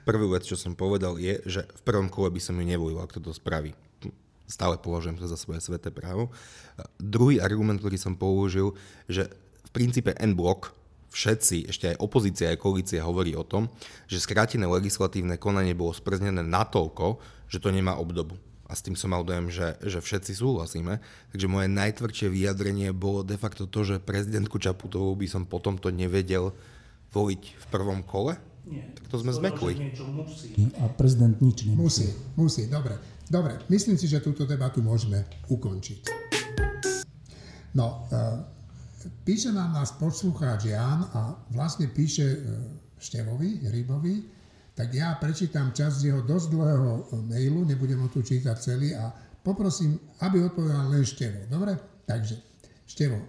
prvú 0.10 0.34
vec, 0.34 0.42
čo 0.42 0.58
som 0.58 0.74
povedal, 0.74 1.22
je, 1.22 1.38
že 1.46 1.70
v 1.70 1.82
prvom 1.86 2.10
kole 2.10 2.34
by 2.34 2.42
som 2.42 2.58
ju 2.58 2.66
nevolil, 2.66 2.98
ak 2.98 3.14
toto 3.14 3.30
spraví. 3.30 3.78
Stále 4.50 4.82
považujem 4.82 5.22
to 5.22 5.30
za 5.30 5.38
svoje 5.38 5.62
sveté 5.62 5.94
právo. 5.94 6.34
Druhý 6.98 7.38
argument, 7.38 7.78
ktorý 7.78 8.02
som 8.02 8.18
použil, 8.18 8.74
že 9.06 9.30
v 9.62 9.70
princípe 9.70 10.18
N-blok, 10.18 10.74
všetci, 11.14 11.70
ešte 11.70 11.94
aj 11.94 12.02
opozícia, 12.02 12.50
aj 12.50 12.58
koalícia 12.58 13.06
hovorí 13.06 13.38
o 13.38 13.46
tom, 13.46 13.70
že 14.10 14.18
skrátené 14.18 14.66
legislatívne 14.66 15.38
konanie 15.38 15.78
bolo 15.78 15.94
sprznené 15.94 16.42
natoľko, 16.42 17.22
že 17.54 17.62
to 17.62 17.70
nemá 17.70 17.94
obdobu 18.02 18.34
a 18.70 18.78
s 18.78 18.86
tým 18.86 18.94
som 18.94 19.10
mal 19.10 19.26
dojem, 19.26 19.50
že, 19.50 19.82
že 19.82 19.98
všetci 19.98 20.38
súhlasíme. 20.38 21.02
Takže 21.34 21.50
moje 21.50 21.68
najtvrdšie 21.74 22.30
vyjadrenie 22.30 22.94
bolo 22.94 23.26
de 23.26 23.34
facto 23.34 23.66
to, 23.66 23.82
že 23.82 23.98
prezidentku 23.98 24.62
Čaputovú 24.62 25.18
by 25.18 25.26
som 25.26 25.50
potom 25.50 25.82
to 25.82 25.90
nevedel 25.90 26.54
voliť 27.10 27.44
v 27.58 27.66
prvom 27.74 28.06
kole? 28.06 28.38
Nie. 28.70 28.86
Tak 28.94 29.10
to 29.10 29.18
sme 29.26 29.34
zmekli. 29.34 29.74
A 30.78 30.86
prezident 30.94 31.34
nič 31.42 31.66
nemusí. 31.66 31.82
Musí, 31.82 32.08
musí, 32.38 32.64
dobre. 32.70 32.94
Dobre, 33.26 33.58
myslím 33.74 33.98
si, 33.98 34.06
že 34.06 34.22
túto 34.22 34.46
debatu 34.46 34.86
môžeme 34.86 35.26
ukončiť. 35.50 36.02
No, 37.74 38.06
e, 38.10 38.22
píše 39.26 39.54
nám 39.54 39.74
nás 39.74 39.94
poslucháč 39.98 40.70
Jan 40.70 41.10
a 41.14 41.38
vlastne 41.54 41.90
píše 41.90 42.26
e, 42.26 42.38
Števovi, 42.98 43.66
Rybovi, 43.70 44.39
tak 44.80 44.96
ja 44.96 45.12
prečítam 45.20 45.76
časť 45.76 46.08
jeho 46.08 46.24
dosť 46.24 46.56
dlhého 46.56 46.92
e, 46.96 47.02
mailu, 47.28 47.68
nebudem 47.68 48.00
ho 48.00 48.08
tu 48.08 48.24
čítať 48.24 48.56
celý 48.56 48.96
a 48.96 49.12
poprosím, 49.44 50.00
aby 50.24 50.40
odpovedal 50.40 50.88
len 50.88 51.04
Števo. 51.04 51.52
Dobre? 51.52 51.76
Takže, 52.08 52.40
Števo, 52.88 53.20
e, 53.20 53.28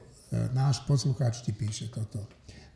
náš 0.54 0.86
poslucháč 0.86 1.42
ti 1.42 1.50
píše 1.50 1.90
toto. 1.90 2.22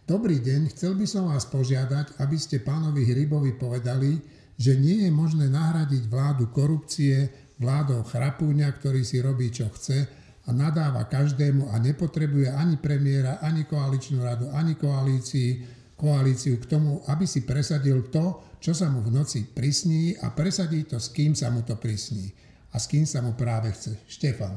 Dobrý 0.02 0.42
deň, 0.42 0.74
chcel 0.74 0.98
by 0.98 1.06
som 1.06 1.30
vás 1.30 1.46
požiadať, 1.46 2.18
aby 2.18 2.34
ste 2.34 2.66
pánovi 2.66 3.06
Hrybovi 3.06 3.54
povedali, 3.54 4.18
že 4.58 4.74
nie 4.74 5.06
je 5.06 5.10
možné 5.14 5.46
nahradiť 5.46 6.10
vládu 6.10 6.50
korupcie 6.50 7.30
vládou 7.62 8.02
chrapúňa, 8.02 8.74
ktorý 8.74 9.06
si 9.06 9.22
robí, 9.22 9.54
čo 9.54 9.70
chce 9.70 10.02
a 10.44 10.50
nadáva 10.50 11.06
každému 11.06 11.70
a 11.70 11.78
nepotrebuje 11.78 12.50
ani 12.50 12.74
premiéra, 12.82 13.38
ani 13.38 13.70
koaličnú 13.70 14.18
radu, 14.18 14.50
ani 14.50 14.74
koalícii, 14.74 15.62
koalíciu 15.94 16.58
k 16.58 16.66
tomu, 16.68 17.00
aby 17.06 17.24
si 17.24 17.46
presadil 17.46 18.10
to, 18.10 18.42
čo 18.64 18.72
sa 18.72 18.88
mu 18.88 19.04
v 19.04 19.12
noci 19.12 19.44
prisní 19.44 20.16
a 20.24 20.32
presadí 20.32 20.88
to, 20.88 20.96
s 20.96 21.12
kým 21.12 21.36
sa 21.36 21.52
mu 21.52 21.60
to 21.60 21.76
prisní 21.76 22.32
a 22.72 22.80
s 22.80 22.88
kým 22.88 23.04
sa 23.04 23.20
mu 23.20 23.36
práve 23.36 23.68
chce. 23.68 23.92
Štefan. 24.08 24.56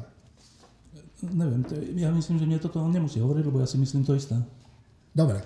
Neviem, 1.28 1.68
to, 1.68 1.76
ja 1.76 2.08
myslím, 2.16 2.40
že 2.40 2.48
mne 2.48 2.64
toto 2.64 2.80
on 2.80 2.96
nemusí 2.96 3.20
hovoriť, 3.20 3.44
lebo 3.44 3.60
ja 3.60 3.68
si 3.68 3.76
myslím 3.76 4.08
to 4.08 4.16
isté. 4.16 4.40
Dobre. 5.12 5.44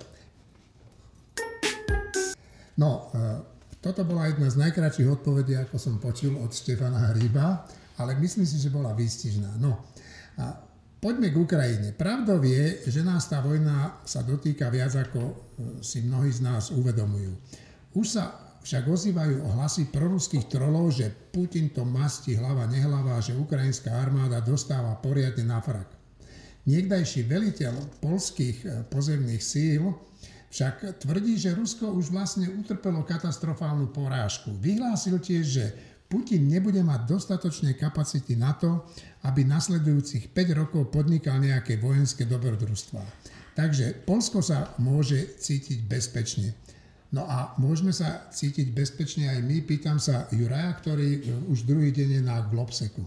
No, 2.78 3.10
e, 3.10 3.42
toto 3.82 4.06
bola 4.06 4.30
jedna 4.30 4.46
z 4.46 4.62
najkračších 4.62 5.10
odpovedí, 5.10 5.58
ako 5.58 5.76
som 5.82 5.98
počul 5.98 6.38
od 6.38 6.54
Štefana 6.54 7.10
Hríba, 7.10 7.66
ale 7.98 8.14
myslím 8.22 8.46
si, 8.46 8.62
že 8.62 8.70
bola 8.70 8.94
výstižná. 8.94 9.58
No, 9.58 9.90
a 10.38 10.54
poďme 11.02 11.34
k 11.34 11.36
Ukrajine. 11.36 11.98
Pravdou 11.98 12.38
je, 12.46 12.86
že 12.86 13.02
nás 13.02 13.26
tá 13.26 13.42
vojna 13.42 13.98
sa 14.06 14.22
dotýka 14.22 14.70
viac, 14.70 14.94
ako 14.94 15.18
e, 15.18 15.34
si 15.82 16.06
mnohí 16.06 16.30
z 16.30 16.46
nás 16.46 16.70
uvedomujú. 16.70 17.34
Už 17.98 18.06
sa 18.06 18.51
však 18.62 18.84
ozývajú 18.86 19.42
hlasy 19.58 19.90
proruských 19.90 20.46
trolov, 20.46 20.94
že 20.94 21.10
Putin 21.10 21.74
to 21.74 21.82
masti 21.82 22.38
hlava 22.38 22.70
nehlava, 22.70 23.18
že 23.18 23.34
ukrajinská 23.34 23.90
armáda 23.90 24.38
dostáva 24.38 24.94
poriadne 25.02 25.42
na 25.42 25.58
frak. 25.58 25.90
Niekdajší 26.62 27.26
veliteľ 27.26 27.74
polských 27.98 28.58
eh, 28.62 28.70
pozemných 28.86 29.42
síl 29.42 29.90
však 30.52 31.02
tvrdí, 31.02 31.40
že 31.40 31.56
Rusko 31.56 31.96
už 31.96 32.12
vlastne 32.12 32.46
utrpelo 32.52 33.02
katastrofálnu 33.02 33.88
porážku. 33.90 34.52
Vyhlásil 34.60 35.16
tiež, 35.16 35.46
že 35.48 35.64
Putin 36.12 36.44
nebude 36.44 36.84
mať 36.84 37.08
dostatočné 37.08 37.72
kapacity 37.80 38.36
na 38.36 38.52
to, 38.52 38.84
aby 39.24 39.48
nasledujúcich 39.48 40.28
5 40.28 40.60
rokov 40.60 40.92
podnikal 40.92 41.40
nejaké 41.40 41.80
vojenské 41.80 42.28
dobrodružstvá. 42.28 43.00
Takže 43.56 44.04
Polsko 44.04 44.44
sa 44.44 44.76
môže 44.76 45.40
cítiť 45.40 45.88
bezpečne. 45.88 46.52
No 47.12 47.28
a 47.28 47.52
môžeme 47.60 47.92
sa 47.92 48.24
cítiť 48.32 48.72
bezpečne 48.72 49.28
aj 49.28 49.44
my. 49.44 49.56
Pýtam 49.68 50.00
sa 50.00 50.24
Juraja, 50.32 50.72
ktorý 50.80 51.20
už 51.52 51.68
druhý 51.68 51.92
deň 51.92 52.08
je 52.18 52.22
na 52.24 52.40
Globseku. 52.48 53.04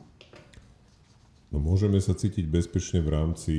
No 1.49 1.58
môžeme 1.58 1.97
sa 1.97 2.14
cítiť 2.14 2.45
bezpečne 2.45 3.01
v 3.01 3.10
rámci 3.10 3.53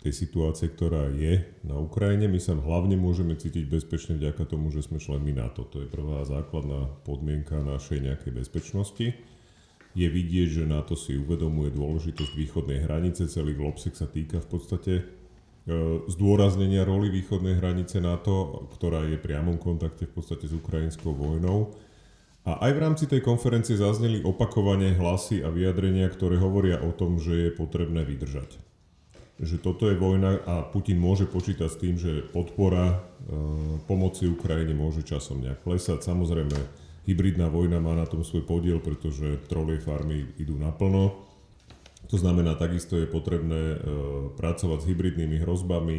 tej 0.00 0.12
situácie, 0.16 0.72
ktorá 0.72 1.12
je 1.12 1.44
na 1.60 1.76
Ukrajine. 1.76 2.24
My 2.24 2.40
sa 2.40 2.56
hlavne 2.56 2.96
môžeme 2.96 3.36
cítiť 3.36 3.68
bezpečne 3.68 4.16
vďaka 4.16 4.48
tomu, 4.48 4.72
že 4.72 4.80
sme 4.80 4.96
členmi 4.96 5.36
NATO. 5.36 5.68
To 5.68 5.84
je 5.84 5.92
prvá 5.92 6.24
základná 6.24 6.88
podmienka 7.04 7.60
našej 7.60 8.00
nejakej 8.00 8.32
bezpečnosti. 8.32 9.12
Je 9.92 10.08
vidieť, 10.08 10.64
že 10.64 10.64
NATO 10.64 10.96
si 10.96 11.20
uvedomuje 11.20 11.68
dôležitosť 11.76 12.32
východnej 12.32 12.80
hranice. 12.88 13.28
Celý 13.28 13.52
Globsek 13.52 13.92
sa 13.92 14.08
týka 14.08 14.40
v 14.40 14.48
podstate 14.48 14.92
E, 15.02 15.15
zdôraznenia 16.06 16.86
roli 16.86 17.10
východnej 17.10 17.58
hranice 17.58 17.98
NATO, 17.98 18.70
ktorá 18.78 19.02
je 19.10 19.18
priamom 19.18 19.58
kontakte 19.58 20.06
v 20.06 20.14
podstate 20.14 20.46
s 20.46 20.54
ukrajinskou 20.54 21.10
vojnou. 21.10 21.74
A 22.46 22.62
aj 22.62 22.70
v 22.78 22.82
rámci 22.82 23.04
tej 23.10 23.26
konferencie 23.26 23.74
zazneli 23.74 24.22
opakovane 24.22 24.94
hlasy 24.94 25.42
a 25.42 25.50
vyjadrenia, 25.50 26.06
ktoré 26.06 26.38
hovoria 26.38 26.78
o 26.78 26.94
tom, 26.94 27.18
že 27.18 27.50
je 27.50 27.50
potrebné 27.50 28.06
vydržať. 28.06 28.62
Že 29.42 29.56
toto 29.58 29.90
je 29.90 29.98
vojna 29.98 30.38
a 30.46 30.62
Putin 30.62 31.02
môže 31.02 31.26
počítať 31.26 31.66
s 31.66 31.80
tým, 31.82 31.98
že 31.98 32.22
podpora 32.30 32.86
e, 32.86 32.96
pomoci 33.90 34.30
Ukrajine 34.30 34.78
môže 34.78 35.02
časom 35.02 35.42
nejak 35.42 35.66
klesať. 35.66 36.06
Samozrejme, 36.06 36.54
hybridná 37.10 37.50
vojna 37.50 37.82
má 37.82 37.98
na 37.98 38.06
tom 38.06 38.22
svoj 38.22 38.46
podiel, 38.46 38.78
pretože 38.78 39.42
trolie 39.50 39.82
farmy 39.82 40.30
idú 40.38 40.54
naplno 40.54 41.25
to 42.06 42.16
znamená, 42.16 42.54
takisto 42.54 42.94
je 42.96 43.10
potrebné 43.10 43.62
e, 43.74 43.78
pracovať 44.38 44.78
s 44.82 44.88
hybridnými 44.88 45.42
hrozbami, 45.42 45.98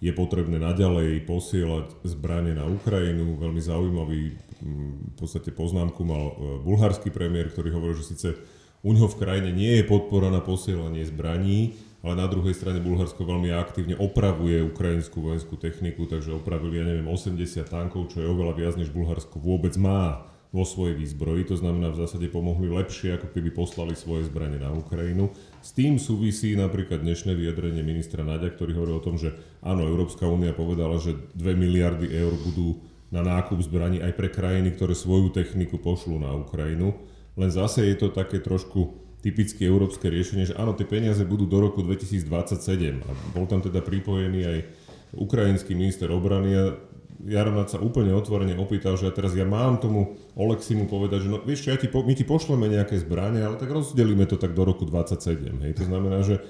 je 0.00 0.12
potrebné 0.16 0.56
naďalej 0.56 1.28
posielať 1.28 2.00
zbranie 2.08 2.56
na 2.56 2.64
Ukrajinu. 2.64 3.36
Veľmi 3.36 3.60
zaujímavý 3.60 4.32
v 4.60 5.14
podstate 5.16 5.52
poznámku 5.52 6.00
mal 6.04 6.24
e, 6.30 6.34
bulharský 6.64 7.12
premiér, 7.12 7.52
ktorý 7.52 7.74
hovoril, 7.76 7.96
že 8.00 8.16
síce 8.16 8.28
u 8.80 8.96
neho 8.96 9.08
v 9.12 9.18
krajine 9.20 9.52
nie 9.52 9.80
je 9.80 9.84
podpora 9.84 10.32
na 10.32 10.40
posielanie 10.40 11.04
zbraní, 11.04 11.76
ale 12.00 12.16
na 12.16 12.24
druhej 12.24 12.56
strane 12.56 12.80
Bulharsko 12.80 13.28
veľmi 13.28 13.52
aktívne 13.52 13.92
opravuje 14.00 14.64
ukrajinskú 14.64 15.20
vojenskú 15.20 15.60
techniku, 15.60 16.08
takže 16.08 16.32
opravili, 16.32 16.80
ja 16.80 16.84
neviem, 16.88 17.04
80 17.04 17.36
tankov, 17.68 18.08
čo 18.08 18.24
je 18.24 18.30
oveľa 18.32 18.56
viac, 18.56 18.74
než 18.80 18.88
Bulharsko 18.88 19.36
vôbec 19.36 19.76
má 19.76 20.24
vo 20.50 20.66
svojej 20.66 20.98
výzbroji, 20.98 21.46
to 21.46 21.54
znamená 21.54 21.94
v 21.94 22.02
zásade 22.02 22.26
pomohli 22.26 22.66
lepšie, 22.66 23.14
ako 23.14 23.30
keby 23.30 23.54
poslali 23.54 23.94
svoje 23.94 24.26
zbranie 24.26 24.58
na 24.58 24.74
Ukrajinu. 24.74 25.30
S 25.62 25.70
tým 25.70 26.02
súvisí 26.02 26.58
napríklad 26.58 27.06
dnešné 27.06 27.38
vyjadrenie 27.38 27.86
ministra 27.86 28.26
Nadia, 28.26 28.50
ktorý 28.50 28.74
hovorí 28.74 28.92
o 28.98 29.04
tom, 29.04 29.14
že 29.14 29.30
áno, 29.62 29.86
Európska 29.86 30.26
únia 30.26 30.50
povedala, 30.50 30.98
že 30.98 31.14
2 31.38 31.54
miliardy 31.54 32.10
eur 32.10 32.34
budú 32.34 32.82
na 33.14 33.22
nákup 33.22 33.62
zbraní 33.62 34.02
aj 34.02 34.12
pre 34.18 34.26
krajiny, 34.30 34.74
ktoré 34.74 34.98
svoju 34.98 35.30
techniku 35.30 35.78
pošlú 35.78 36.18
na 36.18 36.34
Ukrajinu. 36.34 36.98
Len 37.38 37.50
zase 37.50 37.86
je 37.86 37.94
to 37.94 38.10
také 38.10 38.42
trošku 38.42 38.98
typické 39.22 39.70
európske 39.70 40.10
riešenie, 40.10 40.50
že 40.50 40.58
áno, 40.58 40.74
tie 40.74 40.88
peniaze 40.88 41.22
budú 41.22 41.46
do 41.46 41.62
roku 41.62 41.84
2027. 41.86 43.06
A 43.06 43.10
bol 43.36 43.46
tam 43.46 43.62
teda 43.62 43.84
pripojený 43.84 44.40
aj 44.46 44.58
ukrajinský 45.14 45.74
minister 45.74 46.10
obrany 46.10 46.54
a 46.54 46.74
Jaronac 47.20 47.68
sa 47.68 47.82
úplne 47.82 48.16
otvorene 48.16 48.56
opýtal, 48.56 48.96
že 48.96 49.04
ja 49.04 49.12
teraz 49.12 49.36
ja 49.36 49.44
mám 49.44 49.76
tomu 49.76 50.16
Oleksimu 50.32 50.88
povedať, 50.88 51.28
že 51.28 51.32
no 51.32 51.44
vieš 51.44 51.68
čo, 51.68 51.72
ja 51.74 51.78
ti 51.80 51.92
po, 51.92 52.00
my 52.00 52.16
ti 52.16 52.24
pošleme 52.24 52.64
nejaké 52.64 52.96
zbranie, 52.96 53.44
ale 53.44 53.60
tak 53.60 53.68
rozdelíme 53.68 54.24
to 54.24 54.40
tak 54.40 54.56
do 54.56 54.64
roku 54.64 54.88
27. 54.88 55.60
Hej. 55.66 55.72
To 55.76 55.84
znamená, 55.84 56.24
že 56.24 56.40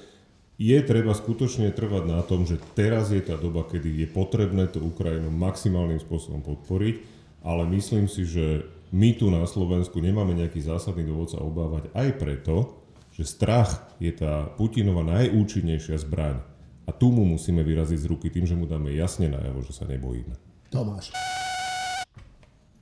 je 0.61 0.79
treba 0.85 1.17
skutočne 1.17 1.73
trvať 1.73 2.05
na 2.05 2.21
tom, 2.21 2.45
že 2.45 2.61
teraz 2.77 3.09
je 3.11 3.25
tá 3.25 3.41
doba, 3.41 3.65
kedy 3.65 4.05
je 4.05 4.09
potrebné 4.13 4.69
tú 4.69 4.85
Ukrajinu 4.85 5.33
maximálnym 5.33 5.99
spôsobom 5.99 6.45
podporiť, 6.45 7.01
ale 7.41 7.65
myslím 7.73 8.07
si, 8.07 8.29
že 8.29 8.69
my 8.93 9.17
tu 9.17 9.33
na 9.33 9.49
Slovensku 9.49 9.99
nemáme 9.99 10.37
nejaký 10.37 10.61
zásadný 10.61 11.09
dôvod 11.09 11.33
sa 11.33 11.41
obávať 11.41 11.89
aj 11.97 12.09
preto, 12.21 12.77
že 13.17 13.25
strach 13.25 13.89
je 13.97 14.13
tá 14.13 14.53
Putinova 14.55 15.01
najúčinnejšia 15.03 15.97
zbraň. 16.05 16.45
A 16.85 16.91
tu 16.93 17.09
mu 17.15 17.23
musíme 17.25 17.63
vyraziť 17.63 18.03
z 18.03 18.11
ruky 18.11 18.29
tým, 18.29 18.45
že 18.45 18.59
mu 18.59 18.67
dáme 18.69 18.93
jasne 18.93 19.31
najavo, 19.31 19.63
že 19.63 19.73
sa 19.73 19.87
nebojíme. 19.87 20.50
Tomáš. 20.71 21.11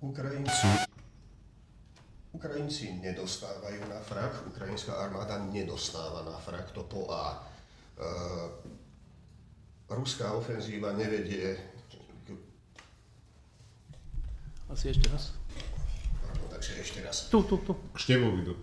Ukrajinci, 0.05 0.68
Ukrajinci 2.36 3.01
nedostávajú 3.01 3.80
na 3.89 3.99
frak, 4.05 4.45
ukrajinská 4.53 4.93
armáda 4.93 5.41
nedostáva 5.49 6.22
na 6.22 6.36
frak, 6.36 6.70
to 6.76 6.84
po 6.84 7.09
A. 7.09 7.41
Uh, 7.99 8.53
ruská 9.91 10.36
ofenzíva 10.36 10.93
nevedie... 10.93 11.59
Asi 14.68 14.93
ešte 14.93 15.09
raz. 15.09 15.32
Pardon, 16.22 16.47
takže 16.53 16.72
ešte 16.84 17.01
raz. 17.01 17.32
Tu, 17.32 17.41
tu, 17.41 17.57
tu. 17.64 17.72
Števovi 17.97 18.53
do... 18.53 18.55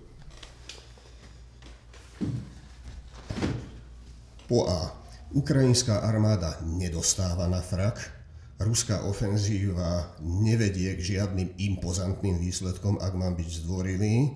Po 4.45 4.69
A. 4.69 4.93
Ukrajinská 5.36 6.05
armáda 6.05 6.61
nedostáva 6.63 7.49
na 7.49 7.59
frak, 7.59 8.14
ruská 8.60 9.03
ofenzíva 9.03 10.16
nevedie 10.24 10.95
k 10.95 11.20
žiadnym 11.20 11.60
impozantným 11.60 12.39
výsledkom, 12.39 12.99
ak 13.03 13.14
mám 13.16 13.36
byť 13.36 13.49
zdvorilý. 13.64 14.16
E, 14.24 14.30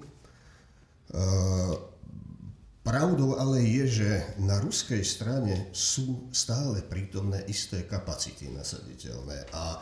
pravdou 2.83 3.39
ale 3.39 3.63
je, 3.63 4.03
že 4.03 4.11
na 4.43 4.59
ruskej 4.59 5.03
strane 5.07 5.71
sú 5.71 6.27
stále 6.35 6.83
prítomné 6.83 7.47
isté 7.47 7.87
kapacity 7.87 8.51
nasaditeľné 8.51 9.55
a 9.55 9.79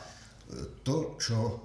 to, 0.84 1.20
čo 1.20 1.60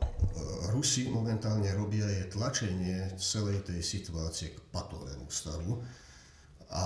Rusi 0.74 1.06
momentálne 1.06 1.70
robia, 1.70 2.06
je 2.10 2.34
tlačenie 2.34 3.14
celej 3.14 3.62
tej 3.62 3.78
situácie 3.78 4.50
k 4.50 4.58
patovému 4.74 5.30
stavu. 5.30 5.78
A 6.72 6.84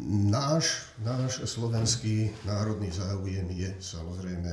Náš, 0.00 0.88
náš 1.04 1.44
slovenský 1.44 2.32
národný 2.48 2.88
záujem 2.88 3.44
je 3.52 3.68
samozrejme 3.76 4.48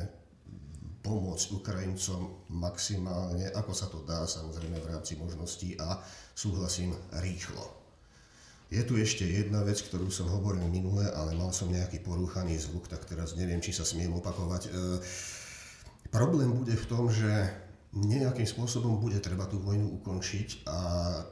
pomôcť 0.99 1.55
Ukrajincom 1.55 2.43
maximálne, 2.51 3.47
ako 3.55 3.71
sa 3.71 3.87
to 3.87 4.03
dá, 4.03 4.27
samozrejme 4.27 4.83
v 4.83 4.89
rámci 4.91 5.15
možností 5.15 5.79
a 5.79 6.03
súhlasím 6.35 6.91
rýchlo. 7.23 7.63
Je 8.67 8.83
tu 8.83 8.99
ešte 8.99 9.23
jedna 9.23 9.63
vec, 9.63 9.79
ktorú 9.79 10.11
som 10.11 10.27
hovoril 10.27 10.67
minule, 10.67 11.07
ale 11.07 11.33
mal 11.39 11.55
som 11.55 11.71
nejaký 11.71 12.03
porúchaný 12.03 12.59
zvuk, 12.59 12.91
tak 12.91 13.07
teraz 13.07 13.33
neviem, 13.39 13.63
či 13.63 13.71
sa 13.71 13.87
smiem 13.87 14.11
opakovať. 14.19 14.67
E, 14.67 14.69
problém 16.11 16.51
bude 16.51 16.75
v 16.75 16.85
tom, 16.85 17.07
že 17.09 17.31
nejakým 17.89 18.45
spôsobom 18.45 19.01
bude 19.01 19.17
treba 19.17 19.49
tú 19.49 19.57
vojnu 19.57 19.89
ukončiť 20.01 20.69
a 20.69 20.79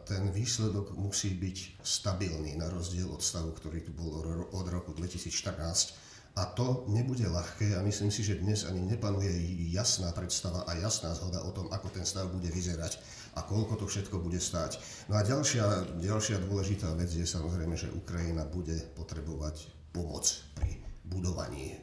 ten 0.09 0.25
výsledok 0.33 0.97
musí 0.97 1.37
byť 1.37 1.85
stabilný 1.85 2.57
na 2.57 2.65
rozdiel 2.73 3.05
od 3.13 3.21
stavu, 3.21 3.53
ktorý 3.53 3.85
tu 3.85 3.93
bol 3.93 4.25
od 4.49 4.65
roku 4.73 4.89
2014. 4.97 6.33
A 6.37 6.45
to 6.53 6.85
nebude 6.89 7.25
ľahké 7.25 7.73
a 7.77 7.81
myslím 7.81 8.13
si, 8.13 8.21
že 8.21 8.37
dnes 8.37 8.61
ani 8.65 8.85
nepanuje 8.85 9.29
jasná 9.73 10.13
predstava 10.13 10.69
a 10.69 10.77
jasná 10.77 11.13
zhoda 11.17 11.41
o 11.41 11.49
tom, 11.49 11.65
ako 11.73 11.89
ten 11.89 12.05
stav 12.05 12.29
bude 12.29 12.49
vyzerať 12.53 13.01
a 13.37 13.41
koľko 13.41 13.81
to 13.81 13.85
všetko 13.89 14.21
bude 14.21 14.37
stáť. 14.37 14.77
No 15.09 15.17
a 15.17 15.25
ďalšia, 15.25 15.97
ďalšia 15.97 16.37
dôležitá 16.45 16.93
vec 16.93 17.09
je 17.09 17.25
samozrejme, 17.25 17.73
že 17.73 17.89
Ukrajina 17.89 18.45
bude 18.45 18.77
potrebovať 18.93 19.65
pomoc 19.89 20.29
pri 20.53 20.77
budovaní 21.09 21.73
e, 21.73 21.77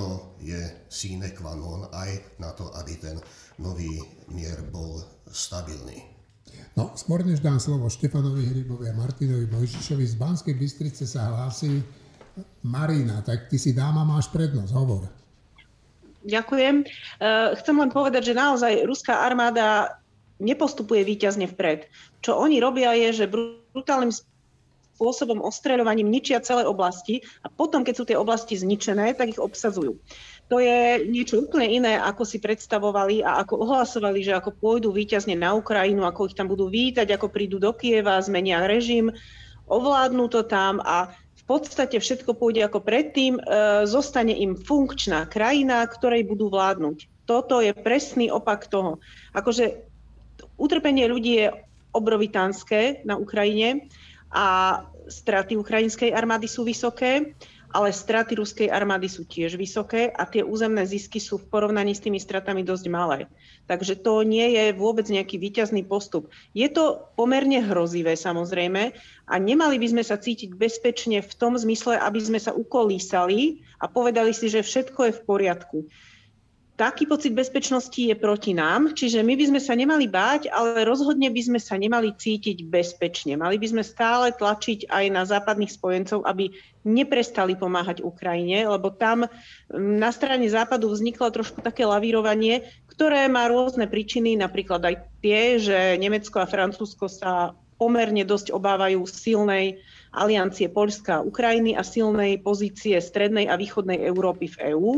to 0.00 0.38
je 0.40 0.86
sine 0.88 1.34
qua 1.34 1.54
non 1.58 1.90
aj 1.90 2.38
na 2.38 2.54
to, 2.54 2.70
aby 2.78 2.94
ten 2.96 3.20
nový 3.60 4.00
mier 4.32 4.58
bol 4.72 5.04
stabilný. 5.28 6.02
No, 6.74 6.96
skôr 6.96 7.20
než 7.22 7.44
dám 7.44 7.60
slovo 7.60 7.92
Štefanovi 7.92 8.46
Hrybovi 8.46 8.88
a 8.88 8.96
Martinovi 8.96 9.46
Mojžišovi, 9.52 10.04
z 10.06 10.16
Banskej 10.16 10.54
Bystrice 10.56 11.04
sa 11.04 11.28
hlási 11.28 11.84
Marina, 12.64 13.20
tak 13.20 13.52
ty 13.52 13.60
si 13.60 13.76
dáma, 13.76 14.06
máš 14.06 14.32
prednosť, 14.32 14.72
hovor. 14.72 15.04
Ďakujem. 16.24 16.84
Eh, 16.84 17.48
chcem 17.60 17.76
len 17.76 17.90
povedať, 17.92 18.32
že 18.32 18.38
naozaj 18.38 18.84
ruská 18.84 19.24
armáda 19.24 20.00
nepostupuje 20.40 21.04
výťazne 21.04 21.48
vpred. 21.52 21.88
Čo 22.24 22.36
oni 22.40 22.60
robia 22.60 22.96
je, 22.96 23.24
že 23.24 23.32
brutálnym 23.32 24.12
spôsobom 24.96 25.40
ostreľovaním 25.40 26.12
ničia 26.12 26.44
celé 26.44 26.68
oblasti 26.68 27.24
a 27.40 27.48
potom, 27.48 27.84
keď 27.84 27.94
sú 27.96 28.04
tie 28.04 28.20
oblasti 28.20 28.56
zničené, 28.56 29.16
tak 29.16 29.32
ich 29.32 29.40
obsadzujú. 29.40 29.96
To 30.50 30.58
je 30.58 31.06
niečo 31.06 31.46
úplne 31.46 31.70
iné, 31.70 31.94
ako 31.94 32.26
si 32.26 32.42
predstavovali 32.42 33.22
a 33.22 33.38
ako 33.46 33.62
ohlasovali, 33.62 34.18
že 34.26 34.34
ako 34.34 34.50
pôjdu 34.58 34.90
výťazne 34.90 35.38
na 35.38 35.54
Ukrajinu, 35.54 36.02
ako 36.02 36.26
ich 36.26 36.34
tam 36.34 36.50
budú 36.50 36.66
vítať, 36.66 37.06
ako 37.06 37.30
prídu 37.30 37.62
do 37.62 37.70
Kieva, 37.70 38.18
zmenia 38.18 38.66
režim, 38.66 39.14
ovládnu 39.70 40.26
to 40.26 40.42
tam 40.42 40.82
a 40.82 41.14
v 41.14 41.42
podstate 41.46 42.02
všetko 42.02 42.34
pôjde 42.34 42.66
ako 42.66 42.82
predtým, 42.82 43.38
e, 43.38 43.42
zostane 43.86 44.34
im 44.34 44.58
funkčná 44.58 45.30
krajina, 45.30 45.86
ktorej 45.86 46.26
budú 46.26 46.50
vládnuť. 46.50 47.26
Toto 47.30 47.62
je 47.62 47.70
presný 47.70 48.34
opak 48.34 48.66
toho. 48.66 48.98
Akože 49.30 49.86
utrpenie 50.58 51.06
ľudí 51.06 51.46
je 51.46 51.54
obrovitánske 51.94 53.06
na 53.06 53.14
Ukrajine 53.14 53.86
a 54.34 54.78
straty 55.06 55.58
ukrajinskej 55.58 56.10
armády 56.10 56.46
sú 56.46 56.62
vysoké, 56.66 57.34
ale 57.70 57.94
straty 57.94 58.34
ruskej 58.34 58.68
armády 58.68 59.06
sú 59.06 59.22
tiež 59.22 59.54
vysoké 59.54 60.10
a 60.10 60.26
tie 60.26 60.42
územné 60.42 60.82
zisky 60.82 61.22
sú 61.22 61.38
v 61.38 61.48
porovnaní 61.48 61.94
s 61.94 62.02
tými 62.02 62.18
stratami 62.18 62.66
dosť 62.66 62.86
malé. 62.90 63.30
Takže 63.70 64.02
to 64.02 64.26
nie 64.26 64.58
je 64.58 64.74
vôbec 64.74 65.06
nejaký 65.06 65.38
výťazný 65.38 65.86
postup. 65.86 66.26
Je 66.50 66.66
to 66.66 67.06
pomerne 67.14 67.62
hrozivé 67.62 68.18
samozrejme 68.18 68.90
a 69.30 69.34
nemali 69.38 69.78
by 69.78 69.86
sme 69.86 70.02
sa 70.02 70.18
cítiť 70.18 70.58
bezpečne 70.58 71.22
v 71.22 71.32
tom 71.38 71.54
zmysle, 71.54 71.94
aby 71.94 72.18
sme 72.18 72.42
sa 72.42 72.50
ukolísali 72.50 73.62
a 73.78 73.86
povedali 73.86 74.34
si, 74.34 74.50
že 74.50 74.66
všetko 74.66 75.00
je 75.06 75.12
v 75.14 75.24
poriadku 75.24 75.78
taký 76.80 77.04
pocit 77.04 77.36
bezpečnosti 77.36 78.00
je 78.00 78.16
proti 78.16 78.56
nám, 78.56 78.96
čiže 78.96 79.20
my 79.20 79.36
by 79.36 79.52
sme 79.52 79.60
sa 79.60 79.76
nemali 79.76 80.08
báť, 80.08 80.48
ale 80.48 80.88
rozhodne 80.88 81.28
by 81.28 81.42
sme 81.44 81.60
sa 81.60 81.76
nemali 81.76 82.16
cítiť 82.16 82.64
bezpečne. 82.64 83.36
Mali 83.36 83.60
by 83.60 83.68
sme 83.68 83.84
stále 83.84 84.32
tlačiť 84.32 84.88
aj 84.88 85.04
na 85.12 85.28
západných 85.28 85.68
spojencov, 85.68 86.24
aby 86.24 86.48
neprestali 86.88 87.52
pomáhať 87.52 88.00
Ukrajine, 88.00 88.64
lebo 88.64 88.88
tam 88.88 89.28
na 89.76 90.08
strane 90.08 90.48
západu 90.48 90.88
vzniklo 90.88 91.28
trošku 91.28 91.60
také 91.60 91.84
lavírovanie, 91.84 92.64
ktoré 92.88 93.28
má 93.28 93.44
rôzne 93.52 93.84
príčiny, 93.84 94.40
napríklad 94.40 94.80
aj 94.80 94.94
tie, 95.20 95.60
že 95.60 96.00
Nemecko 96.00 96.40
a 96.40 96.48
Francúzsko 96.48 97.12
sa 97.12 97.52
pomerne 97.76 98.24
dosť 98.24 98.56
obávajú 98.56 99.04
silnej 99.04 99.84
aliancie 100.16 100.72
Poľska 100.72 101.20
a 101.20 101.24
Ukrajiny 101.28 101.76
a 101.76 101.84
silnej 101.84 102.40
pozície 102.40 102.96
strednej 103.04 103.52
a 103.52 103.60
východnej 103.60 104.00
Európy 104.00 104.48
v 104.48 104.72
EÚ. 104.72 104.92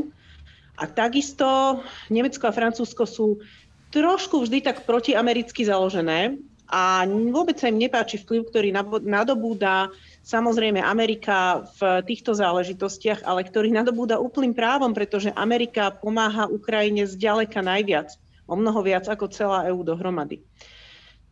A 0.81 0.89
takisto 0.89 1.81
Nemecko 2.09 2.49
a 2.49 2.57
Francúzsko 2.57 3.05
sú 3.05 3.29
trošku 3.93 4.41
vždy 4.41 4.65
tak 4.65 4.89
protiamericky 4.89 5.69
založené 5.69 6.41
a 6.73 7.05
vôbec 7.05 7.61
sa 7.61 7.69
im 7.69 7.77
nepáči 7.77 8.17
vplyv, 8.25 8.49
ktorý 8.49 8.69
nadobúda 9.05 9.93
samozrejme 10.25 10.81
Amerika 10.81 11.69
v 11.77 12.01
týchto 12.09 12.33
záležitostiach, 12.33 13.29
ale 13.29 13.45
ktorý 13.45 13.69
nadobúda 13.69 14.17
úplným 14.17 14.57
právom, 14.57 14.97
pretože 14.97 15.29
Amerika 15.37 15.93
pomáha 15.93 16.49
Ukrajine 16.49 17.05
zďaleka 17.05 17.61
najviac, 17.61 18.17
o 18.49 18.57
mnoho 18.57 18.81
viac 18.81 19.05
ako 19.05 19.29
celá 19.29 19.69
EÚ 19.69 19.85
dohromady. 19.85 20.41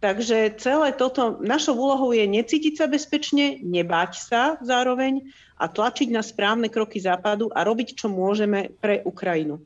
Takže 0.01 0.57
celé 0.57 0.97
toto, 0.97 1.37
našou 1.45 1.77
úlohou 1.77 2.17
je 2.17 2.25
necítiť 2.25 2.81
sa 2.81 2.87
bezpečne, 2.89 3.61
nebáť 3.61 4.13
sa 4.17 4.43
zároveň 4.65 5.29
a 5.61 5.69
tlačiť 5.69 6.09
na 6.09 6.25
správne 6.25 6.73
kroky 6.73 6.97
Západu 7.05 7.53
a 7.53 7.61
robiť, 7.61 8.01
čo 8.01 8.09
môžeme 8.09 8.73
pre 8.81 9.05
Ukrajinu. 9.05 9.61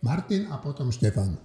Martin 0.00 0.48
a 0.48 0.56
potom 0.56 0.88
Štefan. 0.88 1.36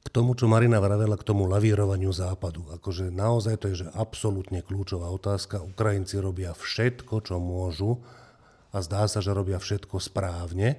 K 0.00 0.08
tomu, 0.14 0.38
čo 0.38 0.46
Marina 0.46 0.78
vravela, 0.78 1.18
k 1.18 1.26
tomu 1.26 1.50
lavírovaniu 1.50 2.14
Západu. 2.14 2.70
Akože 2.78 3.10
naozaj 3.10 3.58
to 3.58 3.66
je 3.74 3.82
že 3.82 3.88
absolútne 3.90 4.62
kľúčová 4.62 5.10
otázka. 5.10 5.66
Ukrajinci 5.66 6.22
robia 6.22 6.54
všetko, 6.54 7.26
čo 7.26 7.42
môžu 7.42 7.98
a 8.70 8.78
zdá 8.86 9.10
sa, 9.10 9.18
že 9.18 9.34
robia 9.34 9.58
všetko 9.58 9.98
správne. 9.98 10.78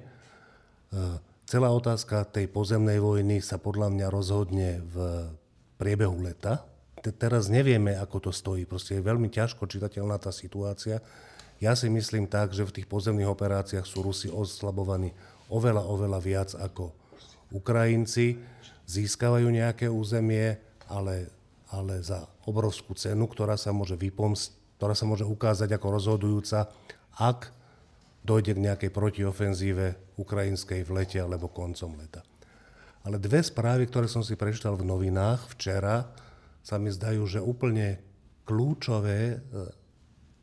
celá 1.44 1.68
otázka 1.68 2.24
tej 2.24 2.48
pozemnej 2.48 3.04
vojny 3.04 3.44
sa 3.44 3.60
podľa 3.60 3.92
mňa 3.92 4.06
rozhodne 4.08 4.80
v 4.80 4.96
priebehu 5.82 6.14
leta. 6.22 6.62
Teraz 7.02 7.50
nevieme, 7.50 7.98
ako 7.98 8.30
to 8.30 8.32
stojí. 8.32 8.62
Proste 8.62 8.94
je 8.94 9.02
veľmi 9.02 9.26
ťažko 9.26 9.66
čitateľná 9.66 10.22
tá 10.22 10.30
situácia. 10.30 11.02
Ja 11.58 11.74
si 11.74 11.90
myslím 11.90 12.30
tak, 12.30 12.54
že 12.54 12.62
v 12.62 12.78
tých 12.78 12.86
pozemných 12.86 13.26
operáciách 13.26 13.82
sú 13.82 14.06
Rusi 14.06 14.30
oslabovaní 14.30 15.10
oveľa, 15.50 15.82
oveľa 15.82 16.18
viac 16.22 16.50
ako 16.54 16.94
Ukrajinci. 17.50 18.38
Získavajú 18.86 19.50
nejaké 19.50 19.90
územie, 19.90 20.62
ale, 20.86 21.26
ale 21.74 21.98
za 22.06 22.30
obrovskú 22.46 22.94
cenu, 22.94 23.26
ktorá 23.26 23.58
sa 23.58 23.74
môže 23.74 23.98
vypomst, 23.98 24.54
ktorá 24.78 24.94
sa 24.94 25.06
môže 25.06 25.26
ukázať 25.26 25.74
ako 25.74 25.86
rozhodujúca, 25.98 26.70
ak 27.18 27.50
dojde 28.22 28.54
k 28.54 28.64
nejakej 28.70 28.90
protiofenzíve 28.94 30.14
ukrajinskej 30.18 30.86
v 30.86 30.90
lete 31.02 31.18
alebo 31.18 31.50
koncom 31.50 31.98
leta. 31.98 32.22
Ale 33.02 33.18
dve 33.18 33.42
správy, 33.42 33.90
ktoré 33.90 34.06
som 34.06 34.22
si 34.22 34.38
prečítal 34.38 34.78
v 34.78 34.86
novinách 34.86 35.50
včera, 35.58 36.06
sa 36.62 36.78
mi 36.78 36.94
zdajú, 36.94 37.26
že 37.26 37.42
úplne 37.42 37.98
kľúčové 38.46 39.20
e, 39.34 39.36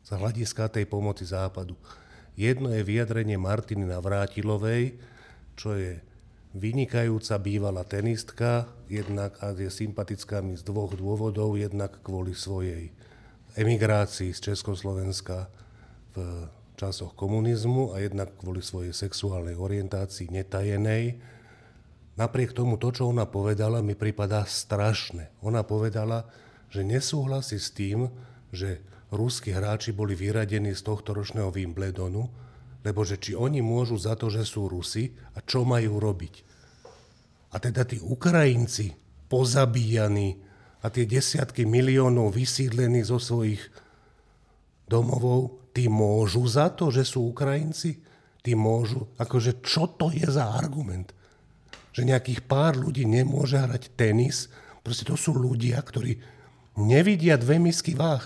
z 0.04 0.10
hľadiska 0.12 0.68
tej 0.68 0.84
pomoci 0.84 1.24
Západu. 1.24 1.76
Jedno 2.36 2.68
je 2.72 2.84
vyjadrenie 2.84 3.40
Martiny 3.40 3.88
Navrátilovej, 3.88 5.00
čo 5.56 5.76
je 5.76 6.00
vynikajúca 6.52 7.40
bývalá 7.40 7.86
tenistka, 7.86 8.68
jednak 8.90 9.38
a 9.40 9.56
je 9.56 9.70
sympatická 9.70 10.44
mi 10.44 10.58
z 10.58 10.66
dvoch 10.66 10.92
dôvodov, 10.92 11.56
jednak 11.56 12.00
kvôli 12.04 12.36
svojej 12.36 12.90
emigrácii 13.54 14.34
z 14.34 14.52
Československa 14.52 15.48
v 16.14 16.48
časoch 16.74 17.14
komunizmu 17.14 17.94
a 17.94 18.02
jednak 18.02 18.34
kvôli 18.40 18.64
svojej 18.64 18.90
sexuálnej 18.96 19.54
orientácii 19.54 20.32
netajenej, 20.32 21.20
Napriek 22.20 22.52
tomu 22.52 22.76
to, 22.76 22.92
čo 22.92 23.08
ona 23.08 23.24
povedala, 23.24 23.80
mi 23.80 23.96
pripadá 23.96 24.44
strašné. 24.44 25.40
Ona 25.40 25.64
povedala, 25.64 26.28
že 26.68 26.84
nesúhlasí 26.84 27.56
s 27.56 27.72
tým, 27.72 28.12
že 28.52 28.84
ruskí 29.08 29.56
hráči 29.56 29.96
boli 29.96 30.12
vyradení 30.12 30.76
z 30.76 30.84
tohto 30.84 31.16
ročného 31.16 31.48
Wimbledonu, 31.48 32.28
lebo 32.84 33.00
že 33.08 33.16
či 33.16 33.32
oni 33.32 33.64
môžu 33.64 33.96
za 33.96 34.20
to, 34.20 34.28
že 34.28 34.44
sú 34.44 34.68
Rusi 34.68 35.16
a 35.32 35.40
čo 35.40 35.64
majú 35.64 35.96
robiť. 35.96 36.34
A 37.50 37.56
teda 37.56 37.88
tí 37.88 37.96
Ukrajinci 37.96 38.92
pozabíjaní 39.32 40.36
a 40.84 40.92
tie 40.92 41.08
desiatky 41.08 41.64
miliónov 41.64 42.36
vysídlení 42.36 43.00
zo 43.00 43.16
svojich 43.16 43.64
domovov, 44.84 45.72
tí 45.72 45.88
môžu 45.88 46.44
za 46.44 46.68
to, 46.68 46.92
že 46.92 47.08
sú 47.08 47.32
Ukrajinci? 47.32 47.96
Tí 48.44 48.52
môžu? 48.52 49.08
Akože 49.16 49.64
čo 49.64 49.88
to 49.96 50.12
je 50.12 50.28
za 50.28 50.52
argument? 50.52 51.16
Že 51.90 52.14
nejakých 52.14 52.40
pár 52.46 52.78
ľudí 52.78 53.06
nemôže 53.06 53.58
hrať 53.58 53.92
tenis? 53.98 54.50
Proste 54.80 55.04
to 55.04 55.18
sú 55.18 55.34
ľudia, 55.34 55.76
ktorí 55.82 56.18
nevidia 56.78 57.36
dve 57.36 57.58
misky 57.58 57.92
váh. 57.98 58.24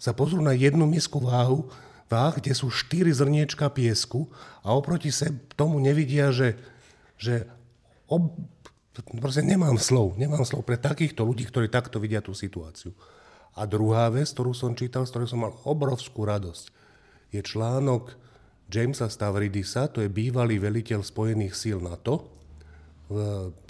Sa 0.00 0.16
pozrú 0.16 0.42
na 0.42 0.56
jednu 0.56 0.88
misku 0.88 1.22
váhu, 1.22 1.70
váh, 2.10 2.34
kde 2.36 2.52
sú 2.52 2.68
štyri 2.68 3.14
zrniečka 3.14 3.70
piesku 3.70 4.26
a 4.66 4.74
oproti 4.74 5.14
se 5.14 5.30
tomu 5.54 5.78
nevidia, 5.78 6.34
že, 6.34 6.58
že 7.16 7.46
ob, 8.10 8.34
Proste 8.92 9.40
nemám 9.40 9.80
slov, 9.80 10.20
nemám 10.20 10.44
slov 10.44 10.68
pre 10.68 10.76
takýchto 10.76 11.24
ľudí, 11.24 11.48
ktorí 11.48 11.72
takto 11.72 11.96
vidia 11.96 12.20
tú 12.20 12.36
situáciu. 12.36 12.92
A 13.56 13.64
druhá 13.64 14.12
vec, 14.12 14.28
ktorú 14.28 14.52
som 14.52 14.76
čítal, 14.76 15.08
z 15.08 15.16
ktorej 15.16 15.32
som 15.32 15.40
mal 15.48 15.56
obrovskú 15.64 16.28
radosť, 16.28 16.68
je 17.32 17.40
článok 17.40 18.12
Jamesa 18.68 19.08
Stavridisa, 19.08 19.88
to 19.88 20.04
je 20.04 20.12
bývalý 20.12 20.60
veliteľ 20.60 21.00
Spojených 21.00 21.56
síl 21.56 21.80
NATO. 21.80 22.41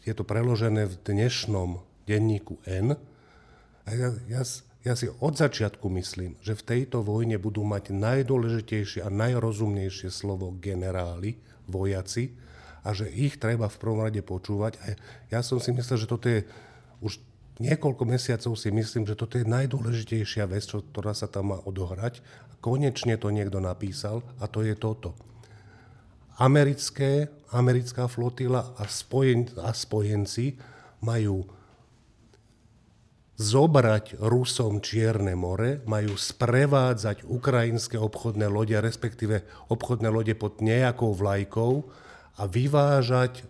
Je 0.03 0.13
to 0.13 0.25
preložené 0.27 0.91
v 0.91 0.95
dnešnom 1.01 1.81
denníku 2.05 2.59
N. 2.67 2.99
A 3.87 3.89
ja, 3.95 4.11
ja, 4.29 4.43
ja 4.83 4.95
si 4.99 5.07
od 5.09 5.35
začiatku 5.39 5.87
myslím, 5.97 6.37
že 6.43 6.59
v 6.59 6.67
tejto 6.67 7.03
vojne 7.07 7.39
budú 7.39 7.63
mať 7.63 7.95
najdôležitejšie 7.95 9.03
a 9.03 9.11
najrozumnejšie 9.11 10.11
slovo 10.11 10.55
generáli, 10.59 11.39
vojaci, 11.67 12.35
a 12.83 12.91
že 12.91 13.07
ich 13.07 13.39
treba 13.39 13.71
v 13.71 13.79
prvom 13.79 14.03
rade 14.03 14.19
počúvať. 14.27 14.73
A 14.83 14.85
ja 15.31 15.41
som 15.47 15.63
si 15.63 15.71
myslel, 15.71 16.03
že 16.03 16.11
toto 16.11 16.27
je 16.27 16.43
už 16.99 17.23
niekoľko 17.63 18.03
mesiacov 18.07 18.59
si 18.59 18.75
myslím, 18.75 19.07
že 19.07 19.15
toto 19.15 19.39
je 19.39 19.47
najdôležitejšia 19.47 20.51
vec, 20.51 20.67
čo, 20.67 20.83
ktorá 20.83 21.15
sa 21.15 21.31
tam 21.31 21.55
má 21.55 21.59
odohrať. 21.63 22.19
Konečne 22.59 23.19
to 23.19 23.31
niekto 23.31 23.63
napísal 23.63 24.27
a 24.43 24.51
to 24.51 24.67
je 24.67 24.75
toto. 24.75 25.15
Americké, 26.43 27.31
americká 27.55 28.11
flotila 28.11 28.75
a, 28.75 28.83
spojen, 28.91 29.47
a 29.63 29.71
spojenci 29.71 30.59
majú 30.99 31.47
zobrať 33.39 34.19
Rusom 34.19 34.83
Čierne 34.83 35.39
more, 35.39 35.87
majú 35.87 36.19
sprevádzať 36.19 37.27
ukrajinské 37.31 37.95
obchodné 37.95 38.51
lode, 38.51 38.75
respektíve 38.75 39.47
obchodné 39.71 40.11
lode 40.11 40.35
pod 40.35 40.59
nejakou 40.59 41.15
vlajkou 41.15 41.87
a 42.39 42.43
vyvážať 42.51 43.47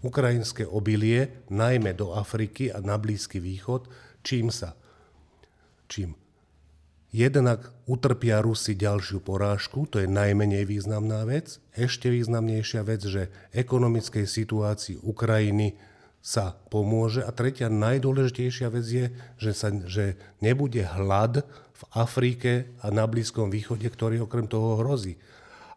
ukrajinské 0.00 0.64
obilie 0.64 1.44
najmä 1.52 1.92
do 1.92 2.16
Afriky 2.16 2.72
a 2.72 2.80
na 2.80 2.96
Blízky 2.96 3.36
východ, 3.36 3.84
čím 4.24 4.48
sa, 4.48 4.72
čím 5.90 6.27
jednak 7.14 7.72
utrpia 7.88 8.44
Rusi 8.44 8.76
ďalšiu 8.76 9.24
porážku, 9.24 9.88
to 9.88 10.00
je 10.02 10.08
najmenej 10.08 10.68
významná 10.68 11.24
vec. 11.24 11.60
Ešte 11.72 12.12
významnejšia 12.12 12.84
vec, 12.84 13.00
že 13.04 13.32
ekonomickej 13.56 14.28
situácii 14.28 15.00
Ukrajiny 15.00 15.76
sa 16.18 16.58
pomôže. 16.68 17.24
A 17.24 17.32
tretia 17.32 17.72
najdôležitejšia 17.72 18.68
vec 18.68 18.86
je, 18.86 19.06
že, 19.40 19.52
sa, 19.56 19.72
že 19.72 20.18
nebude 20.44 20.84
hlad 20.84 21.46
v 21.72 21.82
Afrike 21.94 22.68
a 22.82 22.90
na 22.92 23.06
Blízkom 23.06 23.48
východe, 23.48 23.86
ktorý 23.86 24.26
okrem 24.26 24.50
toho 24.50 24.82
hrozí. 24.82 25.16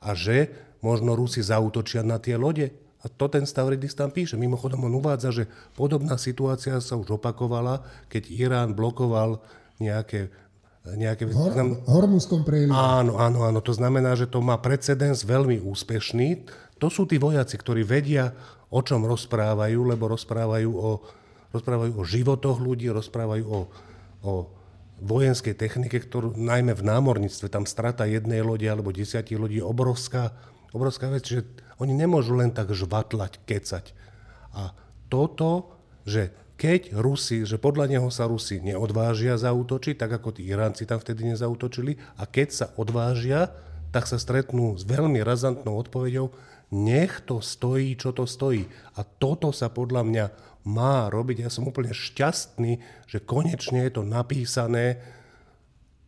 A 0.01 0.17
že 0.17 0.49
možno 0.81 1.13
Rusi 1.13 1.45
zautočia 1.45 2.01
na 2.01 2.17
tie 2.17 2.35
lode. 2.35 2.73
A 3.01 3.09
to 3.09 3.29
ten 3.29 3.49
Stavridis 3.49 3.97
tam 3.97 4.13
píše. 4.13 4.37
Mimochodom 4.37 4.85
on 4.85 4.97
uvádza, 4.97 5.33
že 5.33 5.43
podobná 5.73 6.21
situácia 6.21 6.77
sa 6.81 6.97
už 6.97 7.17
opakovala, 7.17 7.81
keď 8.09 8.29
Irán 8.29 8.77
blokoval 8.77 9.41
nejaké 9.81 10.29
nejaké... 10.85 11.29
Hor, 11.29 11.53
Hormuzskom 11.85 12.41
prelieve. 12.41 12.73
Áno, 12.73 13.21
áno, 13.21 13.45
áno. 13.45 13.59
To 13.61 13.73
znamená, 13.73 14.17
že 14.17 14.25
to 14.25 14.41
má 14.41 14.57
precedens 14.57 15.21
veľmi 15.21 15.61
úspešný. 15.61 16.49
To 16.81 16.89
sú 16.89 17.05
tí 17.05 17.21
vojaci, 17.21 17.53
ktorí 17.53 17.85
vedia, 17.85 18.33
o 18.73 18.81
čom 18.81 19.05
rozprávajú, 19.05 19.77
lebo 19.85 20.09
rozprávajú 20.09 20.69
o, 20.73 20.89
rozprávajú 21.53 21.91
o 22.01 22.03
životoch 22.03 22.57
ľudí, 22.57 22.89
rozprávajú 22.89 23.45
o, 23.45 23.59
o 24.25 24.33
vojenskej 25.01 25.57
technike, 25.57 26.01
ktorú 26.01 26.37
najmä 26.37 26.77
v 26.77 26.85
námorníctve, 26.85 27.49
tam 27.49 27.65
strata 27.65 28.05
jednej 28.05 28.45
lode 28.45 28.65
alebo 28.69 28.93
desiatich 28.93 29.37
ľudí 29.37 29.61
je 29.61 29.65
obrovská, 29.65 30.33
obrovská 30.73 31.09
vec, 31.09 31.25
že 31.25 31.45
oni 31.81 31.97
nemôžu 31.97 32.37
len 32.37 32.53
tak 32.53 32.69
žvatlať, 32.69 33.41
kecať. 33.49 33.97
A 34.53 34.77
toto, 35.09 35.73
že 36.05 36.33
keď 36.61 36.93
Rusi, 36.93 37.41
že 37.41 37.57
podľa 37.57 37.89
neho 37.89 38.13
sa 38.13 38.29
Rusi 38.29 38.61
neodvážia 38.61 39.33
zautočiť, 39.33 39.97
tak 39.97 40.21
ako 40.21 40.37
tí 40.37 40.45
Iránci 40.45 40.85
tam 40.85 41.01
vtedy 41.01 41.33
nezautočili, 41.33 41.97
a 42.21 42.29
keď 42.29 42.47
sa 42.53 42.65
odvážia, 42.77 43.49
tak 43.89 44.05
sa 44.05 44.21
stretnú 44.21 44.77
s 44.77 44.85
veľmi 44.85 45.25
razantnou 45.25 45.73
odpoveďou, 45.81 46.29
nech 46.69 47.25
to 47.25 47.41
stojí, 47.41 47.97
čo 47.97 48.13
to 48.13 48.29
stojí. 48.29 48.69
A 48.93 49.01
toto 49.01 49.49
sa 49.49 49.73
podľa 49.73 50.05
mňa 50.05 50.25
má 50.69 51.09
robiť. 51.09 51.43
Ja 51.43 51.49
som 51.49 51.65
úplne 51.65 51.97
šťastný, 51.97 52.77
že 53.09 53.17
konečne 53.25 53.81
je 53.89 53.97
to 53.97 54.03
napísané 54.05 55.01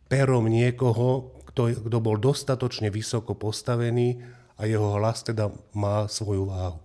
perom 0.06 0.46
niekoho, 0.46 1.34
kto, 1.50 1.82
kto 1.82 1.98
bol 1.98 2.14
dostatočne 2.14 2.94
vysoko 2.94 3.34
postavený 3.34 4.22
a 4.54 4.70
jeho 4.70 4.94
hlas 5.02 5.26
teda 5.26 5.50
má 5.74 6.06
svoju 6.06 6.46
váhu. 6.46 6.78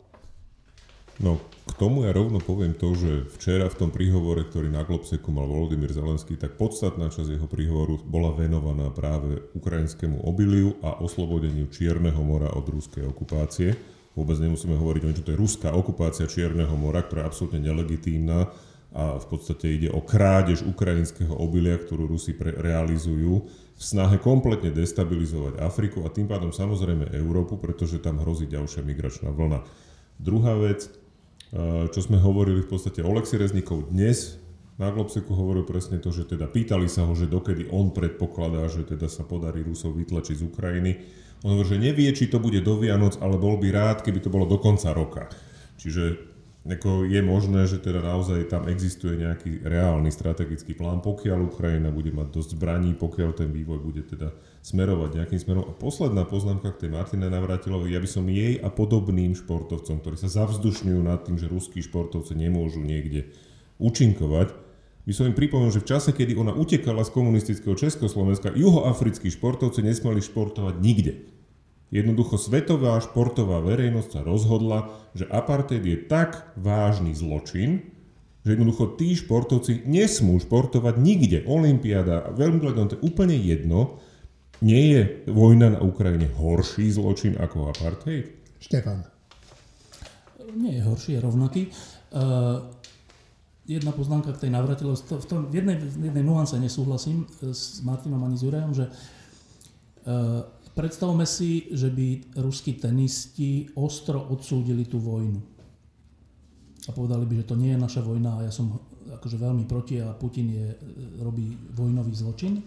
No, 1.21 1.37
k 1.69 1.77
tomu 1.77 2.09
ja 2.09 2.11
rovno 2.11 2.41
poviem 2.41 2.73
to, 2.73 2.97
že 2.97 3.29
včera 3.37 3.69
v 3.69 3.77
tom 3.77 3.89
príhovore, 3.93 4.41
ktorý 4.49 4.73
na 4.73 4.81
Globseku 4.81 5.29
mal 5.29 5.45
Volodymyr 5.45 5.93
Zelenský, 5.93 6.33
tak 6.33 6.57
podstatná 6.57 7.13
časť 7.13 7.37
jeho 7.37 7.45
príhovoru 7.45 8.01
bola 8.01 8.33
venovaná 8.33 8.89
práve 8.89 9.37
ukrajinskému 9.53 10.25
obiliu 10.25 10.81
a 10.81 10.97
oslobodeniu 10.97 11.69
Čierneho 11.69 12.19
mora 12.25 12.49
od 12.57 12.65
ruskej 12.65 13.05
okupácie. 13.05 13.77
Vôbec 14.17 14.41
nemusíme 14.41 14.73
hovoriť 14.73 15.01
o 15.05 15.11
čo 15.13 15.23
to 15.23 15.31
je 15.31 15.41
ruská 15.41 15.69
okupácia 15.69 16.25
Čierneho 16.25 16.73
mora, 16.73 17.05
ktorá 17.05 17.23
je 17.23 17.29
absolútne 17.29 17.61
nelegitímna 17.61 18.49
a 18.89 19.21
v 19.21 19.25
podstate 19.29 19.69
ide 19.69 19.89
o 19.93 20.01
krádež 20.01 20.65
ukrajinského 20.65 21.37
obilia, 21.37 21.77
ktorú 21.77 22.09
Rusi 22.09 22.33
pre- 22.33 22.57
realizujú 22.57 23.45
v 23.77 23.81
snahe 23.81 24.17
kompletne 24.17 24.73
destabilizovať 24.73 25.61
Afriku 25.61 26.01
a 26.03 26.09
tým 26.09 26.25
pádom 26.25 26.49
samozrejme 26.49 27.13
Európu, 27.13 27.61
pretože 27.61 28.01
tam 28.01 28.17
hrozí 28.17 28.49
ďalšia 28.49 28.81
migračná 28.81 29.29
vlna. 29.29 29.61
Druhá 30.19 30.57
vec, 30.59 30.91
čo 31.89 31.99
sme 31.99 32.21
hovorili 32.21 32.61
v 32.61 32.69
podstate 32.69 33.01
Oleksi 33.01 33.37
Reznikov 33.41 33.89
dnes 33.89 34.37
na 34.79 34.95
Globseku 34.95 35.35
hovoril 35.35 35.67
presne 35.67 35.99
to, 35.99 36.07
že 36.07 36.23
teda 36.23 36.47
pýtali 36.47 36.87
sa 36.87 37.03
ho, 37.03 37.11
že 37.11 37.27
dokedy 37.27 37.67
on 37.67 37.91
predpokladá, 37.91 38.63
že 38.71 38.87
teda 38.87 39.11
sa 39.11 39.27
podarí 39.27 39.59
Rusov 39.59 39.91
vytlačiť 39.99 40.39
z 40.39 40.47
Ukrajiny. 40.47 40.91
On 41.43 41.51
hovorí, 41.51 41.75
že 41.75 41.83
nevie, 41.83 42.07
či 42.15 42.31
to 42.31 42.39
bude 42.39 42.63
do 42.63 42.79
Vianoc, 42.79 43.19
ale 43.19 43.35
bol 43.35 43.59
by 43.59 43.75
rád, 43.75 44.07
keby 44.07 44.23
to 44.23 44.31
bolo 44.31 44.47
do 44.47 44.55
konca 44.55 44.95
roka. 44.95 45.27
Čiže 45.75 46.31
ako 46.63 47.03
je 47.11 47.19
možné, 47.19 47.67
že 47.67 47.83
teda 47.83 47.99
naozaj 47.99 48.47
tam 48.47 48.71
existuje 48.71 49.19
nejaký 49.19 49.67
reálny 49.67 50.15
strategický 50.15 50.79
plán, 50.79 51.03
pokiaľ 51.03 51.51
Ukrajina 51.51 51.91
bude 51.91 52.15
mať 52.15 52.39
dosť 52.39 52.49
zbraní, 52.55 52.95
pokiaľ 52.95 53.35
ten 53.35 53.51
vývoj 53.51 53.83
bude 53.83 54.07
teda 54.07 54.31
smerovať 54.61 55.19
nejakým 55.19 55.39
smerom. 55.39 55.63
A 55.65 55.73
posledná 55.73 56.27
poznámka 56.27 56.75
k 56.75 56.85
tej 56.85 56.89
Martine 56.91 57.31
Navratilovej, 57.31 57.95
ja 57.95 57.99
by 58.03 58.09
som 58.09 58.25
jej 58.27 58.59
a 58.59 58.67
podobným 58.67 59.33
športovcom, 59.33 60.03
ktorí 60.03 60.15
sa 60.19 60.27
zavzdušňujú 60.27 61.01
nad 61.03 61.23
tým, 61.23 61.39
že 61.39 61.47
ruskí 61.47 61.79
športovci 61.79 62.35
nemôžu 62.35 62.83
niekde 62.83 63.31
účinkovať, 63.79 64.69
by 65.09 65.17
som 65.17 65.25
im 65.25 65.33
pripomenul, 65.33 65.73
že 65.73 65.81
v 65.81 65.89
čase, 65.89 66.13
kedy 66.13 66.37
ona 66.37 66.53
utekala 66.53 67.01
z 67.01 67.09
komunistického 67.09 67.73
Československa, 67.73 68.53
juhoafrickí 68.53 69.33
športovci 69.33 69.81
nesmeli 69.81 70.21
športovať 70.21 70.75
nikde. 70.77 71.25
Jednoducho 71.89 72.37
svetová 72.37 73.01
športová 73.01 73.65
verejnosť 73.65 74.09
sa 74.13 74.21
rozhodla, 74.21 74.93
že 75.17 75.25
apartheid 75.25 75.81
je 75.81 75.97
tak 76.05 76.53
vážny 76.53 77.17
zločin, 77.17 77.89
že 78.45 78.53
jednoducho 78.53 78.93
tí 79.01 79.17
športovci 79.17 79.89
nesmú 79.89 80.37
športovať 80.37 81.01
nikde. 81.01 81.41
Olympiáda, 81.49 82.29
veľmi 82.37 82.61
to 82.61 83.01
je 83.01 83.01
úplne 83.01 83.33
jedno. 83.33 83.97
Nie 84.59 84.81
je 84.91 85.01
vojna 85.31 85.75
na 85.75 85.79
Ukrajine 85.79 86.27
horší 86.35 86.91
zločin 86.91 87.39
ako 87.39 87.71
apartheid? 87.71 88.27
Štefan. 88.59 89.07
Nie 90.59 90.79
je 90.79 90.83
horší, 90.83 91.15
je 91.15 91.21
rovnaký. 91.23 91.61
Uh, 92.11 92.67
jedna 93.63 93.95
poznámka 93.95 94.35
k 94.35 94.47
tej 94.47 94.51
navratilosti. 94.51 95.15
V, 95.15 95.25
tom, 95.29 95.39
v 95.47 95.63
jednej, 95.63 95.77
v 95.79 96.11
jednej 96.11 96.25
nuance 96.25 96.59
nesúhlasím 96.59 97.23
s 97.39 97.79
Martinom 97.85 98.19
ani 98.25 98.35
s 98.35 98.43
Jurajom, 98.43 98.73
že 98.75 98.85
uh, 98.89 100.43
Predstavme 100.79 101.27
si, 101.27 101.67
že 101.75 101.91
by 101.91 102.39
ruskí 102.39 102.79
tenisti 102.79 103.67
ostro 103.75 104.23
odsúdili 104.31 104.87
tú 104.87 104.95
vojnu. 104.95 105.43
A 106.87 106.95
povedali 106.95 107.27
by, 107.27 107.43
že 107.43 107.49
to 107.51 107.59
nie 107.59 107.75
je 107.75 107.83
naša 107.83 107.99
vojna 107.99 108.39
a 108.39 108.47
ja 108.47 108.51
som 108.55 108.79
akože 109.11 109.35
veľmi 109.35 109.67
proti 109.67 109.99
a 109.99 110.15
Putin 110.15 110.47
je, 110.47 110.67
robí 111.19 111.51
vojnový 111.75 112.15
zločin. 112.15 112.63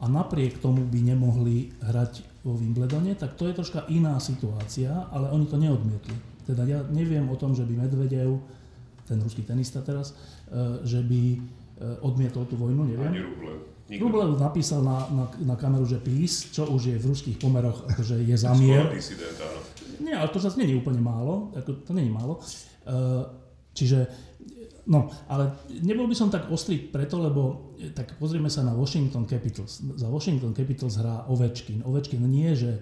A 0.00 0.04
napriek 0.10 0.58
tomu 0.58 0.82
by 0.84 1.00
nemohli 1.14 1.70
hrať 1.80 2.44
vo 2.44 2.58
Wimbledone, 2.58 3.16
tak 3.16 3.38
to 3.40 3.48
je 3.48 3.56
troška 3.56 3.88
iná 3.88 4.20
situácia, 4.20 4.92
ale 5.14 5.32
oni 5.32 5.46
to 5.48 5.56
neodmietli. 5.56 6.16
Teda 6.44 6.68
ja 6.68 6.84
neviem 6.92 7.24
o 7.32 7.36
tom, 7.40 7.56
že 7.56 7.64
by 7.64 7.88
Medvedev, 7.88 8.36
ten 9.08 9.16
ruský 9.20 9.44
tenista 9.44 9.80
teraz, 9.80 10.12
e, 10.52 10.84
že 10.84 11.00
by 11.00 11.22
e, 11.32 11.38
odmietol 12.04 12.44
tú 12.44 12.60
vojnu, 12.60 12.84
neviem. 12.84 13.12
Ani 13.12 13.24
Rublev. 13.24 13.58
Rublev 13.88 14.30
napísal 14.40 14.80
na, 14.84 15.08
na, 15.12 15.24
na 15.40 15.54
kameru, 15.56 15.84
že 15.88 16.00
peace, 16.00 16.52
čo 16.52 16.68
už 16.68 16.92
je 16.92 16.96
v 17.00 17.08
ruských 17.08 17.36
pomeroch, 17.36 17.84
akože 17.88 18.20
je 18.20 18.36
disident, 18.92 19.38
áno. 19.40 19.60
Nie, 20.00 20.16
ale 20.20 20.28
to 20.32 20.40
zase 20.40 20.60
není 20.60 20.76
úplne 20.76 21.00
málo, 21.00 21.52
ako, 21.56 21.84
to 21.84 21.92
není 21.92 22.08
málo. 22.08 22.40
Uh, 22.84 23.24
čiže, 23.76 24.08
no, 24.88 25.08
ale 25.28 25.52
nebol 25.84 26.08
by 26.08 26.16
som 26.16 26.32
tak 26.32 26.48
ostrý 26.48 26.80
preto, 26.80 27.20
lebo 27.20 27.72
tak 27.92 28.16
pozrieme 28.16 28.48
sa 28.48 28.64
na 28.64 28.72
Washington 28.72 29.28
Capitals. 29.28 29.84
Za 30.00 30.08
Washington 30.08 30.56
Capitals 30.56 30.96
hrá 30.96 31.28
Ovečkin. 31.28 31.84
Ovečkin 31.84 32.24
nie, 32.24 32.54
že 32.56 32.80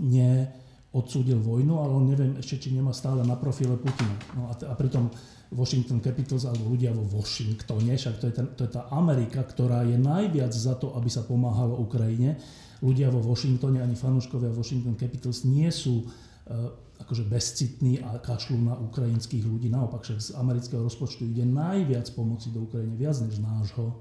nie 0.00 0.48
odsúdil 0.96 1.36
vojnu, 1.36 1.76
ale 1.76 1.92
on 1.92 2.08
neviem 2.08 2.40
ešte, 2.40 2.68
či 2.68 2.68
nemá 2.72 2.88
stále 2.96 3.20
na 3.20 3.36
profile 3.36 3.76
Putina. 3.76 4.16
No 4.32 4.48
a, 4.48 4.56
t- 4.56 4.64
a 4.64 4.72
pritom 4.72 5.12
Washington 5.52 6.00
Capitals 6.00 6.48
alebo 6.48 6.72
ľudia 6.72 6.88
vo 6.96 7.04
Washingtone, 7.04 8.00
však 8.00 8.16
to 8.16 8.24
je, 8.28 8.32
ten, 8.32 8.46
to 8.56 8.64
je 8.64 8.72
tá 8.72 8.88
Amerika, 8.96 9.44
ktorá 9.44 9.84
je 9.84 10.00
najviac 10.00 10.56
za 10.56 10.72
to, 10.80 10.96
aby 10.96 11.12
sa 11.12 11.28
pomáhalo 11.28 11.76
Ukrajine. 11.76 12.40
Ľudia 12.80 13.12
vo 13.12 13.20
Washingtone 13.20 13.84
ani 13.84 13.92
fanúškovia 13.92 14.48
Washington 14.56 14.96
Capitals 14.96 15.44
nie 15.44 15.68
sú 15.68 16.00
uh, 16.00 16.72
akože 17.00 17.28
bezcitní 17.28 18.00
a 18.00 18.16
kašľú 18.16 18.58
na 18.62 18.74
ukrajinských 18.76 19.44
ľudí. 19.44 19.68
Naopak, 19.68 20.02
však 20.04 20.18
z 20.20 20.28
amerického 20.36 20.80
rozpočtu 20.80 21.28
ide 21.28 21.44
najviac 21.44 22.08
pomoci 22.16 22.48
do 22.52 22.64
Ukrajiny, 22.64 22.96
viac 22.96 23.16
než 23.20 23.38
nášho. 23.40 24.00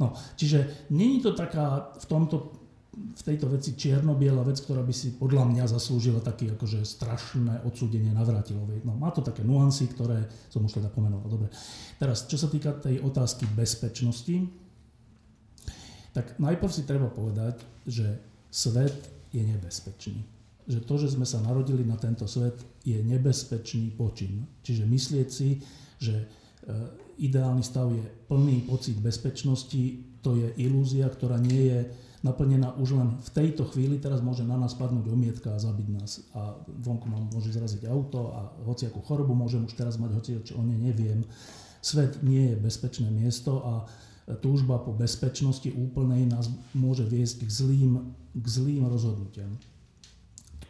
No, 0.00 0.12
čiže 0.36 0.88
není 0.92 1.20
to 1.20 1.32
taká 1.32 1.94
v 1.96 2.06
tomto 2.08 2.62
v 2.92 3.22
tejto 3.24 3.48
veci 3.48 3.72
čierno-biela 3.72 4.44
vec, 4.44 4.60
ktorá 4.60 4.84
by 4.84 4.92
si 4.92 5.16
podľa 5.16 5.48
mňa 5.48 5.64
zaslúžila 5.64 6.20
taký 6.20 6.52
akože 6.52 6.84
strašné 6.84 7.64
odsúdenie 7.64 8.12
Navrátilovej. 8.12 8.84
No 8.84 8.92
má 8.92 9.08
to 9.08 9.24
také 9.24 9.40
nuancy, 9.40 9.88
ktoré 9.88 10.28
som 10.52 10.60
už 10.60 10.76
teda 10.76 10.92
pomenoval. 10.92 11.24
Dobre. 11.24 11.48
Teraz, 11.96 12.28
čo 12.28 12.36
sa 12.36 12.52
týka 12.52 12.76
tej 12.76 13.00
otázky 13.00 13.48
bezpečnosti, 13.48 14.44
tak 16.12 16.36
najprv 16.36 16.68
si 16.68 16.84
treba 16.84 17.08
povedať, 17.08 17.64
že 17.88 18.20
svet 18.52 19.08
je 19.32 19.40
nebezpečný. 19.40 20.41
Že 20.66 20.80
to, 20.86 20.94
že 20.98 21.08
sme 21.18 21.26
sa 21.26 21.42
narodili 21.42 21.82
na 21.82 21.98
tento 21.98 22.26
svet, 22.30 22.58
je 22.86 22.98
nebezpečný 23.02 23.94
počin. 23.94 24.46
Čiže 24.62 24.86
myslieť 24.86 25.28
si, 25.30 25.62
že 25.98 26.14
e, 26.18 26.26
ideálny 27.22 27.62
stav 27.62 27.90
je 27.90 28.02
plný 28.30 28.66
pocit 28.66 28.98
bezpečnosti, 28.98 29.82
to 30.22 30.38
je 30.38 30.48
ilúzia, 30.62 31.10
ktorá 31.10 31.38
nie 31.38 31.70
je 31.70 31.80
naplnená 32.22 32.78
už 32.78 32.94
len 32.94 33.18
v 33.18 33.30
tejto 33.34 33.66
chvíli, 33.74 33.98
teraz 33.98 34.22
môže 34.22 34.46
na 34.46 34.54
nás 34.54 34.78
padnúť 34.78 35.10
omietka 35.10 35.58
a 35.58 35.62
zabiť 35.62 35.88
nás 35.90 36.22
a 36.38 36.54
vonku 36.70 37.10
nám 37.10 37.26
môže 37.34 37.50
zraziť 37.50 37.90
auto 37.90 38.30
a 38.30 38.40
hociakú 38.62 39.02
chorobu 39.02 39.34
môžem 39.34 39.66
už 39.66 39.74
teraz 39.74 39.98
mať, 39.98 40.10
hoci 40.14 40.30
čo 40.46 40.54
o 40.58 40.62
nej 40.62 40.78
neviem. 40.78 41.26
Svet 41.82 42.22
nie 42.22 42.54
je 42.54 42.62
bezpečné 42.62 43.10
miesto 43.10 43.58
a 43.66 43.72
túžba 44.38 44.78
po 44.78 44.94
bezpečnosti 44.94 45.66
úplnej 45.74 46.30
nás 46.30 46.46
môže 46.78 47.02
viesť 47.02 47.42
k 47.42 47.50
zlým, 47.50 47.92
k 48.38 48.46
zlým 48.46 48.86
rozhodnutiam. 48.86 49.50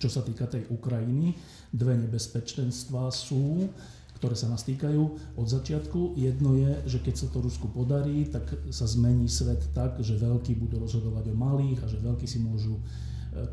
Čo 0.03 0.11
sa 0.11 0.26
týka 0.26 0.50
tej 0.50 0.66
Ukrajiny, 0.66 1.30
dve 1.70 1.94
nebezpečenstva 1.94 3.07
sú, 3.14 3.70
ktoré 4.18 4.34
sa 4.34 4.50
nás 4.50 4.66
týkajú 4.66 5.03
od 5.38 5.46
začiatku. 5.46 6.18
Jedno 6.18 6.59
je, 6.59 6.90
že 6.90 6.98
keď 6.98 7.14
sa 7.22 7.30
to 7.30 7.38
Rusku 7.38 7.70
podarí, 7.70 8.26
tak 8.26 8.50
sa 8.74 8.90
zmení 8.90 9.30
svet 9.30 9.62
tak, 9.70 10.03
že 10.03 10.18
veľkí 10.18 10.59
budú 10.59 10.82
rozhodovať 10.82 11.30
o 11.30 11.38
malých 11.38 11.82
a 11.82 11.90
že 11.90 12.03
veľkí 12.03 12.26
si 12.26 12.42
môžu 12.42 12.78
e, 12.78 12.82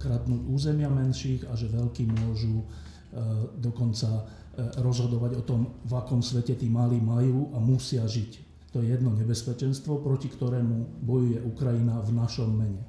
kradnúť 0.02 0.42
územia 0.50 0.90
menších 0.90 1.46
a 1.50 1.54
že 1.54 1.70
veľkí 1.70 2.10
môžu 2.18 2.62
e, 2.62 2.66
dokonca 3.62 4.10
e, 4.10 4.22
rozhodovať 4.82 5.38
o 5.38 5.46
tom, 5.46 5.74
v 5.86 5.94
akom 6.02 6.26
svete 6.26 6.58
tí 6.58 6.66
malí 6.66 6.98
majú 6.98 7.54
a 7.54 7.62
musia 7.62 8.10
žiť. 8.10 8.50
To 8.74 8.82
je 8.82 8.90
jedno 8.94 9.14
nebezpečenstvo, 9.14 10.02
proti 10.02 10.30
ktorému 10.30 11.02
bojuje 11.06 11.46
Ukrajina 11.46 12.02
v 12.02 12.14
našom 12.14 12.50
mene. 12.58 12.86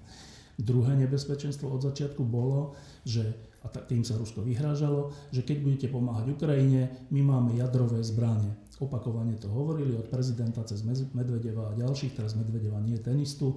Druhé 0.60 0.92
nebezpečenstvo 1.00 1.72
od 1.72 1.80
začiatku 1.80 2.20
bolo, 2.20 2.76
že 3.08 3.49
a 3.60 3.66
tým 3.68 4.00
sa 4.00 4.16
Rusko 4.16 4.40
vyhrážalo, 4.40 5.12
že 5.28 5.44
keď 5.44 5.56
budete 5.60 5.86
pomáhať 5.92 6.32
Ukrajine, 6.32 7.08
my 7.12 7.20
máme 7.20 7.50
jadrové 7.60 8.00
zbranie. 8.00 8.56
Opakovane 8.80 9.36
to 9.36 9.52
hovorili 9.52 9.92
od 9.92 10.08
prezidenta 10.08 10.64
cez 10.64 10.80
Medvedeva 11.12 11.68
a 11.68 11.76
ďalších, 11.76 12.16
teraz 12.16 12.32
Medvedeva 12.32 12.80
nie 12.80 12.96
tenistu, 12.96 13.52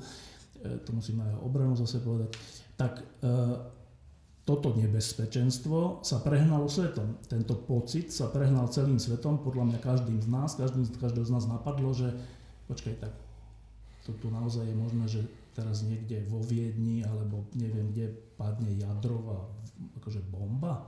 e, 0.60 0.84
to 0.84 0.92
musím 0.92 1.24
na 1.24 1.32
jeho 1.32 1.42
obranu 1.48 1.80
zase 1.80 2.04
povedať, 2.04 2.36
tak 2.76 3.00
e, 3.00 3.04
toto 4.44 4.76
nebezpečenstvo 4.76 6.04
sa 6.04 6.20
prehnalo 6.20 6.68
svetom. 6.68 7.24
Tento 7.24 7.56
pocit 7.64 8.12
sa 8.12 8.28
prehnal 8.28 8.68
celým 8.68 9.00
svetom, 9.00 9.40
podľa 9.40 9.72
mňa 9.72 9.80
každým 9.80 10.20
z 10.20 10.28
nás, 10.28 10.60
každým, 10.60 10.84
každého 11.00 11.24
z 11.24 11.32
nás 11.32 11.48
napadlo, 11.48 11.96
že 11.96 12.12
počkaj, 12.68 12.96
tak 13.00 13.23
to 14.04 14.12
tu 14.20 14.28
naozaj 14.28 14.68
je 14.68 14.76
možné, 14.76 15.06
že 15.08 15.22
teraz 15.56 15.86
niekde 15.86 16.26
vo 16.28 16.42
Viedni 16.44 17.06
alebo 17.06 17.48
neviem 17.56 17.94
kde 17.94 18.12
padne 18.36 18.68
jadrová 18.76 19.48
akože 20.02 20.20
bomba. 20.28 20.84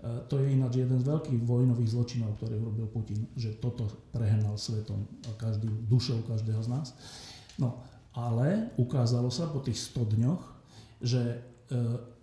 E, 0.00 0.24
to 0.30 0.40
je 0.40 0.56
ináč 0.56 0.80
jeden 0.80 0.96
z 1.02 1.08
veľkých 1.10 1.42
vojnových 1.44 1.92
zločinov, 1.92 2.38
ktoré 2.40 2.56
urobil 2.56 2.88
Putin, 2.88 3.28
že 3.36 3.58
toto 3.60 3.84
prehnal 4.14 4.56
svetom 4.56 5.04
a 5.28 5.30
každým 5.36 5.84
dušou 5.90 6.24
každého 6.24 6.62
z 6.64 6.68
nás. 6.70 6.96
No, 7.60 7.84
ale 8.16 8.72
ukázalo 8.80 9.28
sa 9.28 9.50
po 9.50 9.60
tých 9.60 9.78
100 9.92 10.16
dňoch, 10.16 10.42
že, 11.04 11.44
e, 11.68 11.78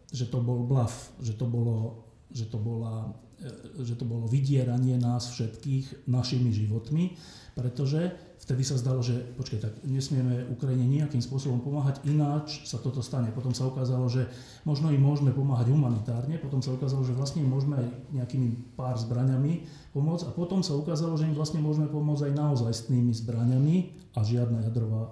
že 0.10 0.26
to 0.32 0.42
bol 0.42 0.66
blaf, 0.66 1.14
že 1.22 1.38
to 1.38 1.46
bolo, 1.46 2.10
že 2.34 2.50
to 2.50 2.58
bola 2.58 3.14
e, 3.38 3.86
že 3.86 3.94
to 3.94 4.08
bolo 4.08 4.26
vydieranie 4.26 4.98
nás 4.98 5.30
všetkých 5.30 6.10
našimi 6.10 6.50
životmi, 6.50 7.14
pretože 7.54 8.27
vtedy 8.42 8.64
sa 8.64 8.80
zdalo, 8.80 9.04
že 9.04 9.18
počkaj, 9.36 9.60
tak 9.60 9.74
nesmieme 9.84 10.48
Ukrajine 10.48 10.88
nejakým 10.88 11.20
spôsobom 11.20 11.60
pomáhať, 11.60 12.00
ináč 12.08 12.64
sa 12.64 12.80
toto 12.80 13.04
stane. 13.04 13.34
Potom 13.36 13.52
sa 13.52 13.68
ukázalo, 13.68 14.08
že 14.08 14.30
možno 14.64 14.94
im 14.94 15.02
môžeme 15.02 15.36
pomáhať 15.36 15.74
humanitárne, 15.74 16.40
potom 16.40 16.64
sa 16.64 16.72
ukázalo, 16.72 17.04
že 17.04 17.18
vlastne 17.18 17.44
im 17.44 17.52
môžeme 17.52 17.76
aj 17.78 17.88
nejakými 18.16 18.78
pár 18.80 18.96
zbraňami 18.96 19.68
pomôcť 19.92 20.30
a 20.30 20.32
potom 20.32 20.64
sa 20.64 20.80
ukázalo, 20.80 21.20
že 21.20 21.28
im 21.28 21.36
vlastne 21.36 21.60
môžeme 21.60 21.92
pomôcť 21.92 22.32
aj 22.32 22.34
naozaj 22.34 22.72
s 22.72 22.86
tými 22.88 23.12
zbraňami 23.12 23.76
a 24.16 24.24
žiadna 24.24 24.64
jadrová 24.72 25.12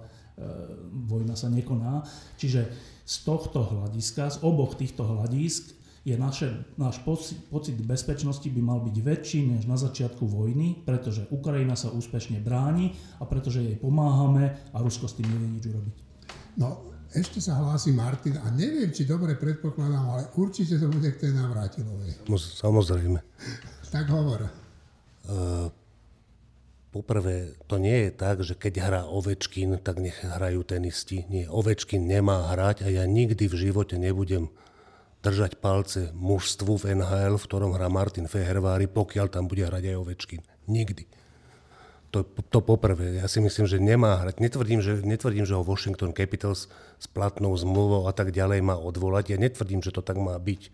vojna 1.04 1.36
sa 1.36 1.52
nekoná. 1.52 2.08
Čiže 2.40 2.72
z 3.06 3.16
tohto 3.22 3.62
hľadiska, 3.62 4.32
z 4.34 4.38
oboch 4.42 4.74
týchto 4.74 5.06
hľadisk 5.06 5.75
je 6.06 6.14
naše, 6.14 6.54
náš 6.78 7.02
pocit, 7.02 7.34
pocit 7.50 7.74
bezpečnosti 7.82 8.46
by 8.46 8.62
mal 8.62 8.78
byť 8.78 8.96
väčší 9.02 9.40
než 9.50 9.66
na 9.66 9.74
začiatku 9.74 10.22
vojny, 10.22 10.86
pretože 10.86 11.26
Ukrajina 11.34 11.74
sa 11.74 11.90
úspešne 11.90 12.38
bráni 12.38 12.94
a 13.18 13.26
pretože 13.26 13.58
jej 13.58 13.74
pomáhame 13.74 14.54
a 14.70 14.78
Rusko 14.78 15.10
s 15.10 15.18
tým 15.18 15.26
nevie 15.26 15.58
nič 15.58 15.66
urobiť. 15.66 15.96
No, 16.62 16.94
ešte 17.10 17.42
sa 17.42 17.58
hlási 17.58 17.90
Martin 17.90 18.38
a 18.38 18.46
neviem, 18.54 18.94
či 18.94 19.02
dobre 19.02 19.34
predpokladám, 19.34 20.04
ale 20.06 20.22
určite 20.38 20.78
to 20.78 20.86
bude 20.86 21.10
k 21.10 21.26
tej 21.26 21.34
Navrátilovej. 21.34 22.22
Samozrejme. 22.38 23.18
Tak 23.90 24.06
hovor. 24.06 24.46
Uh, 25.26 25.74
poprvé, 26.94 27.58
to 27.66 27.82
nie 27.82 28.06
je 28.06 28.10
tak, 28.14 28.46
že 28.46 28.54
keď 28.54 28.74
hrá 28.78 29.02
Ovečkin, 29.10 29.74
tak 29.82 29.98
nech 29.98 30.22
hrajú 30.22 30.62
tenisti. 30.62 31.26
Nie, 31.26 31.50
Ovečkin 31.50 32.06
nemá 32.06 32.54
hrať 32.54 32.86
a 32.86 32.94
ja 32.94 33.02
nikdy 33.10 33.50
v 33.50 33.58
živote 33.58 33.98
nebudem 33.98 34.54
držať 35.26 35.58
palce 35.58 36.14
mužstvu 36.14 36.78
v 36.78 37.02
NHL, 37.02 37.34
v 37.34 37.46
ktorom 37.50 37.74
hrá 37.74 37.90
Martin 37.90 38.30
Fehervári, 38.30 38.86
pokiaľ 38.86 39.26
tam 39.26 39.50
bude 39.50 39.66
hrať 39.66 39.90
aj 39.90 39.96
Ovečkin. 39.98 40.42
Nikdy. 40.70 41.02
To, 42.14 42.22
to 42.22 42.62
poprvé. 42.62 43.18
Ja 43.18 43.26
si 43.26 43.42
myslím, 43.42 43.66
že 43.66 43.82
nemá 43.82 44.22
hrať. 44.22 44.38
Netvrdím 44.38 44.78
že, 44.78 45.02
netvrdím, 45.02 45.42
že 45.42 45.58
ho 45.58 45.66
Washington 45.66 46.14
Capitals 46.14 46.70
s 47.02 47.06
platnou 47.10 47.50
zmluvou 47.58 48.06
a 48.06 48.14
tak 48.14 48.30
ďalej 48.30 48.62
má 48.62 48.78
odvolať. 48.78 49.34
Ja 49.34 49.38
netvrdím, 49.42 49.82
že 49.82 49.90
to 49.90 50.06
tak 50.06 50.14
má 50.14 50.38
byť. 50.38 50.70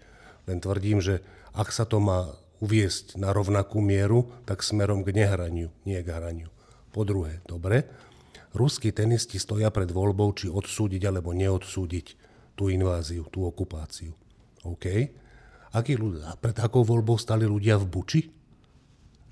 Len 0.53 0.61
tvrdím, 0.61 1.01
že 1.01 1.25
ak 1.57 1.73
sa 1.73 1.89
to 1.89 1.97
má 2.05 2.37
uviesť 2.61 3.17
na 3.17 3.33
rovnakú 3.33 3.81
mieru, 3.81 4.29
tak 4.45 4.61
smerom 4.61 5.03
k 5.03 5.17
nehraniu, 5.17 5.73
nie 5.89 5.99
k 5.99 6.13
hraniu. 6.13 6.53
Po 6.93 7.09
druhé, 7.09 7.41
dobre, 7.49 7.89
ruskí 8.53 8.93
tenisti 8.93 9.41
stoja 9.41 9.73
pred 9.73 9.89
voľbou, 9.89 10.31
či 10.37 10.53
odsúdiť 10.53 11.03
alebo 11.09 11.33
neodsúdiť 11.33 12.07
tú 12.55 12.69
inváziu, 12.69 13.25
tú 13.33 13.49
okupáciu. 13.49 14.13
OK. 14.67 14.87
Akí 15.73 15.97
ľudia, 15.97 16.37
pred 16.37 16.53
takou 16.53 16.85
voľbou 16.85 17.17
stali 17.17 17.49
ľudia 17.49 17.81
v 17.81 17.87
Buči? 17.89 18.23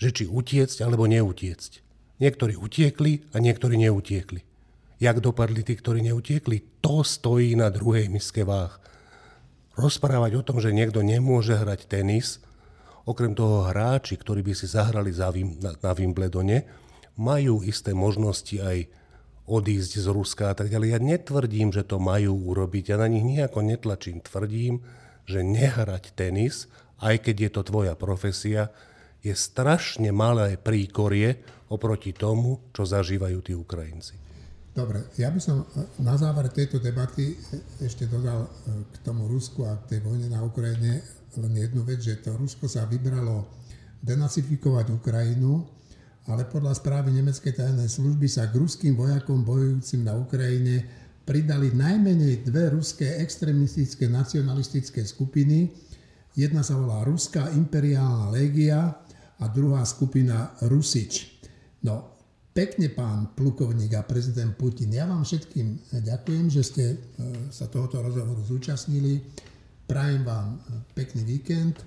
Že 0.01 0.09
či 0.11 0.25
utiecť 0.25 0.79
alebo 0.81 1.05
neutiecť. 1.05 1.73
Niektorí 2.21 2.57
utiekli 2.57 3.33
a 3.33 3.41
niektorí 3.41 3.77
neutiekli. 3.77 4.41
Jak 5.01 5.25
dopadli 5.25 5.65
tí, 5.65 5.77
ktorí 5.77 6.05
neutiekli, 6.05 6.81
to 6.85 7.01
stojí 7.01 7.57
na 7.57 7.73
druhej 7.73 8.13
miske 8.13 8.45
váh. 8.45 8.77
Rozprávať 9.77 10.37
o 10.37 10.45
tom, 10.45 10.61
že 10.61 10.77
niekto 10.77 11.01
nemôže 11.01 11.57
hrať 11.57 11.89
tenis, 11.89 12.41
okrem 13.09 13.33
toho 13.33 13.65
hráči, 13.65 14.21
ktorí 14.21 14.45
by 14.45 14.53
si 14.53 14.69
zahrali 14.69 15.09
za, 15.09 15.33
na, 15.33 15.73
na 15.73 15.93
Wimbledone, 15.97 16.69
majú 17.17 17.65
isté 17.65 17.97
možnosti 17.97 18.57
aj 18.61 18.89
odísť 19.49 20.05
z 20.05 20.07
Ruska 20.13 20.53
a 20.53 20.55
tak 20.55 20.69
ďalej. 20.69 20.89
Ja 20.95 21.01
netvrdím, 21.01 21.73
že 21.73 21.83
to 21.83 21.99
majú 21.99 22.37
urobiť. 22.55 22.95
Ja 22.95 22.97
na 23.01 23.11
nich 23.11 23.25
nejako 23.25 23.67
netlačím. 23.67 24.23
Tvrdím, 24.23 24.85
že 25.31 25.47
nehrať 25.47 26.11
tenis, 26.19 26.67
aj 26.99 27.23
keď 27.23 27.37
je 27.47 27.51
to 27.55 27.63
tvoja 27.63 27.95
profesia, 27.95 28.75
je 29.23 29.31
strašne 29.31 30.11
malé 30.11 30.59
príkorie 30.59 31.39
oproti 31.71 32.11
tomu, 32.11 32.73
čo 32.75 32.83
zažívajú 32.83 33.39
tí 33.45 33.55
Ukrajinci. 33.55 34.19
Dobre, 34.71 35.11
ja 35.19 35.29
by 35.35 35.41
som 35.43 35.67
e, 35.67 35.67
na 36.03 36.15
záver 36.15 36.47
tejto 36.51 36.79
debaty 36.79 37.35
e, 37.35 37.37
ešte 37.83 38.07
dodal 38.07 38.47
e, 38.47 38.51
k 38.87 38.97
tomu 39.03 39.27
Rusku 39.27 39.67
a 39.67 39.75
k 39.83 39.97
tej 39.97 40.01
vojne 40.07 40.31
na 40.31 40.47
Ukrajine 40.47 41.03
len 41.39 41.53
jednu 41.55 41.83
vec, 41.83 42.03
že 42.03 42.23
to 42.23 42.35
Rusko 42.39 42.71
sa 42.71 42.87
vybralo 42.87 43.51
denacifikovať 44.03 44.95
Ukrajinu, 44.95 45.67
ale 46.31 46.47
podľa 46.47 46.79
správy 46.79 47.11
nemeckej 47.15 47.55
tajnej 47.55 47.91
služby 47.91 48.27
sa 48.31 48.47
k 48.47 48.63
ruským 48.63 48.95
vojakom 48.95 49.43
bojujúcim 49.43 50.07
na 50.07 50.15
Ukrajine 50.15 51.00
pridali 51.25 51.71
najmenej 51.71 52.43
dve 52.43 52.73
ruské 52.75 53.21
extremistické 53.21 54.11
nacionalistické 54.11 55.05
skupiny. 55.07 55.71
Jedna 56.35 56.63
sa 56.63 56.79
volá 56.79 57.03
Ruská 57.07 57.51
imperiálna 57.55 58.31
légia 58.31 58.95
a 59.41 59.45
druhá 59.49 59.83
skupina 59.87 60.55
Rusič. 60.65 61.43
No, 61.83 62.21
pekne 62.53 62.93
pán 62.93 63.33
plukovník 63.33 63.97
a 63.97 64.03
prezident 64.05 64.53
Putin. 64.55 64.93
Ja 64.93 65.09
vám 65.09 65.25
všetkým 65.25 65.97
ďakujem, 66.05 66.47
že 66.53 66.63
ste 66.63 66.85
e, 66.93 66.97
sa 67.49 67.71
tohoto 67.71 68.05
rozhovoru 68.05 68.43
zúčastnili. 68.45 69.23
Prajem 69.89 70.23
vám 70.23 70.61
pekný 70.95 71.25
víkend 71.27 71.83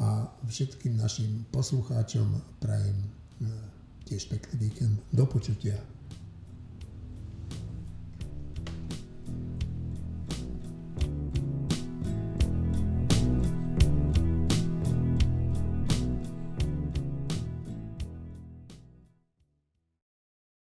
a 0.00 0.26
všetkým 0.48 0.98
našim 0.98 1.46
poslucháčom 1.54 2.58
prajem 2.58 2.98
e, 2.98 3.08
tiež 4.08 4.26
pekný 4.32 4.70
víkend. 4.70 4.96
Do 5.12 5.28
počutia. 5.28 5.93